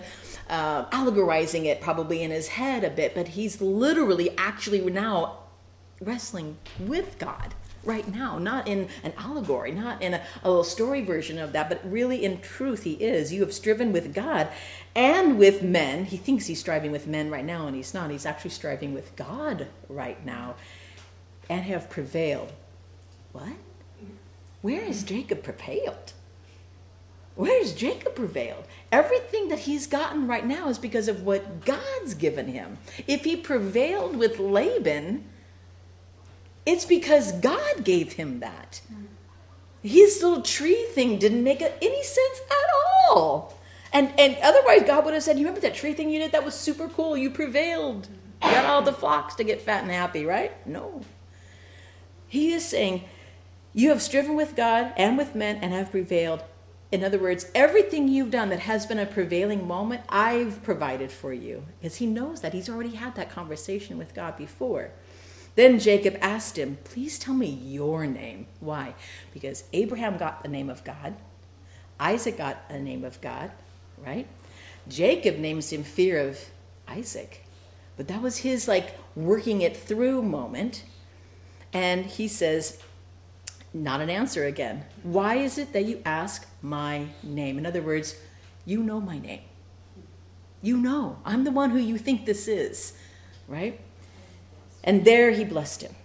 uh, 0.49 0.85
allegorizing 0.91 1.65
it 1.65 1.81
probably 1.81 2.21
in 2.21 2.31
his 2.31 2.49
head 2.49 2.83
a 2.83 2.89
bit, 2.89 3.15
but 3.15 3.29
he's 3.29 3.61
literally 3.61 4.35
actually 4.37 4.81
now 4.81 5.39
wrestling 6.01 6.57
with 6.79 7.17
God 7.19 7.53
right 7.83 8.07
now, 8.13 8.37
not 8.37 8.67
in 8.67 8.87
an 9.03 9.13
allegory, 9.17 9.71
not 9.71 10.01
in 10.01 10.13
a, 10.13 10.21
a, 10.43 10.47
little 10.47 10.63
story 10.63 11.03
version 11.03 11.37
of 11.37 11.51
that, 11.51 11.69
but 11.69 11.81
really 11.83 12.23
in 12.23 12.39
truth, 12.39 12.83
he 12.83 12.93
is. 12.93 13.33
You 13.33 13.41
have 13.41 13.53
striven 13.53 13.91
with 13.91 14.13
God 14.13 14.47
and 14.95 15.37
with 15.37 15.61
men. 15.61 16.05
He 16.05 16.17
thinks 16.17 16.47
he's 16.47 16.59
striving 16.59 16.91
with 16.91 17.07
men 17.07 17.29
right 17.29 17.45
now, 17.45 17.67
and 17.67 17.75
he's 17.75 17.93
not. 17.93 18.09
He's 18.09 18.25
actually 18.25 18.51
striving 18.51 18.93
with 18.93 19.15
God 19.15 19.67
right 19.89 20.23
now 20.25 20.55
and 21.49 21.65
have 21.65 21.89
prevailed. 21.89 22.53
What? 23.31 23.53
Where 24.61 24.81
has 24.81 25.03
Jacob 25.03 25.43
prevailed? 25.43 26.13
Where 27.35 27.59
has 27.61 27.73
Jacob 27.73 28.15
prevailed? 28.15 28.65
Everything 28.91 29.49
that 29.49 29.59
he's 29.59 29.87
gotten 29.87 30.27
right 30.27 30.45
now 30.45 30.69
is 30.69 30.77
because 30.77 31.07
of 31.07 31.23
what 31.23 31.65
God's 31.65 32.13
given 32.13 32.47
him. 32.47 32.77
If 33.07 33.23
he 33.23 33.35
prevailed 33.35 34.15
with 34.15 34.37
Laban, 34.37 35.23
it's 36.65 36.85
because 36.85 37.31
God 37.31 37.83
gave 37.83 38.13
him 38.13 38.39
that. 38.39 38.81
His 39.81 40.21
little 40.21 40.41
tree 40.43 40.85
thing 40.91 41.17
didn't 41.17 41.43
make 41.43 41.61
any 41.61 42.03
sense 42.03 42.41
at 42.49 43.09
all. 43.09 43.57
And 43.91 44.11
and 44.19 44.37
otherwise 44.41 44.83
God 44.83 45.03
would 45.05 45.13
have 45.13 45.23
said, 45.23 45.37
You 45.37 45.45
remember 45.45 45.61
that 45.61 45.75
tree 45.75 45.93
thing 45.93 46.09
you 46.09 46.19
did? 46.19 46.31
That 46.31 46.45
was 46.45 46.55
super 46.55 46.87
cool. 46.87 47.17
You 47.17 47.29
prevailed. 47.29 48.07
You 48.43 48.51
got 48.51 48.65
all 48.65 48.81
the 48.81 48.93
flocks 48.93 49.35
to 49.35 49.43
get 49.43 49.61
fat 49.61 49.83
and 49.83 49.91
happy, 49.91 50.25
right? 50.25 50.51
No. 50.67 51.01
He 52.27 52.53
is 52.53 52.65
saying, 52.65 53.03
You 53.73 53.89
have 53.89 54.01
striven 54.01 54.35
with 54.35 54.55
God 54.55 54.93
and 54.97 55.17
with 55.17 55.35
men 55.35 55.57
and 55.57 55.73
have 55.73 55.91
prevailed. 55.91 56.43
In 56.93 57.03
other 57.03 57.17
words, 57.17 57.47
everything 57.55 58.07
you've 58.07 58.29
done 58.29 58.49
that 58.49 58.59
has 58.59 58.85
been 58.85 58.99
a 58.99 59.07
prevailing 59.07 59.67
moment, 59.67 60.03
I've 60.09 60.61
provided 60.61 61.11
for 61.11 61.33
you. 61.33 61.65
Because 61.79 61.95
he 61.95 62.05
knows 62.05 62.41
that. 62.41 62.53
He's 62.53 62.69
already 62.69 62.93
had 62.93 63.15
that 63.15 63.31
conversation 63.31 63.97
with 63.97 64.13
God 64.13 64.37
before. 64.37 64.91
Then 65.55 65.79
Jacob 65.79 66.15
asked 66.21 66.55
him, 66.55 66.77
Please 66.83 67.17
tell 67.17 67.33
me 67.33 67.47
your 67.47 68.05
name. 68.05 68.45
Why? 68.59 68.93
Because 69.33 69.63
Abraham 69.73 70.17
got 70.17 70.43
the 70.43 70.49
name 70.49 70.69
of 70.69 70.83
God, 70.83 71.15
Isaac 71.99 72.37
got 72.37 72.69
the 72.69 72.77
name 72.77 73.03
of 73.03 73.19
God, 73.21 73.49
right? 74.05 74.27
Jacob 74.87 75.39
names 75.39 75.73
him 75.73 75.83
fear 75.83 76.19
of 76.19 76.39
Isaac. 76.87 77.43
But 77.97 78.07
that 78.07 78.21
was 78.21 78.37
his 78.37 78.67
like 78.67 78.99
working 79.15 79.63
it 79.63 79.75
through 79.75 80.21
moment. 80.21 80.83
And 81.73 82.05
he 82.05 82.27
says, 82.27 82.77
not 83.73 83.99
an 83.99 84.11
answer 84.11 84.45
again. 84.45 84.85
Why 85.01 85.37
is 85.37 85.57
it 85.57 85.73
that 85.73 85.85
you 85.85 85.99
ask 86.05 86.47
my 86.63 87.07
name? 87.21 87.59
In 87.59 87.65
other 87.65 87.81
words, 87.81 88.15
you 88.65 88.81
know 88.81 88.99
my 88.99 89.19
name. 89.19 89.41
You 90.61 90.77
know. 90.77 91.19
I'm 91.25 91.43
the 91.43 91.51
one 91.51 91.69
who 91.69 91.77
you 91.77 91.97
think 91.99 92.25
this 92.25 92.47
is, 92.47 92.93
right? 93.47 93.79
And 94.83 95.05
there 95.05 95.31
he 95.31 95.43
blessed 95.43 95.83
him. 95.83 95.95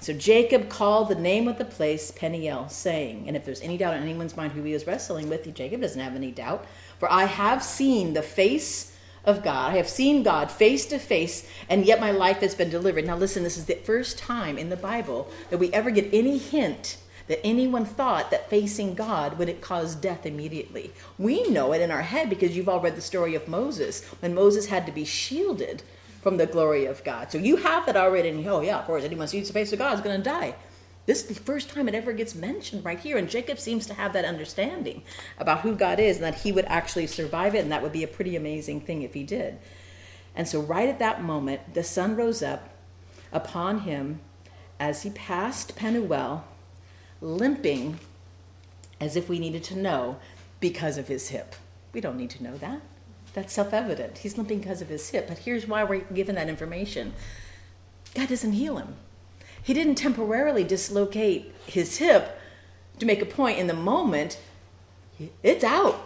So 0.00 0.12
Jacob 0.12 0.68
called 0.68 1.08
the 1.08 1.14
name 1.14 1.48
of 1.48 1.58
the 1.58 1.64
place 1.64 2.10
Peniel, 2.10 2.68
saying, 2.68 3.24
and 3.26 3.36
if 3.36 3.44
there's 3.44 3.62
any 3.62 3.78
doubt 3.78 3.96
in 3.96 4.02
anyone's 4.02 4.36
mind 4.36 4.52
who 4.52 4.62
he 4.62 4.74
was 4.74 4.86
wrestling 4.86 5.28
with, 5.28 5.52
Jacob 5.54 5.80
doesn't 5.80 6.00
have 6.00 6.14
any 6.14 6.30
doubt. 6.30 6.66
For 6.98 7.10
I 7.10 7.24
have 7.24 7.62
seen 7.62 8.12
the 8.12 8.22
face 8.22 8.96
of 9.24 9.42
God. 9.42 9.72
I 9.72 9.76
have 9.78 9.88
seen 9.88 10.22
God 10.22 10.52
face 10.52 10.86
to 10.86 10.98
face, 10.98 11.48
and 11.68 11.84
yet 11.84 11.98
my 11.98 12.10
life 12.10 12.38
has 12.38 12.54
been 12.54 12.70
delivered. 12.70 13.06
Now, 13.06 13.16
listen, 13.16 13.42
this 13.42 13.56
is 13.56 13.64
the 13.64 13.74
first 13.74 14.18
time 14.18 14.58
in 14.58 14.68
the 14.68 14.76
Bible 14.76 15.30
that 15.50 15.58
we 15.58 15.72
ever 15.72 15.90
get 15.90 16.12
any 16.12 16.38
hint 16.38 16.98
that 17.28 17.44
anyone 17.44 17.84
thought 17.84 18.30
that 18.30 18.50
facing 18.50 18.94
God 18.94 19.38
would 19.38 19.60
cause 19.60 19.94
death 19.94 20.26
immediately. 20.26 20.92
We 21.18 21.48
know 21.48 21.72
it 21.72 21.80
in 21.80 21.90
our 21.90 22.02
head 22.02 22.30
because 22.30 22.56
you've 22.56 22.68
all 22.68 22.80
read 22.80 22.96
the 22.96 23.00
story 23.00 23.34
of 23.34 23.48
Moses 23.48 24.04
when 24.20 24.34
Moses 24.34 24.66
had 24.66 24.86
to 24.86 24.92
be 24.92 25.04
shielded 25.04 25.82
from 26.22 26.36
the 26.36 26.46
glory 26.46 26.86
of 26.86 27.04
God. 27.04 27.30
So 27.30 27.38
you 27.38 27.56
have 27.56 27.86
that 27.86 27.96
already, 27.96 28.28
and 28.28 28.46
oh 28.46 28.60
yeah, 28.60 28.78
of 28.78 28.84
course, 28.84 29.04
anyone 29.04 29.28
sees 29.28 29.46
the 29.46 29.52
face 29.52 29.72
of 29.72 29.78
God 29.78 29.94
is 29.94 30.00
going 30.00 30.16
to 30.16 30.28
die. 30.28 30.54
This 31.06 31.22
is 31.22 31.28
the 31.28 31.44
first 31.44 31.70
time 31.70 31.88
it 31.88 31.94
ever 31.94 32.12
gets 32.12 32.34
mentioned 32.34 32.84
right 32.84 32.98
here, 32.98 33.16
and 33.16 33.30
Jacob 33.30 33.60
seems 33.60 33.86
to 33.86 33.94
have 33.94 34.12
that 34.12 34.24
understanding 34.24 35.02
about 35.38 35.60
who 35.60 35.76
God 35.76 36.00
is 36.00 36.16
and 36.16 36.24
that 36.24 36.40
he 36.40 36.50
would 36.50 36.64
actually 36.64 37.06
survive 37.06 37.54
it, 37.54 37.60
and 37.60 37.70
that 37.70 37.82
would 37.82 37.92
be 37.92 38.02
a 38.02 38.08
pretty 38.08 38.34
amazing 38.34 38.80
thing 38.80 39.02
if 39.02 39.14
he 39.14 39.22
did. 39.22 39.58
And 40.34 40.48
so, 40.48 40.60
right 40.60 40.88
at 40.88 40.98
that 40.98 41.22
moment, 41.22 41.74
the 41.74 41.84
sun 41.84 42.16
rose 42.16 42.42
up 42.42 42.70
upon 43.32 43.80
him 43.80 44.20
as 44.80 45.04
he 45.04 45.10
passed 45.10 45.76
Penuel, 45.76 46.44
limping 47.20 47.98
as 49.00 49.16
if 49.16 49.28
we 49.28 49.38
needed 49.38 49.62
to 49.64 49.76
know 49.76 50.16
because 50.60 50.98
of 50.98 51.08
his 51.08 51.28
hip. 51.28 51.54
We 51.92 52.00
don't 52.00 52.16
need 52.16 52.30
to 52.30 52.42
know 52.42 52.56
that. 52.58 52.80
That's 53.34 53.52
self 53.52 53.72
evident. 53.72 54.18
He's 54.18 54.38
limping 54.38 54.60
because 54.60 54.80
of 54.80 54.88
his 54.88 55.10
hip. 55.10 55.28
But 55.28 55.38
here's 55.38 55.66
why 55.68 55.84
we're 55.84 56.00
given 56.00 56.34
that 56.36 56.48
information 56.48 57.12
God 58.14 58.28
doesn't 58.28 58.52
heal 58.52 58.78
him. 58.78 58.96
He 59.62 59.74
didn't 59.74 59.96
temporarily 59.96 60.64
dislocate 60.64 61.54
his 61.66 61.98
hip 61.98 62.40
to 62.98 63.06
make 63.06 63.20
a 63.20 63.26
point 63.26 63.58
in 63.58 63.66
the 63.66 63.74
moment. 63.74 64.38
It's 65.42 65.64
out. 65.64 66.05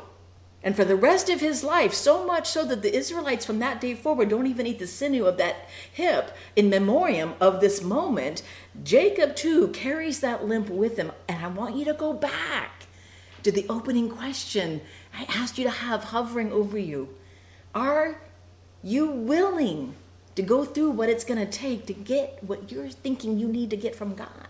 And 0.62 0.76
for 0.76 0.84
the 0.84 0.96
rest 0.96 1.30
of 1.30 1.40
his 1.40 1.64
life, 1.64 1.94
so 1.94 2.26
much 2.26 2.46
so 2.46 2.66
that 2.66 2.82
the 2.82 2.94
Israelites 2.94 3.46
from 3.46 3.60
that 3.60 3.80
day 3.80 3.94
forward 3.94 4.28
don't 4.28 4.46
even 4.46 4.66
eat 4.66 4.78
the 4.78 4.86
sinew 4.86 5.24
of 5.24 5.38
that 5.38 5.68
hip 5.90 6.36
in 6.54 6.68
memoriam 6.68 7.34
of 7.40 7.60
this 7.60 7.82
moment. 7.82 8.42
Jacob, 8.84 9.36
too, 9.36 9.68
carries 9.68 10.20
that 10.20 10.46
limp 10.46 10.68
with 10.68 10.98
him. 10.98 11.12
And 11.28 11.44
I 11.44 11.48
want 11.48 11.76
you 11.76 11.86
to 11.86 11.94
go 11.94 12.12
back 12.12 12.86
to 13.42 13.50
the 13.50 13.66
opening 13.70 14.10
question 14.10 14.82
I 15.14 15.24
asked 15.28 15.56
you 15.56 15.64
to 15.64 15.70
have 15.70 16.04
hovering 16.04 16.52
over 16.52 16.78
you. 16.78 17.08
Are 17.74 18.20
you 18.82 19.10
willing 19.10 19.94
to 20.36 20.42
go 20.42 20.64
through 20.64 20.90
what 20.90 21.08
it's 21.08 21.24
going 21.24 21.40
to 21.40 21.50
take 21.50 21.86
to 21.86 21.94
get 21.94 22.42
what 22.44 22.70
you're 22.70 22.88
thinking 22.88 23.38
you 23.38 23.48
need 23.48 23.70
to 23.70 23.76
get 23.76 23.94
from 23.94 24.14
God? 24.14 24.48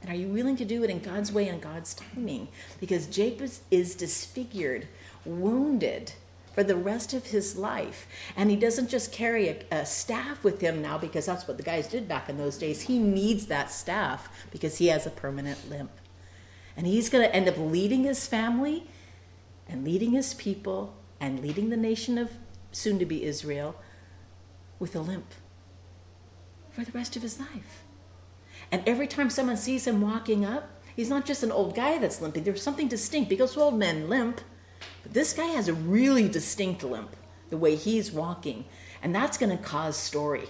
And 0.00 0.10
are 0.10 0.16
you 0.16 0.28
willing 0.28 0.56
to 0.56 0.64
do 0.64 0.82
it 0.82 0.90
in 0.90 1.00
God's 1.00 1.30
way 1.32 1.48
and 1.48 1.60
God's 1.60 1.94
timing? 1.94 2.48
Because 2.78 3.06
Jacob 3.06 3.50
is 3.70 3.94
disfigured, 3.94 4.88
wounded 5.24 6.12
for 6.54 6.64
the 6.64 6.76
rest 6.76 7.14
of 7.14 7.26
his 7.26 7.56
life. 7.56 8.06
And 8.36 8.50
he 8.50 8.56
doesn't 8.56 8.88
just 8.88 9.12
carry 9.12 9.48
a, 9.48 9.64
a, 9.70 9.86
staff 9.86 10.42
with 10.42 10.60
him 10.60 10.82
now 10.82 10.98
because 10.98 11.26
that's 11.26 11.46
what 11.46 11.56
the 11.56 11.62
guys 11.62 11.88
did 11.88 12.08
back 12.08 12.28
in 12.28 12.38
those 12.38 12.58
days. 12.58 12.82
He 12.82 12.98
needs 12.98 13.46
that 13.46 13.70
staff 13.70 14.28
because 14.50 14.78
he 14.78 14.88
has 14.88 15.06
a 15.06 15.10
permanent 15.10 15.70
limp. 15.70 15.92
And 16.76 16.86
he's 16.86 17.08
going 17.08 17.24
to 17.24 17.34
end 17.34 17.48
up 17.48 17.56
leading 17.58 18.04
his 18.04 18.26
family 18.26 18.86
and 19.68 19.84
leading 19.84 20.12
his 20.12 20.34
people 20.34 20.96
and 21.20 21.40
leading 21.40 21.70
the 21.70 21.76
nation 21.76 22.18
of 22.18 22.30
soon 22.72 22.98
to 22.98 23.06
be 23.06 23.24
Israel 23.24 23.76
with 24.78 24.96
a 24.96 25.00
limp 25.00 25.32
for 26.70 26.84
the 26.84 26.92
rest 26.92 27.16
of 27.16 27.22
his 27.22 27.38
life. 27.38 27.84
And 28.72 28.82
every 28.86 29.06
time 29.06 29.30
someone 29.30 29.56
sees 29.56 29.86
him 29.86 30.00
walking 30.00 30.44
up, 30.44 30.70
he's 30.94 31.10
not 31.10 31.26
just 31.26 31.42
an 31.42 31.52
old 31.52 31.74
guy 31.74 31.98
that's 31.98 32.20
limping. 32.20 32.44
There's 32.44 32.62
something 32.62 32.88
distinct 32.88 33.28
because 33.28 33.56
old 33.56 33.78
men 33.78 34.08
limp, 34.08 34.40
but 35.02 35.12
this 35.12 35.32
guy 35.32 35.46
has 35.46 35.68
a 35.68 35.74
really 35.74 36.28
distinct 36.28 36.82
limp, 36.82 37.16
the 37.48 37.56
way 37.56 37.76
he's 37.76 38.12
walking. 38.12 38.64
And 39.02 39.14
that's 39.14 39.38
going 39.38 39.56
to 39.56 39.62
cause 39.62 39.96
story. 39.96 40.48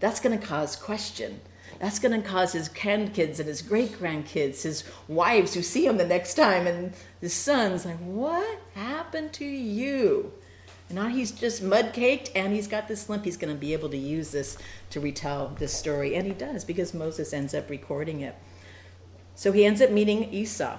That's 0.00 0.20
going 0.20 0.38
to 0.38 0.46
cause 0.46 0.76
question. 0.76 1.40
That's 1.78 1.98
going 1.98 2.20
to 2.20 2.26
cause 2.26 2.52
his 2.52 2.68
grandkids 2.68 3.38
and 3.38 3.48
his 3.48 3.60
great 3.60 3.92
grandkids, 3.92 4.62
his 4.62 4.84
wives 5.08 5.54
who 5.54 5.62
see 5.62 5.86
him 5.86 5.98
the 5.98 6.06
next 6.06 6.34
time, 6.34 6.66
and 6.66 6.94
his 7.20 7.34
sons, 7.34 7.84
like, 7.84 7.98
what 7.98 8.60
happened 8.74 9.32
to 9.34 9.44
you? 9.44 10.32
And 10.88 10.96
now 10.96 11.08
he's 11.08 11.32
just 11.32 11.62
mud 11.62 11.92
caked 11.92 12.30
and 12.34 12.52
he's 12.52 12.68
got 12.68 12.88
this 12.88 13.08
limp. 13.08 13.24
He's 13.24 13.36
going 13.36 13.52
to 13.52 13.58
be 13.58 13.72
able 13.72 13.88
to 13.90 13.96
use 13.96 14.30
this 14.30 14.56
to 14.90 15.00
retell 15.00 15.54
this 15.58 15.72
story. 15.72 16.14
And 16.14 16.26
he 16.26 16.32
does 16.32 16.64
because 16.64 16.94
Moses 16.94 17.32
ends 17.32 17.54
up 17.54 17.68
recording 17.68 18.20
it. 18.20 18.36
So 19.34 19.52
he 19.52 19.64
ends 19.64 19.82
up 19.82 19.90
meeting 19.90 20.32
Esau. 20.32 20.78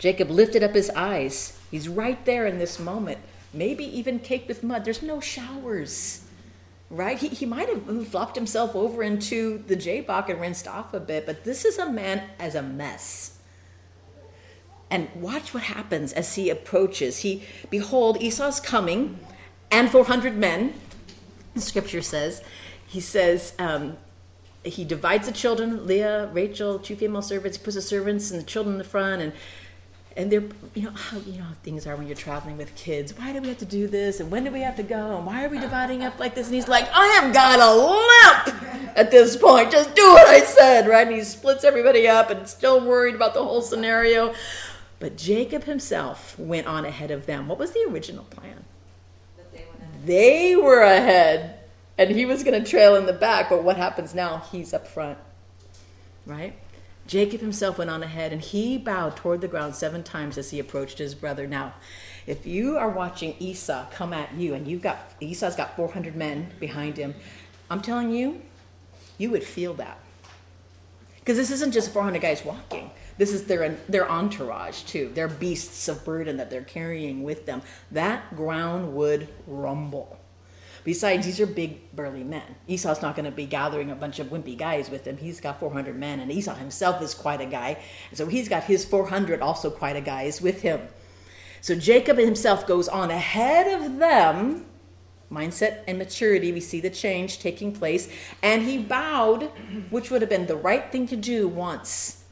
Jacob 0.00 0.30
lifted 0.30 0.64
up 0.64 0.74
his 0.74 0.90
eyes. 0.96 1.56
He's 1.70 1.86
right 1.86 2.24
there 2.24 2.46
in 2.46 2.58
this 2.58 2.78
moment, 2.78 3.18
maybe 3.52 3.84
even 3.84 4.18
caked 4.18 4.48
with 4.48 4.64
mud. 4.64 4.84
There's 4.84 5.02
no 5.02 5.20
showers, 5.20 6.24
right? 6.88 7.18
He, 7.18 7.28
he 7.28 7.44
might 7.44 7.68
have 7.68 8.08
flopped 8.08 8.34
himself 8.34 8.74
over 8.74 9.02
into 9.02 9.58
the 9.58 9.76
Jabbok 9.76 10.30
and 10.30 10.40
rinsed 10.40 10.66
off 10.66 10.94
a 10.94 11.00
bit, 11.00 11.26
but 11.26 11.44
this 11.44 11.66
is 11.66 11.78
a 11.78 11.92
man 11.92 12.22
as 12.38 12.54
a 12.54 12.62
mess. 12.62 13.38
And 14.90 15.08
watch 15.14 15.52
what 15.52 15.64
happens 15.64 16.14
as 16.14 16.34
he 16.34 16.48
approaches. 16.48 17.18
He, 17.18 17.44
behold, 17.68 18.20
Esau's 18.22 18.58
coming, 18.58 19.18
and 19.70 19.90
400 19.90 20.34
men, 20.34 20.72
the 21.54 21.60
scripture 21.60 22.02
says. 22.02 22.42
He 22.86 23.00
says, 23.00 23.52
um, 23.58 23.98
he 24.64 24.84
divides 24.84 25.26
the 25.26 25.32
children, 25.32 25.86
Leah, 25.86 26.30
Rachel, 26.32 26.78
two 26.78 26.96
female 26.96 27.22
servants. 27.22 27.58
He 27.58 27.64
puts 27.64 27.76
the 27.76 27.82
servants 27.82 28.30
and 28.30 28.40
the 28.40 28.44
children 28.44 28.74
in 28.74 28.78
the 28.78 28.84
front, 28.84 29.20
and 29.20 29.32
and 30.16 30.30
they're 30.30 30.42
you 30.74 30.82
know 30.82 30.90
how 30.90 31.18
you 31.18 31.38
know 31.38 31.44
how 31.44 31.54
things 31.62 31.86
are 31.86 31.96
when 31.96 32.06
you're 32.06 32.16
traveling 32.16 32.56
with 32.56 32.74
kids. 32.74 33.16
Why 33.16 33.32
do 33.32 33.40
we 33.40 33.48
have 33.48 33.58
to 33.58 33.64
do 33.64 33.86
this? 33.86 34.20
And 34.20 34.30
when 34.30 34.44
do 34.44 34.50
we 34.50 34.60
have 34.60 34.76
to 34.76 34.82
go? 34.82 35.16
And 35.16 35.26
why 35.26 35.44
are 35.44 35.48
we 35.48 35.58
dividing 35.58 36.02
up 36.02 36.18
like 36.18 36.34
this? 36.34 36.46
And 36.46 36.54
he's 36.54 36.68
like, 36.68 36.88
I 36.92 37.06
have 37.20 37.32
got 37.32 37.60
a 37.60 37.72
limp 37.74 38.96
at 38.96 39.10
this 39.10 39.36
point. 39.36 39.70
Just 39.70 39.94
do 39.94 40.02
what 40.02 40.28
I 40.28 40.40
said, 40.40 40.88
right? 40.88 41.06
And 41.06 41.16
he 41.16 41.22
splits 41.22 41.64
everybody 41.64 42.08
up 42.08 42.30
and 42.30 42.46
still 42.48 42.84
worried 42.84 43.14
about 43.14 43.34
the 43.34 43.42
whole 43.42 43.62
scenario. 43.62 44.34
But 44.98 45.16
Jacob 45.16 45.64
himself 45.64 46.38
went 46.38 46.66
on 46.66 46.84
ahead 46.84 47.10
of 47.10 47.26
them. 47.26 47.48
What 47.48 47.58
was 47.58 47.72
the 47.72 47.86
original 47.88 48.24
plan? 48.24 48.64
They 50.04 50.56
were 50.56 50.80
ahead, 50.80 51.58
and 51.98 52.10
he 52.10 52.24
was 52.24 52.42
going 52.42 52.62
to 52.62 52.68
trail 52.68 52.96
in 52.96 53.06
the 53.06 53.12
back. 53.12 53.50
But 53.50 53.64
what 53.64 53.76
happens 53.76 54.14
now? 54.14 54.42
He's 54.50 54.72
up 54.72 54.86
front, 54.86 55.18
right? 56.26 56.54
Jacob 57.10 57.40
himself 57.40 57.76
went 57.76 57.90
on 57.90 58.04
ahead, 58.04 58.32
and 58.32 58.40
he 58.40 58.78
bowed 58.78 59.16
toward 59.16 59.40
the 59.40 59.48
ground 59.48 59.74
seven 59.74 60.04
times 60.04 60.38
as 60.38 60.50
he 60.50 60.60
approached 60.60 60.98
his 60.98 61.12
brother. 61.12 61.44
Now, 61.44 61.74
if 62.24 62.46
you 62.46 62.76
are 62.76 62.88
watching 62.88 63.34
Esau 63.40 63.90
come 63.90 64.12
at 64.12 64.32
you, 64.34 64.54
and 64.54 64.68
you've 64.68 64.80
got 64.80 65.12
Esau's 65.18 65.56
got 65.56 65.74
400 65.74 66.14
men 66.14 66.52
behind 66.60 66.96
him, 66.96 67.16
I'm 67.68 67.80
telling 67.80 68.12
you, 68.12 68.40
you 69.18 69.28
would 69.30 69.42
feel 69.42 69.74
that 69.74 69.98
because 71.18 71.36
this 71.36 71.50
isn't 71.50 71.72
just 71.72 71.92
400 71.92 72.22
guys 72.22 72.44
walking. 72.44 72.92
This 73.18 73.32
is 73.32 73.46
their 73.46 73.70
their 73.88 74.08
entourage 74.08 74.84
too. 74.84 75.10
Their 75.12 75.26
beasts 75.26 75.88
of 75.88 76.04
burden 76.04 76.36
that 76.36 76.48
they're 76.48 76.62
carrying 76.62 77.24
with 77.24 77.44
them. 77.44 77.62
That 77.90 78.36
ground 78.36 78.94
would 78.94 79.26
rumble. 79.48 80.19
Besides, 80.84 81.26
these 81.26 81.40
are 81.40 81.46
big, 81.46 81.94
burly 81.94 82.24
men. 82.24 82.54
Esau's 82.66 83.02
not 83.02 83.14
going 83.14 83.26
to 83.26 83.30
be 83.30 83.46
gathering 83.46 83.90
a 83.90 83.94
bunch 83.94 84.18
of 84.18 84.28
wimpy 84.28 84.56
guys 84.56 84.90
with 84.90 85.06
him. 85.06 85.16
He's 85.16 85.40
got 85.40 85.60
400 85.60 85.96
men, 85.96 86.20
and 86.20 86.32
Esau 86.32 86.54
himself 86.54 87.02
is 87.02 87.14
quite 87.14 87.40
a 87.40 87.46
guy. 87.46 87.78
And 88.08 88.18
so 88.18 88.26
he's 88.26 88.48
got 88.48 88.64
his 88.64 88.84
400 88.84 89.40
also 89.40 89.70
quite 89.70 89.96
a 89.96 90.00
guys 90.00 90.40
with 90.40 90.62
him. 90.62 90.80
So 91.60 91.74
Jacob 91.74 92.16
himself 92.16 92.66
goes 92.66 92.88
on 92.88 93.10
ahead 93.10 93.82
of 93.82 93.98
them. 93.98 94.66
Mindset 95.30 95.84
and 95.86 95.98
maturity, 95.98 96.50
we 96.50 96.60
see 96.60 96.80
the 96.80 96.90
change 96.90 97.38
taking 97.38 97.72
place. 97.72 98.08
And 98.42 98.62
he 98.62 98.78
bowed, 98.78 99.44
which 99.90 100.10
would 100.10 100.22
have 100.22 100.30
been 100.30 100.46
the 100.46 100.56
right 100.56 100.90
thing 100.90 101.06
to 101.08 101.16
do 101.16 101.46
once 101.46 102.24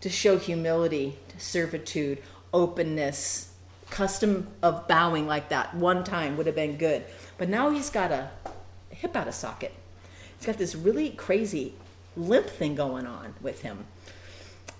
to 0.00 0.08
show 0.08 0.38
humility, 0.38 1.16
servitude, 1.38 2.20
openness, 2.52 3.51
custom 3.92 4.48
of 4.62 4.88
bowing 4.88 5.26
like 5.26 5.50
that 5.50 5.74
one 5.74 6.02
time 6.02 6.36
would 6.36 6.46
have 6.46 6.54
been 6.56 6.76
good. 6.76 7.04
But 7.38 7.48
now 7.48 7.70
he's 7.70 7.90
got 7.90 8.10
a 8.10 8.30
hip 8.90 9.14
out 9.14 9.28
of 9.28 9.34
socket. 9.34 9.72
He's 10.36 10.46
got 10.46 10.58
this 10.58 10.74
really 10.74 11.10
crazy 11.10 11.74
limp 12.16 12.48
thing 12.48 12.74
going 12.74 13.06
on 13.06 13.34
with 13.40 13.62
him. 13.62 13.84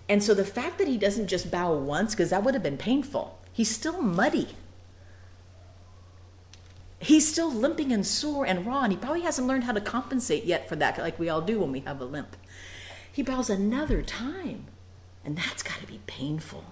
And 0.09 0.23
so 0.23 0.35
the 0.35 0.45
fact 0.45 0.79
that 0.79 0.89
he 0.89 0.99
doesn't 0.99 1.29
just 1.29 1.51
bow 1.51 1.75
once, 1.75 2.15
because 2.15 2.31
that 2.31 2.43
would 2.43 2.55
have 2.55 2.63
been 2.63 2.79
painful, 2.79 3.39
he's 3.53 3.71
still 3.71 4.03
muddy. 4.03 4.49
He's 6.99 7.31
still 7.31 7.53
limping 7.53 7.93
and 7.93 8.07
sore 8.07 8.47
and 8.47 8.67
raw, 8.67 8.83
and 8.83 8.93
he 8.93 8.99
probably 8.99 9.23
hasn't 9.23 9.47
learned 9.47 9.65
how 9.65 9.73
to 9.73 9.81
compensate 9.81 10.45
yet 10.45 10.69
for 10.69 10.77
that, 10.77 10.99
like 10.99 11.19
we 11.19 11.29
all 11.29 11.41
do 11.41 11.61
when 11.61 11.73
we 11.73 11.81
have 11.81 12.01
a 12.01 12.05
limp. 12.05 12.37
He 13.13 13.23
bows 13.23 13.51
another 13.51 14.03
time. 14.03 14.67
And 15.25 15.37
that's 15.37 15.63
got 15.63 15.79
to 15.79 15.87
be 15.87 16.01
painful. 16.07 16.65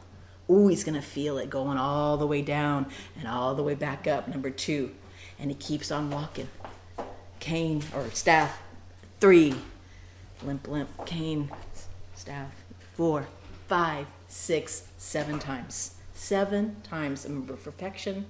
Ooh, 0.51 0.69
he's 0.69 0.83
going 0.83 0.97
to 0.97 1.07
feel 1.07 1.39
it 1.39 1.49
going 1.49 1.79
all 1.79 2.17
the 2.17 2.27
way 2.27 2.43
down 2.43 2.87
and 3.19 3.29
all 3.29 3.55
the 3.55 3.63
way 3.63 3.75
back 3.75 4.07
up, 4.07 4.27
number 4.27 4.51
two. 4.51 4.93
And 5.39 5.51
he 5.51 5.57
keeps 5.57 5.91
on 5.91 6.11
walking. 6.11 6.49
Cane 7.39 7.83
or 7.95 8.11
staff, 8.11 8.61
three. 9.21 9.55
Limp, 10.43 10.67
limp, 10.67 11.07
cane, 11.07 11.51
staff, 12.15 12.53
four, 12.95 13.29
five, 13.69 14.07
six, 14.27 14.89
seven 14.99 15.39
times. 15.39 15.95
Seven 16.15 16.77
times. 16.83 17.25
Remember, 17.25 17.55
perfection. 17.55 18.27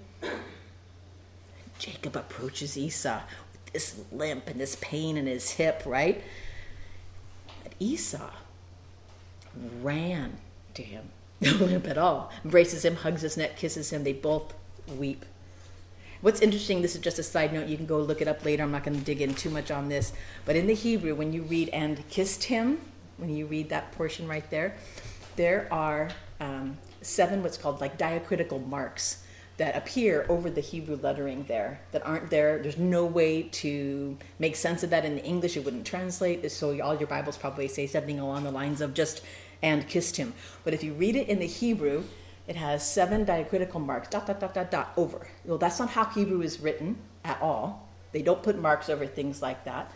Jacob 1.79 2.15
approaches 2.15 2.77
Esau 2.77 3.23
with 3.53 3.73
this 3.73 4.01
limp 4.13 4.49
and 4.49 4.61
this 4.61 4.77
pain 4.81 5.17
in 5.17 5.27
his 5.27 5.53
hip, 5.53 5.83
right? 5.87 6.23
But 7.63 7.73
Esau 7.79 8.31
ran 9.81 10.37
to 10.75 10.83
him. 10.83 11.09
No 11.43 11.53
limp 11.53 11.89
at 11.89 11.97
all. 11.97 12.31
Embraces 12.45 12.85
him, 12.85 12.97
hugs 12.97 13.23
his 13.23 13.39
neck, 13.39 13.57
kisses 13.57 13.91
him. 13.91 14.05
They 14.05 14.13
both 14.13 14.53
weep. 14.99 15.25
What's 16.21 16.43
interesting, 16.43 16.83
this 16.83 16.95
is 16.95 17.01
just 17.01 17.19
a 17.19 17.23
side 17.23 17.55
note, 17.55 17.67
you 17.67 17.79
can 17.79 17.87
go 17.87 17.99
look 17.99 18.21
it 18.21 18.29
up 18.29 18.45
later. 18.45 18.63
I'm 18.63 18.73
not 18.73 18.85
going 18.85 18.99
to 18.99 19.05
dig 19.05 19.23
in 19.23 19.35
too 19.35 19.49
much 19.49 19.71
on 19.71 19.89
this. 19.89 20.13
But 20.45 20.55
in 20.55 20.67
the 20.67 20.75
Hebrew, 20.75 21.15
when 21.15 21.33
you 21.33 21.43
read 21.43 21.71
and 21.71 22.07
kissed 22.11 22.45
him, 22.45 22.79
when 23.17 23.35
you 23.35 23.47
read 23.47 23.71
that 23.71 23.93
portion 23.93 24.29
right 24.29 24.49
there, 24.51 24.77
there 25.37 25.67
are 25.71 26.11
um, 26.41 26.77
seven 27.01 27.43
what's 27.43 27.57
called 27.57 27.81
like 27.81 27.97
diacritical 27.97 28.59
marks 28.59 29.23
that 29.57 29.77
appear 29.77 30.27
over 30.29 30.51
the 30.51 30.61
Hebrew 30.61 30.99
lettering 31.03 31.45
there 31.45 31.81
that 31.93 32.07
aren't 32.07 32.31
there. 32.31 32.59
There's 32.59 32.79
no 32.79 33.05
way 33.07 33.43
to 33.43 34.17
make 34.39 34.57
sense 34.57 34.83
of 34.83 34.91
that 34.91 35.07
in 35.07 35.17
the 35.17 35.25
English. 35.25 35.57
It 35.57 35.65
wouldn't 35.65 35.87
translate. 35.87 36.51
So 36.51 36.79
all 36.81 36.97
your 36.97 37.07
Bibles 37.07 37.39
probably 37.39 37.69
say 37.69 37.87
something 37.87 38.19
along 38.19 38.45
the 38.45 38.51
lines 38.51 38.81
of 38.81 38.93
just 38.93 39.23
and 39.63 39.89
kissed 39.89 40.17
him. 40.17 40.33
But 40.65 40.75
if 40.75 40.83
you 40.83 40.93
read 40.95 41.17
it 41.17 41.29
in 41.29 41.39
the 41.39 41.47
Hebrew, 41.47 42.05
it 42.47 42.57
has 42.57 42.89
seven 42.89 43.25
diacritical 43.25 43.81
marks, 43.81 44.09
dot, 44.09 44.27
dot, 44.27 44.41
dot, 44.41 44.55
dot, 44.55 44.71
dot, 44.71 44.93
over. 44.97 45.27
Well, 45.45 45.59
that's 45.59 45.79
not 45.79 45.91
how 45.91 46.07
Hebrew 46.07 46.43
is 46.43 46.61
written 46.61 46.97
at 47.25 47.41
all. 47.41 47.89
They 48.13 48.23
don't 48.23 48.43
put 48.43 48.59
marks 48.59 48.89
over 48.89 49.07
things 49.07 49.41
like 49.41 49.65
that. 49.65 49.93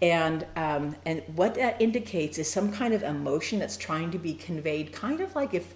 And, 0.00 0.46
um, 0.56 0.96
and 1.04 1.22
what 1.34 1.56
that 1.56 1.80
indicates 1.80 2.38
is 2.38 2.50
some 2.50 2.72
kind 2.72 2.94
of 2.94 3.02
emotion 3.02 3.58
that's 3.58 3.76
trying 3.76 4.10
to 4.12 4.18
be 4.18 4.32
conveyed, 4.32 4.92
kind 4.92 5.20
of 5.20 5.34
like 5.34 5.52
if 5.52 5.74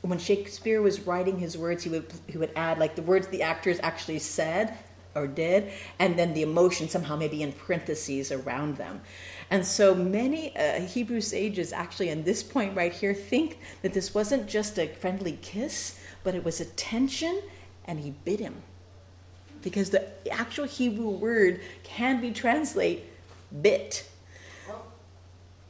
when 0.00 0.18
Shakespeare 0.18 0.82
was 0.82 1.02
writing 1.02 1.38
his 1.38 1.56
words, 1.56 1.84
he 1.84 1.90
would, 1.90 2.12
he 2.26 2.38
would 2.38 2.50
add 2.56 2.78
like 2.78 2.96
the 2.96 3.02
words 3.02 3.28
the 3.28 3.42
actors 3.42 3.78
actually 3.84 4.18
said 4.18 4.76
or 5.14 5.26
did, 5.26 5.70
and 5.98 6.18
then 6.18 6.34
the 6.34 6.42
emotion 6.42 6.88
somehow 6.88 7.14
maybe 7.14 7.42
in 7.42 7.52
parentheses 7.52 8.32
around 8.32 8.78
them. 8.78 9.00
And 9.52 9.66
so 9.66 9.94
many 9.94 10.56
uh, 10.56 10.80
Hebrew 10.80 11.20
sages, 11.20 11.74
actually, 11.74 12.08
in 12.08 12.24
this 12.24 12.42
point 12.42 12.74
right 12.74 12.90
here, 12.90 13.12
think 13.12 13.58
that 13.82 13.92
this 13.92 14.14
wasn't 14.14 14.48
just 14.48 14.78
a 14.78 14.86
friendly 14.86 15.38
kiss, 15.42 16.00
but 16.24 16.34
it 16.34 16.42
was 16.42 16.58
a 16.58 16.64
tension, 16.64 17.38
and 17.84 18.00
he 18.00 18.14
bit 18.24 18.40
him. 18.40 18.62
Because 19.60 19.90
the 19.90 20.08
actual 20.32 20.64
Hebrew 20.64 21.10
word 21.10 21.60
can 21.82 22.18
be 22.18 22.30
translated 22.30 23.04
bit. 23.60 24.08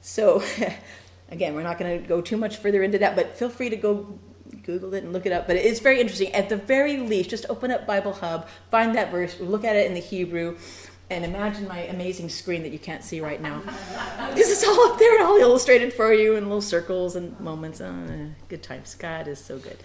So, 0.00 0.44
again, 1.32 1.56
we're 1.56 1.64
not 1.64 1.76
going 1.76 2.00
to 2.00 2.06
go 2.06 2.20
too 2.20 2.36
much 2.36 2.58
further 2.58 2.84
into 2.84 2.98
that, 2.98 3.16
but 3.16 3.36
feel 3.36 3.50
free 3.50 3.68
to 3.68 3.76
go 3.76 4.16
Google 4.62 4.94
it 4.94 5.02
and 5.02 5.12
look 5.12 5.26
it 5.26 5.32
up. 5.32 5.48
But 5.48 5.56
it's 5.56 5.80
very 5.80 6.00
interesting. 6.00 6.32
At 6.34 6.48
the 6.48 6.56
very 6.56 6.98
least, 6.98 7.30
just 7.30 7.46
open 7.48 7.72
up 7.72 7.84
Bible 7.84 8.12
Hub, 8.12 8.46
find 8.70 8.94
that 8.94 9.10
verse, 9.10 9.40
look 9.40 9.64
at 9.64 9.74
it 9.74 9.88
in 9.88 9.94
the 9.94 10.00
Hebrew, 10.00 10.56
and 11.12 11.24
imagine 11.24 11.68
my 11.68 11.80
amazing 11.80 12.28
screen 12.28 12.62
that 12.62 12.72
you 12.72 12.78
can't 12.78 13.04
see 13.04 13.20
right 13.20 13.40
now. 13.40 13.62
Because 14.32 14.50
it's 14.50 14.66
all 14.66 14.90
up 14.90 14.98
there 14.98 15.14
and 15.16 15.26
all 15.26 15.36
illustrated 15.36 15.92
for 15.92 16.12
you 16.12 16.36
in 16.36 16.44
little 16.44 16.62
circles 16.62 17.16
and 17.16 17.38
moments. 17.38 17.82
Oh, 17.82 17.94
good 18.48 18.62
times. 18.62 18.94
God 18.94 19.28
is 19.28 19.38
so 19.38 19.58
good. 19.58 19.76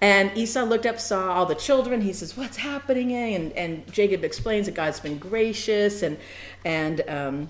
And 0.00 0.36
Esau 0.36 0.64
looked 0.64 0.86
up, 0.86 0.98
saw 0.98 1.34
all 1.34 1.46
the 1.46 1.54
children. 1.54 2.00
He 2.00 2.12
says, 2.12 2.36
"What's 2.36 2.56
happening?" 2.56 3.12
And 3.12 3.52
and 3.52 3.92
Jacob 3.92 4.24
explains 4.24 4.66
that 4.66 4.74
God's 4.74 5.00
been 5.00 5.18
gracious 5.18 6.02
and 6.02 6.16
and 6.64 7.02
um, 7.08 7.48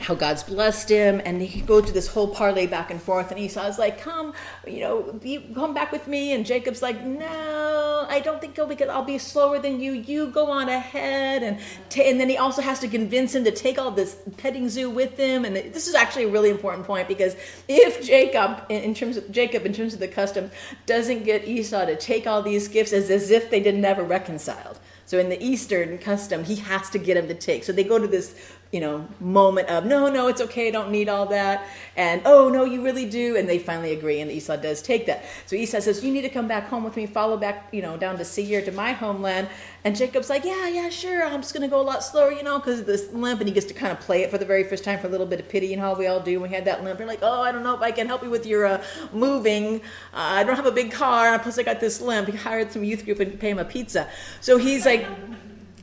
how 0.00 0.14
God's 0.14 0.42
blessed 0.42 0.88
him, 0.88 1.20
and 1.24 1.42
he 1.42 1.60
go 1.60 1.82
through 1.82 1.92
this 1.92 2.08
whole 2.08 2.28
parlay 2.28 2.66
back 2.66 2.90
and 2.90 3.00
forth. 3.00 3.30
And 3.30 3.38
Esau's 3.38 3.78
like, 3.78 4.00
"Come, 4.00 4.32
you 4.66 4.80
know, 4.80 5.20
you 5.22 5.42
come 5.54 5.74
back 5.74 5.92
with 5.92 6.08
me." 6.08 6.32
And 6.32 6.46
Jacob's 6.46 6.80
like, 6.80 7.04
"No, 7.04 8.06
I 8.08 8.20
don't 8.20 8.40
think 8.40 8.58
I'll 8.58 8.66
be. 8.66 8.82
I'll 8.84 9.04
be 9.04 9.18
slower 9.18 9.58
than 9.58 9.80
you. 9.80 9.92
You 9.92 10.28
go 10.28 10.50
on 10.50 10.68
ahead." 10.68 11.42
And 11.42 11.58
t- 11.90 12.08
and 12.08 12.18
then 12.18 12.28
he 12.28 12.38
also 12.38 12.62
has 12.62 12.80
to 12.80 12.88
convince 12.88 13.34
him 13.34 13.44
to 13.44 13.50
take 13.50 13.78
all 13.78 13.90
this 13.90 14.16
petting 14.38 14.68
zoo 14.68 14.88
with 14.88 15.18
him. 15.18 15.44
And 15.44 15.54
this 15.54 15.86
is 15.86 15.94
actually 15.94 16.24
a 16.24 16.28
really 16.28 16.50
important 16.50 16.86
point 16.86 17.06
because 17.06 17.36
if 17.68 18.02
Jacob, 18.04 18.62
in 18.70 18.94
terms 18.94 19.16
of 19.18 19.30
Jacob, 19.30 19.66
in 19.66 19.72
terms 19.72 19.92
of 19.92 20.00
the 20.00 20.08
custom, 20.08 20.50
doesn't 20.86 21.24
get 21.24 21.46
Esau 21.46 21.84
to 21.84 21.96
take 21.96 22.26
all 22.26 22.42
these 22.42 22.68
gifts 22.68 22.92
as 22.92 23.10
as 23.10 23.30
if 23.30 23.50
they 23.50 23.60
didn't 23.60 23.82
never 23.82 24.02
reconciled. 24.02 24.78
So 25.10 25.18
in 25.18 25.28
the 25.28 25.44
Eastern 25.44 25.98
custom, 25.98 26.44
he 26.44 26.54
has 26.54 26.88
to 26.90 26.98
get 26.98 27.16
him 27.16 27.26
to 27.26 27.34
take. 27.34 27.64
So 27.64 27.72
they 27.72 27.82
go 27.82 27.98
to 27.98 28.06
this 28.06 28.32
you 28.72 28.78
know, 28.78 29.06
moment 29.18 29.68
of 29.68 29.84
no, 29.84 30.08
no, 30.08 30.28
it's 30.28 30.40
okay, 30.40 30.70
don't 30.70 30.92
need 30.92 31.08
all 31.08 31.26
that, 31.26 31.66
and 31.96 32.22
oh 32.24 32.48
no, 32.48 32.64
you 32.64 32.84
really 32.84 33.04
do, 33.04 33.36
and 33.36 33.48
they 33.48 33.58
finally 33.58 33.92
agree, 33.92 34.20
and 34.20 34.30
Esau 34.30 34.54
does 34.56 34.80
take 34.80 35.06
that. 35.06 35.24
So 35.46 35.56
Esau 35.56 35.80
says, 35.80 36.04
you 36.04 36.12
need 36.12 36.22
to 36.22 36.28
come 36.28 36.46
back 36.46 36.68
home 36.68 36.84
with 36.84 36.94
me, 36.94 37.06
follow 37.06 37.36
back, 37.36 37.68
you 37.72 37.82
know, 37.82 37.96
down 37.96 38.16
to 38.18 38.24
Seir 38.24 38.62
to 38.62 38.70
my 38.70 38.92
homeland, 38.92 39.48
and 39.82 39.96
Jacob's 39.96 40.30
like, 40.30 40.44
yeah, 40.44 40.68
yeah, 40.68 40.88
sure, 40.88 41.24
I'm 41.24 41.40
just 41.42 41.52
gonna 41.52 41.66
go 41.66 41.80
a 41.80 41.82
lot 41.82 42.04
slower, 42.04 42.30
you 42.30 42.44
know, 42.44 42.60
because 42.60 42.84
this 42.84 43.12
limp, 43.12 43.40
and 43.40 43.48
he 43.48 43.54
gets 43.54 43.66
to 43.66 43.74
kind 43.74 43.90
of 43.90 43.98
play 43.98 44.22
it 44.22 44.30
for 44.30 44.38
the 44.38 44.44
very 44.44 44.62
first 44.62 44.84
time 44.84 45.00
for 45.00 45.08
a 45.08 45.10
little 45.10 45.26
bit 45.26 45.40
of 45.40 45.48
pity, 45.48 45.66
you 45.66 45.76
know 45.76 45.82
how 45.82 45.94
we 45.96 46.06
all 46.06 46.20
do 46.20 46.38
when 46.40 46.48
we 46.48 46.54
had 46.54 46.64
that 46.66 46.84
limp. 46.84 47.00
You're 47.00 47.08
like, 47.08 47.22
oh, 47.22 47.42
I 47.42 47.50
don't 47.50 47.64
know 47.64 47.74
if 47.74 47.82
I 47.82 47.90
can 47.90 48.06
help 48.06 48.22
you 48.22 48.30
with 48.30 48.46
your 48.46 48.66
uh, 48.66 48.84
moving. 49.12 49.80
Uh, 50.14 50.38
I 50.38 50.44
don't 50.44 50.54
have 50.54 50.66
a 50.66 50.72
big 50.72 50.92
car, 50.92 51.32
and 51.32 51.42
plus 51.42 51.58
I 51.58 51.64
got 51.64 51.80
this 51.80 52.00
limp. 52.00 52.28
He 52.28 52.36
hired 52.36 52.70
some 52.70 52.84
youth 52.84 53.04
group 53.04 53.18
and 53.18 53.40
pay 53.40 53.50
him 53.50 53.58
a 53.58 53.64
pizza. 53.64 54.08
So 54.40 54.58
he's 54.58 54.86
like, 54.86 55.04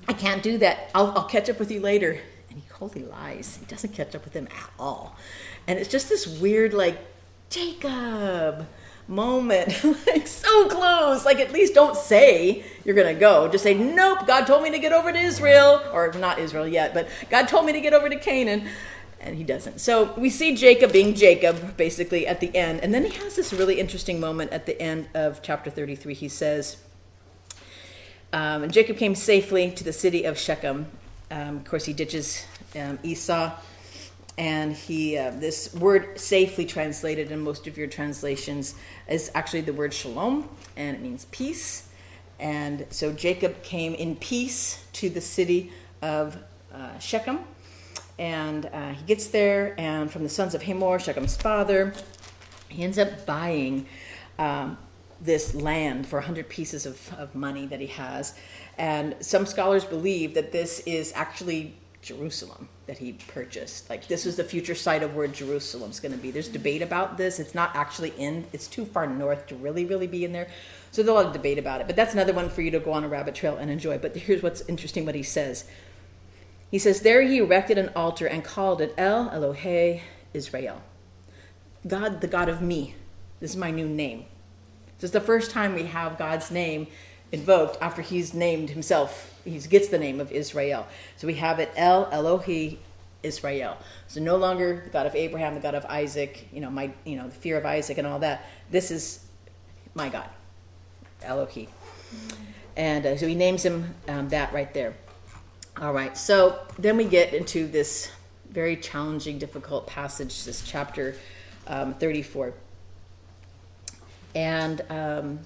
I 0.08 0.14
can't 0.14 0.42
do 0.42 0.58
that. 0.60 0.90
I'll, 0.96 1.12
I'll 1.18 1.26
catch 1.26 1.50
up 1.50 1.60
with 1.60 1.70
you 1.70 1.82
later 1.82 2.22
holy 2.80 3.04
lies. 3.04 3.58
He 3.58 3.66
doesn't 3.66 3.94
catch 3.94 4.16
up 4.16 4.24
with 4.24 4.34
him 4.34 4.48
at 4.48 4.70
all. 4.80 5.16
And 5.68 5.80
it's 5.80 5.90
just 5.90 6.10
this 6.10 6.28
weird, 6.28 6.74
like, 6.74 6.98
Jacob 7.50 8.68
moment. 9.08 9.84
like, 10.08 10.28
so 10.28 10.68
close. 10.68 11.26
Like, 11.26 11.40
at 11.40 11.52
least 11.52 11.74
don't 11.74 11.96
say 11.96 12.64
you're 12.84 12.96
going 12.96 13.14
to 13.14 13.20
go. 13.20 13.48
Just 13.48 13.64
say, 13.64 13.74
nope, 13.74 14.28
God 14.28 14.46
told 14.46 14.64
me 14.64 14.72
to 14.72 14.80
get 14.80 14.94
over 14.94 15.12
to 15.12 15.20
Israel. 15.20 15.82
Or 15.94 16.12
not 16.14 16.40
Israel 16.40 16.68
yet, 16.68 16.94
but 16.94 17.08
God 17.30 17.48
told 17.48 17.66
me 17.66 17.74
to 17.74 17.82
get 17.82 17.94
over 17.94 18.10
to 18.10 18.18
Canaan. 18.18 18.68
And 19.20 19.36
he 19.36 19.44
doesn't. 19.44 19.80
So 19.80 20.14
we 20.14 20.30
see 20.30 20.56
Jacob 20.56 20.92
being 20.92 21.16
Jacob, 21.16 21.76
basically, 21.76 22.28
at 22.28 22.40
the 22.40 22.56
end. 22.56 22.82
And 22.82 22.94
then 22.94 23.04
he 23.04 23.12
has 23.18 23.36
this 23.36 23.52
really 23.52 23.80
interesting 23.80 24.20
moment 24.20 24.52
at 24.52 24.66
the 24.66 24.80
end 24.80 25.10
of 25.16 25.42
chapter 25.42 25.72
33. 25.72 26.14
He 26.14 26.30
says, 26.30 26.78
um, 28.32 28.64
and 28.64 28.72
Jacob 28.72 28.98
came 28.98 29.16
safely 29.16 29.72
to 29.72 29.84
the 29.84 29.94
city 29.94 30.24
of 30.24 30.38
Shechem. 30.38 30.88
Um, 31.32 31.58
of 31.58 31.66
course, 31.66 31.86
he 31.86 31.94
ditches 31.94 32.46
um, 32.76 33.00
Esau. 33.04 33.52
And 34.38 34.74
he, 34.74 35.18
uh, 35.18 35.32
this 35.32 35.74
word 35.74 36.20
safely 36.20 36.66
translated 36.66 37.32
in 37.32 37.40
most 37.40 37.66
of 37.66 37.78
your 37.78 37.88
translations 37.88 38.76
is 39.10 39.32
actually 39.34 39.62
the 39.62 39.74
word 39.74 39.94
shalom, 39.94 40.48
and 40.76 40.96
it 40.96 41.02
means 41.02 41.26
peace. 41.32 41.90
And 42.40 42.86
so 42.92 43.12
Jacob 43.12 43.64
came 43.64 43.96
in 43.96 44.16
peace 44.16 44.86
to 44.94 45.10
the 45.10 45.22
city 45.22 45.72
of 46.04 46.38
uh, 46.74 47.00
Shechem. 47.00 47.40
And 48.20 48.68
uh, 48.68 48.94
he 48.94 49.06
gets 49.06 49.28
there, 49.28 49.76
and 49.80 50.12
from 50.12 50.24
the 50.24 50.30
sons 50.30 50.56
of 50.56 50.64
Hamor, 50.64 51.00
Shechem's 51.00 51.38
father, 51.38 51.94
he 52.70 52.84
ends 52.84 52.98
up 52.98 53.26
buying 53.26 53.86
um, 54.40 54.78
this 55.22 55.54
land 55.56 56.08
for 56.08 56.18
100 56.18 56.50
pieces 56.50 56.86
of, 56.86 57.14
of 57.18 57.34
money 57.36 57.66
that 57.68 57.80
he 57.80 57.88
has. 57.88 58.34
And 58.78 59.16
some 59.20 59.46
scholars 59.46 59.86
believe 59.86 60.34
that 60.34 60.52
this 60.52 60.80
is 60.82 61.12
actually 61.16 61.76
Jerusalem 62.08 62.70
that 62.86 62.98
he 62.98 63.14
purchased. 63.14 63.90
Like 63.90 64.08
this 64.08 64.26
is 64.26 64.38
the 64.38 64.44
future 64.44 64.76
site 64.76 65.04
of 65.04 65.14
where 65.14 65.28
Jerusalem's 65.28 66.00
going 66.00 66.14
to 66.14 66.18
be. 66.18 66.32
There's 66.32 66.48
debate 66.48 66.82
about 66.82 67.18
this. 67.18 67.38
It's 67.38 67.54
not 67.54 67.76
actually 67.76 68.14
in. 68.18 68.46
It's 68.54 68.68
too 68.68 68.86
far 68.86 69.06
north 69.06 69.48
to 69.48 69.56
really, 69.56 69.84
really 69.84 70.08
be 70.08 70.24
in 70.24 70.32
there. 70.32 70.48
So 70.92 71.04
there's 71.04 71.10
a 71.10 71.14
lot 71.14 71.26
of 71.26 71.34
debate 71.34 71.60
about 71.60 71.82
it. 71.82 71.88
But 71.88 71.98
that's 71.98 72.14
another 72.14 72.34
one 72.34 72.50
for 72.50 72.62
you 72.62 72.72
to 72.72 72.80
go 72.80 72.94
on 72.94 73.04
a 73.04 73.10
rabbit 73.10 73.36
trail 73.36 73.58
and 73.58 73.70
enjoy. 73.70 73.98
But 73.98 74.16
here's 74.16 74.42
what's 74.42 74.62
interesting: 74.62 75.06
what 75.06 75.16
he 75.16 75.24
says. 75.24 75.66
He 76.72 76.80
says, 76.80 77.02
"There 77.02 77.22
he 77.22 77.40
erected 77.40 77.78
an 77.78 77.92
altar 77.96 78.26
and 78.26 78.44
called 78.44 78.82
it 78.82 78.94
El 78.98 79.30
Elohe 79.30 80.02
Israel, 80.34 80.82
God, 81.86 82.22
the 82.22 82.28
God 82.28 82.48
of 82.48 82.62
me. 82.62 82.96
This 83.40 83.52
is 83.52 83.58
my 83.58 83.72
new 83.72 83.88
name. 83.88 84.26
This 85.00 85.10
is 85.10 85.12
the 85.12 85.22
first 85.22 85.52
time 85.52 85.76
we 85.76 85.84
have 85.84 86.18
God's 86.18 86.50
name 86.50 86.88
invoked 87.32 87.78
after 87.82 88.02
he's 88.02 88.34
named 88.34 88.70
himself. 88.70 89.34
He 89.44 89.60
gets 89.60 89.90
the 89.90 89.98
name 89.98 90.20
of 90.20 90.32
Israel. 90.32 90.88
So 91.18 91.28
we 91.28 91.36
have 91.36 91.60
it 91.60 91.72
El 91.76 92.06
Elohi 92.08 92.78
Israel. 93.24 93.78
So 94.08 94.22
no 94.22 94.38
longer 94.38 94.82
the 94.86 94.90
God 94.90 95.06
of 95.06 95.16
Abraham, 95.16 95.56
the 95.56 95.60
God 95.60 95.76
of 95.76 95.86
Isaac, 95.86 96.48
you 96.52 96.62
know, 96.62 96.70
my 96.70 96.92
you 97.06 97.16
know, 97.16 97.28
the 97.28 97.36
fear 97.36 97.58
of 97.58 97.66
Isaac 97.66 97.98
and 97.98 98.08
all 98.08 98.20
that. 98.20 98.46
This 98.72 98.92
is 98.92 99.26
my 99.94 100.10
God, 100.10 100.30
Elohi. 101.22 101.68
And 102.76 103.06
uh, 103.06 103.18
so 103.18 103.28
he 103.28 103.36
names 103.36 103.64
him 103.64 103.96
um, 104.08 104.30
that 104.30 104.54
right 104.54 104.72
there. 104.74 104.96
All 105.82 105.94
right. 105.94 106.18
So 106.18 106.60
then 106.78 106.98
we 106.98 107.06
get 107.06 107.34
into 107.34 107.68
this 107.68 108.10
very 108.50 108.78
challenging, 108.78 109.38
difficult 109.40 109.88
passage, 109.88 110.46
this 110.46 110.62
chapter 110.62 111.16
um, 111.68 111.94
34. 111.96 112.54
And 114.36 114.82
um, 114.90 115.40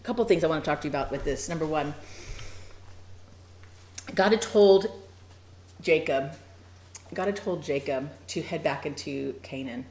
a 0.00 0.06
couple 0.06 0.24
things 0.24 0.44
I 0.44 0.46
want 0.46 0.64
to 0.64 0.70
talk 0.70 0.80
to 0.82 0.88
you 0.88 0.90
about 0.90 1.10
with 1.10 1.24
this. 1.24 1.48
Number 1.48 1.66
one, 1.66 1.94
God 4.14 4.32
had 4.32 4.42
told 4.42 4.86
Jacob, 5.82 6.32
God 7.12 7.26
had 7.26 7.36
told 7.36 7.62
Jacob 7.62 8.10
to 8.28 8.42
head 8.42 8.62
back 8.62 8.86
into 8.86 9.34
Canaan. 9.42 9.84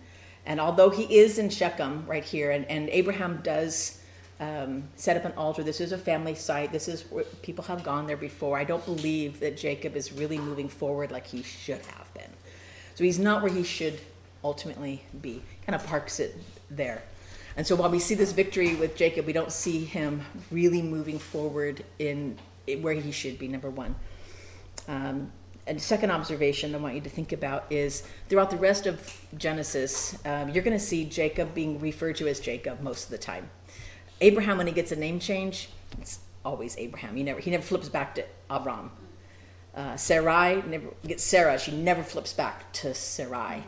And 0.45 0.59
although 0.59 0.89
he 0.89 1.03
is 1.19 1.37
in 1.37 1.49
Shechem 1.49 2.05
right 2.07 2.23
here, 2.23 2.51
and, 2.51 2.65
and 2.65 2.89
Abraham 2.89 3.41
does 3.43 4.01
um, 4.39 4.83
set 4.95 5.15
up 5.15 5.25
an 5.25 5.33
altar, 5.37 5.61
this 5.61 5.79
is 5.79 5.91
a 5.91 5.97
family 5.97 6.33
site, 6.33 6.71
this 6.71 6.87
is 6.87 7.03
where 7.11 7.25
people 7.43 7.63
have 7.65 7.83
gone 7.83 8.07
there 8.07 8.17
before. 8.17 8.57
I 8.57 8.63
don't 8.63 8.83
believe 8.85 9.39
that 9.41 9.57
Jacob 9.57 9.95
is 9.95 10.11
really 10.11 10.39
moving 10.39 10.69
forward 10.69 11.11
like 11.11 11.27
he 11.27 11.43
should 11.43 11.85
have 11.85 12.11
been. 12.15 12.31
So 12.95 13.03
he's 13.03 13.19
not 13.19 13.43
where 13.43 13.51
he 13.51 13.63
should 13.63 13.99
ultimately 14.43 15.03
be. 15.21 15.41
Kind 15.65 15.75
of 15.75 15.85
parks 15.85 16.19
it 16.19 16.35
there. 16.71 17.03
And 17.59 17.67
so 17.67 17.75
while 17.75 17.89
we 17.89 17.99
see 17.99 18.15
this 18.15 18.31
victory 18.31 18.75
with 18.75 18.95
Jacob, 18.95 19.25
we 19.25 19.33
don't 19.33 19.51
see 19.51 19.83
him 19.83 20.21
really 20.49 20.81
moving 20.81 21.19
forward 21.19 21.83
in, 21.99 22.37
where 22.79 22.93
he 22.93 23.11
should 23.11 23.37
be, 23.37 23.49
number 23.49 23.69
one. 23.69 23.95
Um, 24.87 25.33
and 25.67 25.81
second 25.81 26.09
observation 26.09 26.73
I 26.73 26.77
want 26.77 26.95
you 26.95 27.01
to 27.01 27.09
think 27.09 27.33
about 27.33 27.65
is 27.69 28.03
throughout 28.29 28.49
the 28.49 28.55
rest 28.55 28.87
of 28.87 29.25
Genesis, 29.37 30.17
um, 30.25 30.47
you're 30.47 30.63
going 30.63 30.77
to 30.77 30.81
see 30.81 31.03
Jacob 31.03 31.53
being 31.53 31.81
referred 31.81 32.15
to 32.15 32.29
as 32.29 32.39
Jacob 32.39 32.79
most 32.79 33.03
of 33.03 33.09
the 33.11 33.17
time. 33.17 33.49
Abraham, 34.21 34.57
when 34.57 34.67
he 34.67 34.71
gets 34.71 34.93
a 34.93 34.95
name 34.95 35.19
change, 35.19 35.67
it's 35.97 36.21
always 36.45 36.77
Abraham. 36.77 37.17
He 37.17 37.23
never 37.23 37.41
he 37.41 37.51
never 37.51 37.63
flips 37.63 37.89
back 37.89 38.15
to 38.15 38.23
Abram. 38.49 38.89
Uh, 39.75 39.97
Sarai 39.97 40.61
never 40.61 40.87
gets 41.05 41.25
Sarah. 41.25 41.59
She 41.59 41.73
never 41.73 42.03
flips 42.03 42.31
back 42.31 42.71
to 42.71 42.93
Sarai. 42.93 43.63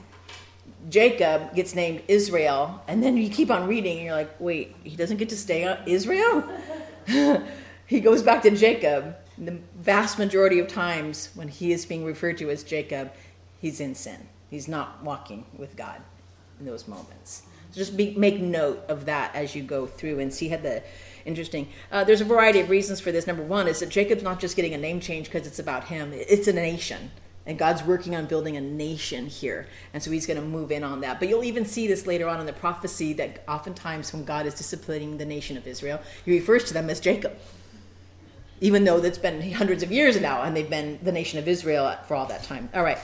Jacob 0.90 1.54
gets 1.56 1.76
named 1.76 2.02
Israel, 2.08 2.82
and 2.88 3.04
then 3.04 3.18
you 3.18 3.30
keep 3.30 3.52
on 3.52 3.68
reading, 3.68 3.98
and 3.98 4.06
you're 4.06 4.16
like, 4.16 4.34
wait, 4.40 4.76
he 4.84 4.96
doesn't 4.96 5.18
get 5.18 5.30
to 5.30 5.38
stay 5.38 5.68
on 5.68 5.78
Israel? 5.86 6.44
he 7.86 8.00
goes 8.00 8.24
back 8.24 8.42
to 8.44 8.52
Jacob. 8.52 9.16
The 9.38 9.60
vast 9.76 10.20
majority 10.20 10.60
of 10.60 10.68
times 10.68 11.30
when 11.34 11.48
he 11.48 11.72
is 11.72 11.86
being 11.86 12.06
referred 12.06 12.38
to 12.40 12.50
as 12.50 12.64
Jacob, 12.64 13.12
he's 13.60 13.80
in 13.80 13.96
sin. 13.96 14.28
He's 14.50 14.68
not 14.68 15.04
walking 15.04 15.46
with 15.58 15.76
God 15.76 16.02
in 16.60 16.66
those 16.66 16.88
moments. 16.88 17.44
So 17.72 17.78
just 17.78 17.96
be, 17.96 18.14
make 18.16 18.40
note 18.40 18.84
of 18.90 19.06
that 19.06 19.34
as 19.34 19.56
you 19.56 19.64
go 19.64 19.88
through 19.88 20.20
and 20.20 20.34
see 20.34 20.50
how 20.50 20.58
the 20.58 20.84
interesting. 21.26 21.70
Uh, 21.92 22.04
there's 22.04 22.22
a 22.22 22.26
variety 22.26 22.60
of 22.60 22.70
reasons 22.70 23.00
for 23.00 23.12
this. 23.12 23.28
Number 23.28 23.44
one 23.44 23.68
is 23.68 23.80
that 23.80 23.90
Jacob's 23.90 24.24
not 24.24 24.40
just 24.40 24.56
getting 24.56 24.74
a 24.74 24.78
name 24.78 25.00
change 25.00 25.28
because 25.28 25.48
it's 25.48 25.60
about 25.60 25.86
him; 25.86 26.12
it's 26.14 26.48
a 26.48 26.54
nation. 26.54 27.12
And 27.46 27.58
God's 27.58 27.84
working 27.84 28.16
on 28.16 28.28
building 28.28 28.56
a 28.56 28.62
nation 28.62 29.26
here. 29.26 29.68
And 29.94 30.04
so 30.04 30.12
he's 30.12 30.28
going 30.28 30.40
to 30.40 30.46
move 30.46 30.72
in 30.72 30.84
on 30.84 31.02
that. 31.02 31.20
But 31.20 31.28
you'll 31.28 31.44
even 31.44 31.66
see 31.66 31.88
this 31.88 32.06
later 32.06 32.28
on 32.28 32.40
in 32.40 32.46
the 32.46 32.54
prophecy 32.54 33.14
that 33.14 33.44
oftentimes 33.48 34.14
when 34.14 34.26
God 34.26 34.46
is 34.46 34.54
disciplining 34.54 35.18
the 35.18 35.26
nation 35.26 35.58
of 35.58 35.66
Israel, 35.66 36.00
he 36.24 36.32
refers 36.32 36.64
to 36.66 36.74
them 36.74 36.90
as 36.90 37.00
Jacob. 37.00 37.36
Even 38.60 38.84
though 38.84 39.00
that's 39.00 39.18
been 39.18 39.52
hundreds 39.54 39.82
of 39.82 39.92
years 39.92 40.22
now 40.22 40.44
and 40.44 40.56
they've 40.56 40.70
been 40.70 41.00
the 41.02 41.12
nation 41.12 41.40
of 41.40 41.48
Israel 41.48 41.98
for 42.08 42.14
all 42.14 42.28
that 42.28 42.44
time. 42.44 42.70
All 42.76 42.84
right. 42.84 43.00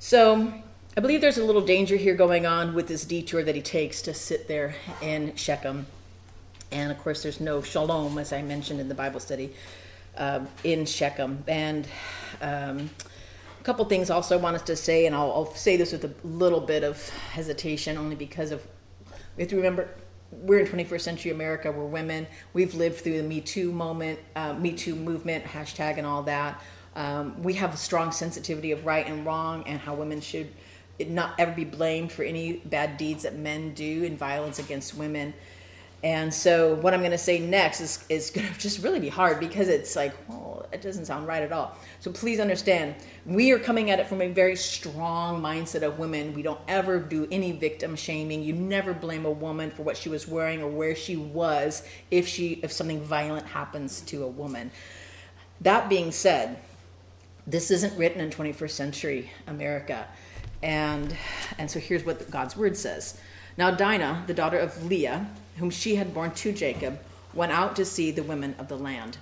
So 0.00 0.52
I 0.96 1.00
believe 1.00 1.20
there's 1.20 1.38
a 1.38 1.44
little 1.44 1.64
danger 1.64 1.94
here 1.94 2.14
going 2.14 2.44
on 2.44 2.74
with 2.74 2.88
this 2.88 3.04
detour 3.04 3.44
that 3.44 3.54
he 3.54 3.62
takes 3.62 4.02
to 4.02 4.14
sit 4.14 4.48
there 4.48 4.74
in 5.00 5.36
Shechem. 5.36 5.86
And 6.72 6.90
of 6.90 6.98
course, 6.98 7.22
there's 7.22 7.40
no 7.40 7.62
shalom, 7.62 8.18
as 8.18 8.32
I 8.32 8.42
mentioned 8.42 8.80
in 8.80 8.88
the 8.88 8.94
Bible 8.94 9.20
study 9.20 9.52
uh, 10.16 10.44
in 10.64 10.86
Shechem. 10.86 11.44
And 11.46 11.86
um, 12.40 12.90
a 13.58 13.62
couple 13.62 13.84
things 13.84 14.10
also 14.10 14.38
I 14.38 14.40
wanted 14.40 14.66
to 14.66 14.76
say, 14.76 15.06
and 15.06 15.14
I'll, 15.14 15.32
I'll, 15.32 15.54
say 15.54 15.76
this 15.76 15.92
with 15.92 16.04
a 16.04 16.14
little 16.26 16.60
bit 16.60 16.84
of 16.84 17.08
hesitation, 17.08 17.98
only 17.98 18.16
because 18.16 18.50
of 18.50 18.66
we 19.36 19.42
have 19.42 19.50
to 19.50 19.56
remember 19.56 19.88
we're 20.32 20.60
in 20.60 20.66
21st 20.66 21.00
century 21.00 21.32
America. 21.32 21.72
We're 21.72 21.84
women. 21.84 22.26
We've 22.52 22.74
lived 22.74 23.00
through 23.00 23.16
the 23.16 23.22
Me 23.22 23.40
Too 23.40 23.72
moment, 23.72 24.18
uh, 24.36 24.54
Me 24.54 24.72
Too 24.72 24.94
movement, 24.94 25.44
hashtag, 25.44 25.98
and 25.98 26.06
all 26.06 26.22
that. 26.24 26.62
Um, 26.94 27.42
we 27.42 27.54
have 27.54 27.74
a 27.74 27.76
strong 27.76 28.12
sensitivity 28.12 28.72
of 28.72 28.84
right 28.84 29.06
and 29.06 29.24
wrong 29.24 29.64
and 29.66 29.80
how 29.80 29.94
women 29.94 30.20
should 30.20 30.48
not 31.08 31.34
ever 31.38 31.52
be 31.52 31.64
blamed 31.64 32.12
for 32.12 32.22
any 32.22 32.54
bad 32.64 32.96
deeds 32.96 33.22
that 33.22 33.36
men 33.36 33.72
do 33.74 34.04
in 34.04 34.16
violence 34.16 34.58
against 34.58 34.96
women. 34.96 35.32
And 36.02 36.32
so, 36.32 36.74
what 36.76 36.94
I'm 36.94 37.00
going 37.00 37.10
to 37.10 37.18
say 37.18 37.38
next 37.38 37.80
is, 37.80 38.04
is 38.08 38.30
going 38.34 38.46
to 38.46 38.58
just 38.58 38.82
really 38.82 39.00
be 39.00 39.08
hard 39.08 39.38
because 39.38 39.68
it's 39.68 39.94
like, 39.96 40.14
well, 40.28 40.66
it 40.72 40.80
doesn't 40.80 41.06
sound 41.06 41.26
right 41.26 41.42
at 41.42 41.52
all. 41.52 41.76
So, 42.00 42.10
please 42.10 42.40
understand, 42.40 42.94
we 43.26 43.52
are 43.52 43.58
coming 43.58 43.90
at 43.90 44.00
it 44.00 44.06
from 44.06 44.22
a 44.22 44.28
very 44.28 44.56
strong 44.56 45.42
mindset 45.42 45.82
of 45.82 45.98
women. 45.98 46.32
We 46.32 46.42
don't 46.42 46.60
ever 46.68 46.98
do 46.98 47.28
any 47.30 47.52
victim 47.52 47.96
shaming. 47.96 48.42
You 48.42 48.54
never 48.54 48.94
blame 48.94 49.26
a 49.26 49.30
woman 49.30 49.70
for 49.70 49.82
what 49.82 49.96
she 49.96 50.08
was 50.08 50.26
wearing 50.26 50.62
or 50.62 50.68
where 50.68 50.96
she 50.96 51.16
was 51.16 51.86
if 52.10 52.26
she 52.26 52.60
if 52.62 52.72
something 52.72 53.02
violent 53.02 53.46
happens 53.46 54.00
to 54.02 54.24
a 54.24 54.28
woman. 54.28 54.70
That 55.60 55.90
being 55.90 56.10
said, 56.12 56.58
this 57.46 57.70
isn't 57.70 57.96
written 57.98 58.20
in 58.20 58.30
21st 58.30 58.70
century 58.70 59.30
America. 59.46 60.06
And, 60.62 61.16
and 61.58 61.70
so 61.70 61.78
here's 61.78 62.04
what 62.04 62.30
God's 62.30 62.56
word 62.56 62.76
says. 62.76 63.18
Now, 63.56 63.70
Dinah, 63.70 64.24
the 64.26 64.34
daughter 64.34 64.58
of 64.58 64.84
Leah, 64.84 65.26
whom 65.60 65.70
she 65.70 65.94
had 65.94 66.12
borne 66.12 66.32
to 66.32 66.52
Jacob, 66.52 66.98
went 67.32 67.52
out 67.52 67.76
to 67.76 67.84
see 67.84 68.10
the 68.10 68.24
women 68.24 68.54
of 68.58 68.66
the 68.66 68.76
land. 68.76 69.18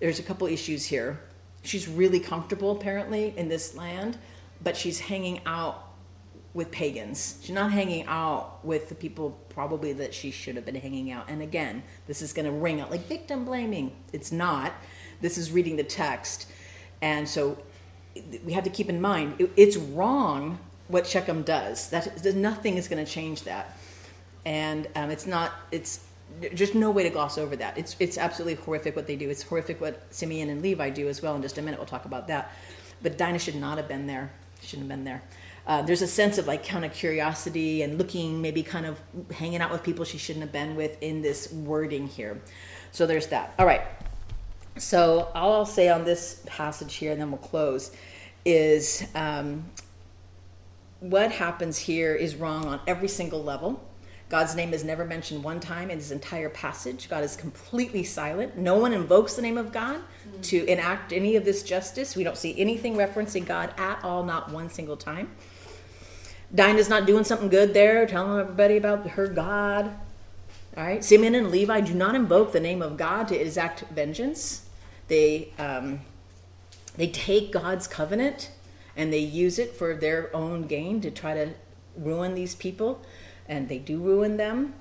There's 0.00 0.18
a 0.18 0.22
couple 0.22 0.46
issues 0.46 0.84
here. 0.84 1.20
She's 1.62 1.88
really 1.88 2.20
comfortable, 2.20 2.72
apparently, 2.72 3.32
in 3.36 3.48
this 3.48 3.74
land, 3.74 4.18
but 4.62 4.76
she's 4.76 5.00
hanging 5.00 5.40
out 5.46 5.88
with 6.54 6.70
pagans. 6.70 7.38
She's 7.40 7.54
not 7.54 7.72
hanging 7.72 8.04
out 8.06 8.64
with 8.64 8.88
the 8.88 8.94
people 8.94 9.38
probably 9.48 9.92
that 9.94 10.12
she 10.12 10.30
should 10.30 10.56
have 10.56 10.64
been 10.64 10.74
hanging 10.74 11.10
out. 11.10 11.28
And 11.28 11.42
again, 11.42 11.82
this 12.06 12.22
is 12.22 12.32
going 12.32 12.46
to 12.46 12.52
ring 12.52 12.80
out 12.80 12.90
like 12.90 13.06
victim 13.06 13.44
blaming. 13.44 13.92
It's 14.12 14.32
not. 14.32 14.72
This 15.20 15.38
is 15.38 15.50
reading 15.50 15.76
the 15.76 15.84
text. 15.84 16.48
And 17.00 17.28
so 17.28 17.58
we 18.44 18.52
have 18.52 18.64
to 18.64 18.70
keep 18.70 18.88
in 18.88 19.00
mind 19.00 19.50
it's 19.56 19.76
wrong 19.76 20.58
what 20.88 21.06
Shechem 21.06 21.42
does. 21.42 21.90
That 21.90 22.34
nothing 22.34 22.76
is 22.76 22.88
going 22.88 23.04
to 23.04 23.10
change 23.10 23.44
that, 23.44 23.77
and 24.48 24.88
um, 24.96 25.10
it's 25.10 25.26
not. 25.26 25.52
It's 25.70 26.00
just 26.54 26.74
no 26.74 26.90
way 26.90 27.02
to 27.02 27.10
gloss 27.10 27.36
over 27.36 27.54
that. 27.56 27.76
It's 27.76 27.94
it's 28.00 28.16
absolutely 28.16 28.54
horrific 28.54 28.96
what 28.96 29.06
they 29.06 29.14
do. 29.14 29.28
It's 29.28 29.42
horrific 29.42 29.78
what 29.78 30.02
Simeon 30.08 30.48
and 30.48 30.62
Levi 30.62 30.88
do 30.88 31.06
as 31.08 31.20
well. 31.20 31.36
In 31.36 31.42
just 31.42 31.58
a 31.58 31.62
minute, 31.62 31.78
we'll 31.78 31.86
talk 31.86 32.06
about 32.06 32.28
that. 32.28 32.50
But 33.02 33.18
Dinah 33.18 33.40
should 33.40 33.56
not 33.56 33.76
have 33.76 33.88
been 33.88 34.06
there. 34.06 34.30
Shouldn't 34.62 34.88
have 34.88 34.96
been 34.96 35.04
there. 35.04 35.22
Uh, 35.66 35.82
there's 35.82 36.00
a 36.00 36.06
sense 36.06 36.38
of 36.38 36.46
like 36.46 36.66
kind 36.66 36.86
of 36.86 36.94
curiosity 36.94 37.82
and 37.82 37.98
looking, 37.98 38.40
maybe 38.40 38.62
kind 38.62 38.86
of 38.86 38.98
hanging 39.32 39.60
out 39.60 39.70
with 39.70 39.82
people 39.82 40.06
she 40.06 40.16
shouldn't 40.16 40.42
have 40.42 40.52
been 40.52 40.76
with 40.76 40.96
in 41.02 41.20
this 41.20 41.52
wording 41.52 42.08
here. 42.08 42.40
So 42.90 43.06
there's 43.06 43.26
that. 43.26 43.52
All 43.58 43.66
right. 43.66 43.82
So 44.78 45.30
all 45.34 45.52
I'll 45.52 45.66
say 45.66 45.90
on 45.90 46.04
this 46.04 46.42
passage 46.46 46.94
here, 46.94 47.12
and 47.12 47.20
then 47.20 47.30
we'll 47.30 47.38
close, 47.38 47.90
is 48.46 49.06
um, 49.14 49.66
what 51.00 51.32
happens 51.32 51.76
here 51.76 52.14
is 52.14 52.34
wrong 52.34 52.64
on 52.64 52.80
every 52.86 53.08
single 53.08 53.44
level. 53.44 53.84
God's 54.28 54.54
name 54.54 54.74
is 54.74 54.84
never 54.84 55.06
mentioned 55.06 55.42
one 55.42 55.58
time 55.58 55.90
in 55.90 55.96
this 55.96 56.10
entire 56.10 56.50
passage. 56.50 57.08
God 57.08 57.24
is 57.24 57.34
completely 57.34 58.04
silent. 58.04 58.58
No 58.58 58.76
one 58.76 58.92
invokes 58.92 59.34
the 59.34 59.42
name 59.42 59.56
of 59.56 59.72
God 59.72 59.96
mm-hmm. 59.96 60.40
to 60.42 60.66
enact 60.66 61.12
any 61.12 61.36
of 61.36 61.46
this 61.46 61.62
justice. 61.62 62.14
We 62.14 62.24
don't 62.24 62.36
see 62.36 62.58
anything 62.58 62.94
referencing 62.94 63.46
God 63.46 63.72
at 63.78 64.04
all, 64.04 64.24
not 64.24 64.52
one 64.52 64.68
single 64.68 64.98
time. 64.98 65.30
Dinah's 66.54 66.88
not 66.88 67.06
doing 67.06 67.24
something 67.24 67.48
good 67.48 67.72
there, 67.72 68.06
telling 68.06 68.40
everybody 68.40 68.76
about 68.76 69.06
her 69.10 69.28
God. 69.28 69.86
All 70.76 70.84
right. 70.84 71.02
Simeon 71.02 71.34
and 71.34 71.50
Levi 71.50 71.80
do 71.80 71.94
not 71.94 72.14
invoke 72.14 72.52
the 72.52 72.60
name 72.60 72.82
of 72.82 72.96
God 72.96 73.28
to 73.28 73.36
exact 73.36 73.80
vengeance. 73.90 74.66
They 75.08 75.52
um, 75.58 76.00
they 76.96 77.08
take 77.08 77.52
God's 77.52 77.86
covenant 77.86 78.50
and 78.96 79.12
they 79.12 79.18
use 79.18 79.58
it 79.58 79.74
for 79.74 79.94
their 79.94 80.34
own 80.34 80.66
gain 80.66 81.00
to 81.00 81.10
try 81.10 81.34
to 81.34 81.50
ruin 81.96 82.34
these 82.34 82.54
people, 82.54 83.00
and 83.48 83.68
they 83.68 83.78
do 83.78 83.98
ruin 83.98 84.36
them. 84.36 84.74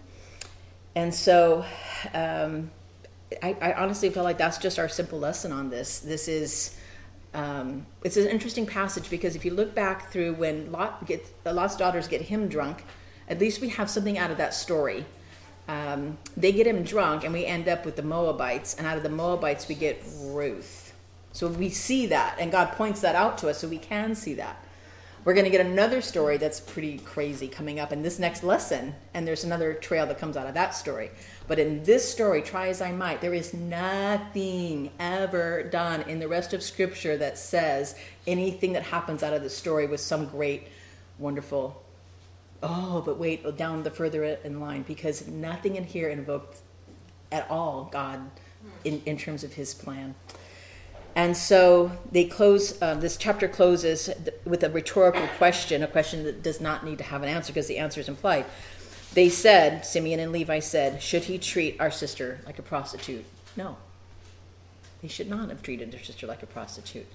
And 0.95 1.13
so, 1.13 1.65
um, 2.13 2.72
I, 3.43 3.55
I, 3.61 3.74
honestly 3.74 4.09
feel 4.09 4.24
like 4.24 4.38
that's 4.38 4.57
just 4.57 4.80
our 4.80 4.88
simple 4.88 5.20
lesson 5.20 5.51
on 5.51 5.70
this. 5.70 5.99
This 5.99 6.28
is. 6.28 6.76
Um, 7.34 7.86
it's 8.03 8.18
an 8.18 8.28
interesting 8.28 8.65
passage 8.65 9.09
because 9.09 9.36
if 9.36 9.45
you 9.45 9.51
look 9.51 9.76
back 9.76 10.09
through 10.11 10.34
when 10.36 10.72
Lot 10.72 11.05
get, 11.05 11.26
Lot's 11.45 11.76
daughters 11.76 12.07
get 12.07 12.22
him 12.22 12.47
drunk, 12.47 12.84
at 13.28 13.38
least 13.38 13.61
we 13.61 13.70
have 13.70 13.89
something 13.89 14.18
out 14.18 14.32
of 14.32 14.38
that 14.38 14.53
story. 14.53 15.05
Um, 15.68 16.18
they 16.38 16.53
get 16.53 16.65
him 16.65 16.84
drunk, 16.84 17.26
and 17.26 17.34
we 17.34 17.45
end 17.45 17.68
up 17.68 17.86
with 17.86 17.97
the 17.97 18.01
Moabites, 18.01 18.76
and 18.76 18.88
out 18.88 18.95
of 18.97 19.03
the 19.03 19.09
Moabites 19.09 19.68
we 19.68 19.76
get 19.76 20.01
Ruth. 20.20 20.93
So 21.34 21.47
we 21.47 21.70
see 21.70 22.07
that, 22.07 22.38
and 22.39 22.51
God 22.51 22.72
points 22.72 23.01
that 23.01 23.15
out 23.15 23.38
to 23.39 23.49
us 23.49 23.59
so 23.59 23.68
we 23.68 23.78
can 23.78 24.15
see 24.15 24.34
that. 24.36 24.63
We're 25.28 25.34
going 25.34 25.43
to 25.43 25.51
get 25.51 25.65
another 25.65 26.01
story 26.01 26.38
that's 26.38 26.61
pretty 26.61 26.99
crazy 26.99 27.49
coming 27.49 27.82
up 27.82 27.91
in 27.91 28.01
this 28.01 28.17
next 28.17 28.45
lesson, 28.45 28.95
and 29.13 29.28
there's 29.28 29.43
another 29.43 29.73
trail 29.73 30.05
that 30.05 30.19
comes 30.19 30.38
out 30.38 30.47
of 30.47 30.53
that 30.53 30.73
story. 30.73 31.11
But 31.49 31.59
in 31.59 31.84
this 31.84 32.09
story, 32.09 32.41
try 32.41 32.69
as 32.69 32.82
I 32.82 32.93
might, 32.93 33.19
there 33.19 33.34
is 33.34 33.53
nothing 33.53 34.89
ever 35.01 35.63
done 35.63 36.03
in 36.03 36.19
the 36.19 36.30
rest 36.30 36.53
of 36.53 36.63
Scripture 36.63 37.17
that 37.17 37.38
says 37.38 37.95
anything 38.25 38.71
that 38.71 38.84
happens 38.84 39.21
out 39.21 39.34
of 39.34 39.43
the 39.43 39.49
story 39.49 39.86
was 39.86 40.01
some 40.01 40.28
great, 40.28 40.69
wonderful. 41.19 41.84
Oh, 42.63 43.03
but 43.05 43.19
wait, 43.19 43.57
down 43.57 43.84
the 43.84 43.91
further 43.91 44.23
in 44.23 44.61
line, 44.61 44.84
because 44.84 45.28
nothing 45.28 45.75
in 45.75 45.84
here 45.84 46.07
invoked 46.07 46.59
at 47.34 47.51
all 47.51 47.89
God 47.91 48.21
in, 48.86 49.01
in 49.05 49.17
terms 49.17 49.43
of 49.43 49.51
His 49.51 49.73
plan. 49.73 50.15
And 51.18 51.36
so 51.36 51.91
they 52.11 52.26
close, 52.26 52.80
uh, 52.80 52.93
this 52.93 53.18
chapter 53.18 53.47
closes 53.47 54.07
with 54.45 54.63
a 54.63 54.70
rhetorical 54.70 55.28
question, 55.39 55.82
a 55.82 55.88
question 55.88 56.24
that 56.26 56.43
does 56.43 56.61
not 56.61 56.86
need 56.86 56.99
to 56.99 57.03
have 57.03 57.24
an 57.24 57.28
answer 57.28 57.51
because 57.51 57.65
the 57.65 57.80
answer 57.80 57.99
is 57.99 58.07
implied. 58.07 58.45
They 59.15 59.28
said, 59.28 59.84
Simeon 59.84 60.20
and 60.20 60.32
Levi 60.32 60.59
said, 60.59 61.01
Should 61.01 61.24
he 61.24 61.39
treat 61.39 61.82
our 61.82 61.89
sister 61.89 62.39
like 62.45 62.59
a 62.59 62.61
prostitute? 62.61 63.26
No. 63.55 63.78
They 65.01 65.07
should 65.07 65.28
not 65.28 65.49
have 65.49 65.63
treated 65.63 65.91
their 65.91 66.03
sister 66.03 66.28
like 66.28 66.43
a 66.43 66.45
prostitute. 66.45 67.07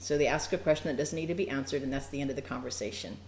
So 0.00 0.18
they 0.18 0.26
ask 0.26 0.52
a 0.52 0.58
question 0.58 0.88
that 0.88 1.00
doesn't 1.00 1.16
need 1.16 1.26
to 1.26 1.34
be 1.34 1.48
answered, 1.48 1.82
and 1.82 1.92
that's 1.92 2.08
the 2.08 2.20
end 2.20 2.30
of 2.30 2.34
the 2.34 2.42
conversation 2.42 3.18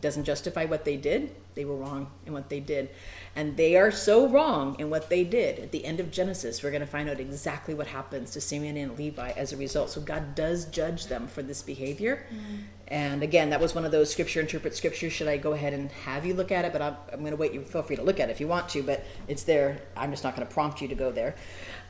doesn't 0.00 0.24
justify 0.24 0.64
what 0.64 0.84
they 0.84 0.96
did. 0.96 1.34
They 1.54 1.64
were 1.64 1.76
wrong 1.76 2.10
in 2.24 2.32
what 2.32 2.48
they 2.48 2.60
did. 2.60 2.90
And 3.34 3.56
they 3.56 3.76
are 3.76 3.90
so 3.90 4.28
wrong 4.28 4.76
in 4.78 4.90
what 4.90 5.10
they 5.10 5.24
did. 5.24 5.58
At 5.58 5.72
the 5.72 5.84
end 5.84 5.98
of 5.98 6.10
Genesis, 6.12 6.62
we're 6.62 6.70
going 6.70 6.80
to 6.80 6.86
find 6.86 7.10
out 7.10 7.18
exactly 7.18 7.74
what 7.74 7.88
happens 7.88 8.30
to 8.32 8.40
Simeon 8.40 8.76
and 8.76 8.96
Levi 8.96 9.30
as 9.30 9.52
a 9.52 9.56
result. 9.56 9.90
So 9.90 10.00
God 10.00 10.36
does 10.36 10.66
judge 10.66 11.06
them 11.06 11.26
for 11.26 11.42
this 11.42 11.62
behavior. 11.62 12.26
Mm. 12.32 12.58
And 12.88 13.22
again, 13.22 13.50
that 13.50 13.60
was 13.60 13.74
one 13.74 13.84
of 13.84 13.90
those 13.90 14.10
scripture 14.10 14.40
interpret 14.40 14.76
scripture. 14.76 15.10
Should 15.10 15.28
I 15.28 15.36
go 15.36 15.52
ahead 15.52 15.72
and 15.72 15.90
have 15.90 16.24
you 16.24 16.34
look 16.34 16.52
at 16.52 16.64
it? 16.64 16.72
But 16.72 16.80
I'm, 16.80 16.96
I'm 17.12 17.20
going 17.20 17.32
to 17.32 17.36
wait. 17.36 17.52
You 17.52 17.62
feel 17.62 17.82
free 17.82 17.96
to 17.96 18.02
look 18.02 18.20
at 18.20 18.28
it 18.28 18.32
if 18.32 18.40
you 18.40 18.46
want 18.46 18.68
to, 18.70 18.82
but 18.82 19.04
it's 19.26 19.42
there. 19.42 19.82
I'm 19.96 20.10
just 20.10 20.22
not 20.22 20.36
going 20.36 20.46
to 20.46 20.52
prompt 20.52 20.80
you 20.80 20.88
to 20.88 20.94
go 20.94 21.10
there. 21.10 21.34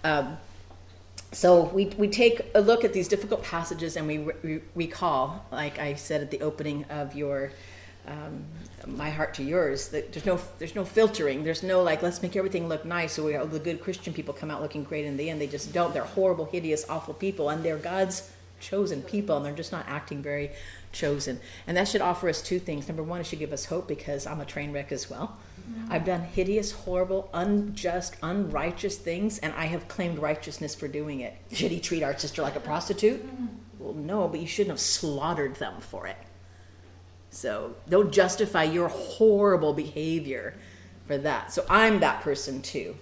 Um, 0.03 0.39
so 1.33 1.65
we, 1.65 1.87
we 1.99 2.09
take 2.09 2.41
a 2.55 2.61
look 2.61 2.85
at 2.85 2.95
these 2.95 3.07
difficult 3.07 3.43
passages 3.43 3.97
and 3.97 4.07
we 4.07 4.19
re- 4.19 4.63
recall, 4.75 5.45
like 5.53 5.79
I 5.79 5.95
said 5.95 6.23
at 6.23 6.31
the 6.31 6.41
opening 6.41 6.85
of 6.85 7.15
your 7.15 7.53
um, 8.09 8.45
my 8.87 9.11
heart 9.11 9.35
to 9.35 9.43
yours. 9.43 9.89
There's 9.89 10.25
no 10.25 10.41
there's 10.59 10.75
no 10.75 10.85
filtering. 10.85 11.45
There's 11.45 11.63
no 11.63 11.83
like 11.83 12.03
let's 12.03 12.23
make 12.23 12.37
everything 12.37 12.69
look 12.69 12.85
nice 12.85 13.13
so 13.13 13.25
we 13.25 13.37
all 13.37 13.47
the 13.47 13.59
good 13.59 13.81
Christian 13.81 14.13
people 14.13 14.35
come 14.35 14.51
out 14.51 14.63
looking 14.63 14.85
great 14.85 15.05
in 15.05 15.17
the 15.17 15.31
end. 15.31 15.41
They 15.41 15.47
just 15.47 15.73
don't. 15.73 15.93
They're 15.93 16.05
horrible, 16.05 16.47
hideous, 16.47 16.89
awful 16.89 17.15
people, 17.15 17.51
and 17.51 17.65
they're 17.65 17.79
God's 17.79 18.31
chosen 18.61 19.03
people, 19.03 19.37
and 19.37 19.47
they're 19.47 19.53
just 19.53 19.73
not 19.73 19.85
acting 19.89 20.23
very 20.23 20.51
chosen. 20.93 21.41
And 21.67 21.77
that 21.77 21.89
should 21.89 22.01
offer 22.01 22.29
us 22.29 22.43
two 22.43 22.59
things. 22.59 22.89
Number 22.89 23.03
one, 23.03 23.21
it 23.21 23.27
should 23.27 23.39
give 23.39 23.53
us 23.53 23.67
hope 23.67 23.87
because 23.87 24.27
I'm 24.27 24.41
a 24.41 24.45
train 24.45 24.73
wreck 24.73 24.91
as 24.91 25.09
well. 25.09 25.39
Mm-hmm. 25.61 25.93
I've 25.93 26.05
done 26.05 26.23
hideous, 26.23 26.73
horrible, 26.73 27.31
unjust, 27.35 28.17
unrighteous 28.23 28.97
things, 28.97 29.39
and 29.39 29.53
I 29.55 29.67
have 29.67 29.87
claimed 29.87 30.19
righteousness 30.19 30.75
for 30.75 30.89
doing 30.89 31.21
it. 31.21 31.37
Should 31.53 31.71
he 31.71 31.81
treat 31.81 32.03
our 32.03 32.19
sister 32.19 32.43
like 32.43 32.57
a 32.57 32.61
prostitute? 32.61 33.25
Mm-hmm. 33.25 33.47
Well, 33.79 33.95
no, 33.95 34.29
but 34.29 34.41
you 34.41 34.47
shouldn't 34.47 34.73
have 34.73 34.81
slaughtered 34.81 35.57
them 35.57 35.81
for 35.81 36.07
it. 36.07 36.17
So 37.39 37.77
don't 37.89 38.13
justify 38.13 38.65
your 38.65 38.89
horrible 38.89 39.73
behavior 39.73 40.55
for 41.07 41.17
that. 41.19 41.53
So 41.53 41.65
I'm 41.71 42.01
that 42.01 42.21
person 42.21 42.61
too. 42.63 42.97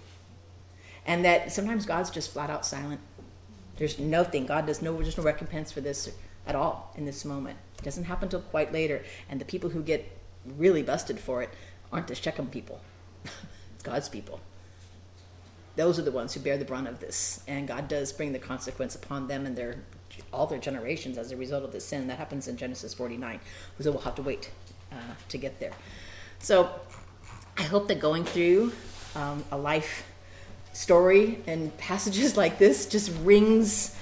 And 1.07 1.24
that 1.24 1.53
sometimes 1.53 1.87
God's 1.87 2.11
just 2.11 2.32
flat 2.32 2.51
out 2.51 2.66
silent. 2.66 3.01
There's 3.78 3.99
nothing. 3.99 4.45
God 4.45 4.66
does 4.66 4.82
no 4.82 4.95
there's 5.01 5.16
no 5.16 5.24
recompense 5.24 5.72
for 5.72 5.80
this 5.80 6.11
at 6.47 6.55
all 6.55 6.93
in 6.97 7.07
this 7.07 7.24
moment. 7.24 7.57
It 7.78 7.84
doesn't 7.84 8.05
happen 8.05 8.24
until 8.24 8.43
quite 8.43 8.74
later. 8.74 9.03
And 9.30 9.41
the 9.41 9.47
people 9.47 9.70
who 9.70 9.82
get 9.82 10.07
really 10.45 10.82
busted 10.82 11.18
for 11.18 11.43
it 11.43 11.49
aren't 11.91 12.09
the 12.09 12.14
Shechem 12.14 12.49
people. 12.49 12.82
it's 13.24 13.82
God's 13.82 14.11
people. 14.11 14.41
Those 15.76 15.99
are 15.99 16.03
the 16.03 16.12
ones 16.12 16.34
who 16.34 16.41
bear 16.41 16.59
the 16.59 16.66
brunt 16.66 16.89
of 16.89 17.01
this. 17.01 17.43
And 17.49 17.66
God 17.66 17.89
does 17.89 18.12
bring 18.12 18.34
the 18.34 18.39
consequence 18.39 18.95
upon 18.95 19.28
them 19.28 19.47
and 19.47 19.57
their 19.57 19.76
all 20.32 20.46
their 20.46 20.58
generations 20.58 21.18
as 21.18 21.32
a 21.32 21.36
result 21.36 21.64
of 21.64 21.72
the 21.72 21.80
sin. 21.80 22.06
That 22.06 22.18
happens 22.18 22.48
in 22.48 22.56
Genesis 22.56 22.94
49. 22.94 23.40
So 23.80 23.90
we'll 23.90 24.00
have 24.00 24.14
to 24.16 24.22
wait 24.22 24.50
uh, 24.92 24.96
to 25.28 25.38
get 25.38 25.58
there. 25.60 25.72
So 26.38 26.70
I 27.58 27.62
hope 27.62 27.88
that 27.88 28.00
going 28.00 28.24
through 28.24 28.72
um, 29.14 29.44
a 29.50 29.56
life 29.56 30.06
story 30.72 31.42
and 31.46 31.76
passages 31.78 32.36
like 32.42 32.58
this 32.58 32.86
just 32.86 33.10
rings 33.22 33.96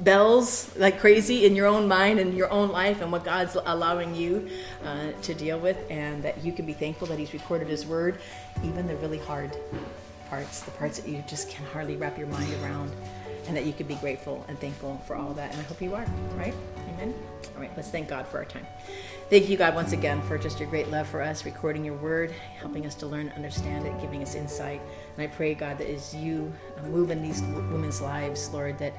bells 0.00 0.74
like 0.76 0.98
crazy 0.98 1.46
in 1.46 1.54
your 1.54 1.66
own 1.66 1.86
mind 1.86 2.18
and 2.18 2.36
your 2.36 2.50
own 2.50 2.70
life 2.70 3.00
and 3.00 3.12
what 3.12 3.24
God's 3.24 3.56
allowing 3.64 4.14
you 4.14 4.48
uh, 4.84 5.12
to 5.22 5.34
deal 5.34 5.58
with, 5.58 5.78
and 5.90 6.22
that 6.22 6.44
you 6.44 6.52
can 6.52 6.66
be 6.66 6.72
thankful 6.72 7.06
that 7.08 7.18
He's 7.18 7.32
recorded 7.32 7.68
His 7.68 7.86
Word, 7.86 8.18
even 8.64 8.86
the 8.86 8.96
really 8.96 9.18
hard 9.18 9.56
parts, 10.28 10.62
the 10.62 10.70
parts 10.72 10.98
that 10.98 11.08
you 11.08 11.22
just 11.28 11.50
can 11.50 11.64
hardly 11.66 11.96
wrap 11.96 12.18
your 12.18 12.26
mind 12.28 12.52
around, 12.62 12.90
and 13.46 13.56
that 13.56 13.66
you 13.66 13.72
can 13.72 13.86
be 13.86 13.96
grateful 13.96 14.44
and 14.48 14.58
thankful 14.58 15.00
for 15.06 15.16
all 15.16 15.32
that. 15.34 15.52
And 15.52 15.60
I 15.60 15.64
hope 15.64 15.80
you 15.80 15.94
are, 15.94 16.06
right? 16.36 16.54
Amen. 16.90 17.14
All 17.54 17.60
right, 17.60 17.70
let's 17.76 17.90
thank 17.90 18.08
God 18.08 18.26
for 18.26 18.38
our 18.38 18.44
time. 18.44 18.66
Thank 19.28 19.48
you, 19.48 19.56
God, 19.56 19.74
once 19.74 19.92
again 19.92 20.20
for 20.22 20.38
just 20.38 20.60
your 20.60 20.68
great 20.68 20.90
love 20.90 21.08
for 21.08 21.22
us, 21.22 21.44
recording 21.44 21.84
your 21.84 21.96
word, 21.96 22.30
helping 22.58 22.86
us 22.86 22.94
to 22.96 23.06
learn, 23.06 23.30
understand 23.30 23.86
it, 23.86 23.98
giving 24.00 24.22
us 24.22 24.34
insight. 24.34 24.80
And 25.16 25.22
I 25.22 25.26
pray, 25.26 25.54
God, 25.54 25.78
that 25.78 25.88
as 25.88 26.14
you 26.14 26.52
uh, 26.78 26.82
move 26.88 27.10
in 27.10 27.22
these 27.22 27.42
women's 27.42 28.00
lives, 28.00 28.50
Lord, 28.50 28.78
that 28.78 28.94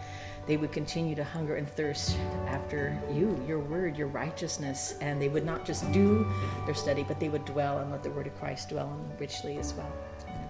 they 0.46 0.58
would 0.58 0.72
continue 0.72 1.16
to 1.16 1.24
hunger 1.24 1.56
and 1.56 1.70
thirst 1.70 2.18
after 2.48 3.00
you, 3.12 3.42
your 3.48 3.60
word, 3.60 3.96
your 3.96 4.08
righteousness, 4.08 4.96
and 5.02 5.22
they 5.22 5.30
would 5.30 5.46
not 5.46 5.66
just 5.66 5.90
do 5.92 6.30
their 6.66 6.76
study, 6.76 7.04
but 7.04 7.20
they 7.20 7.30
would 7.30 7.46
dwell 7.46 7.78
and 7.78 7.92
let 7.92 8.04
the 8.04 8.12
word 8.12 8.28
of 8.28 8.38
Christ 8.40 8.70
dwell 8.70 8.92
in 8.92 9.18
richly 9.20 9.58
as 9.58 9.74
well. 9.74 9.92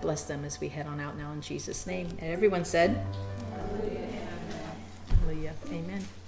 Bless 0.02 0.24
them 0.24 0.44
as 0.46 0.60
we 0.60 0.68
head 0.68 0.88
on 0.88 1.00
out 1.00 1.18
now 1.18 1.32
in 1.32 1.42
Jesus' 1.42 1.86
name. 1.86 2.08
And 2.20 2.32
everyone 2.32 2.66
said. 2.66 3.06
Amen. 5.74 6.23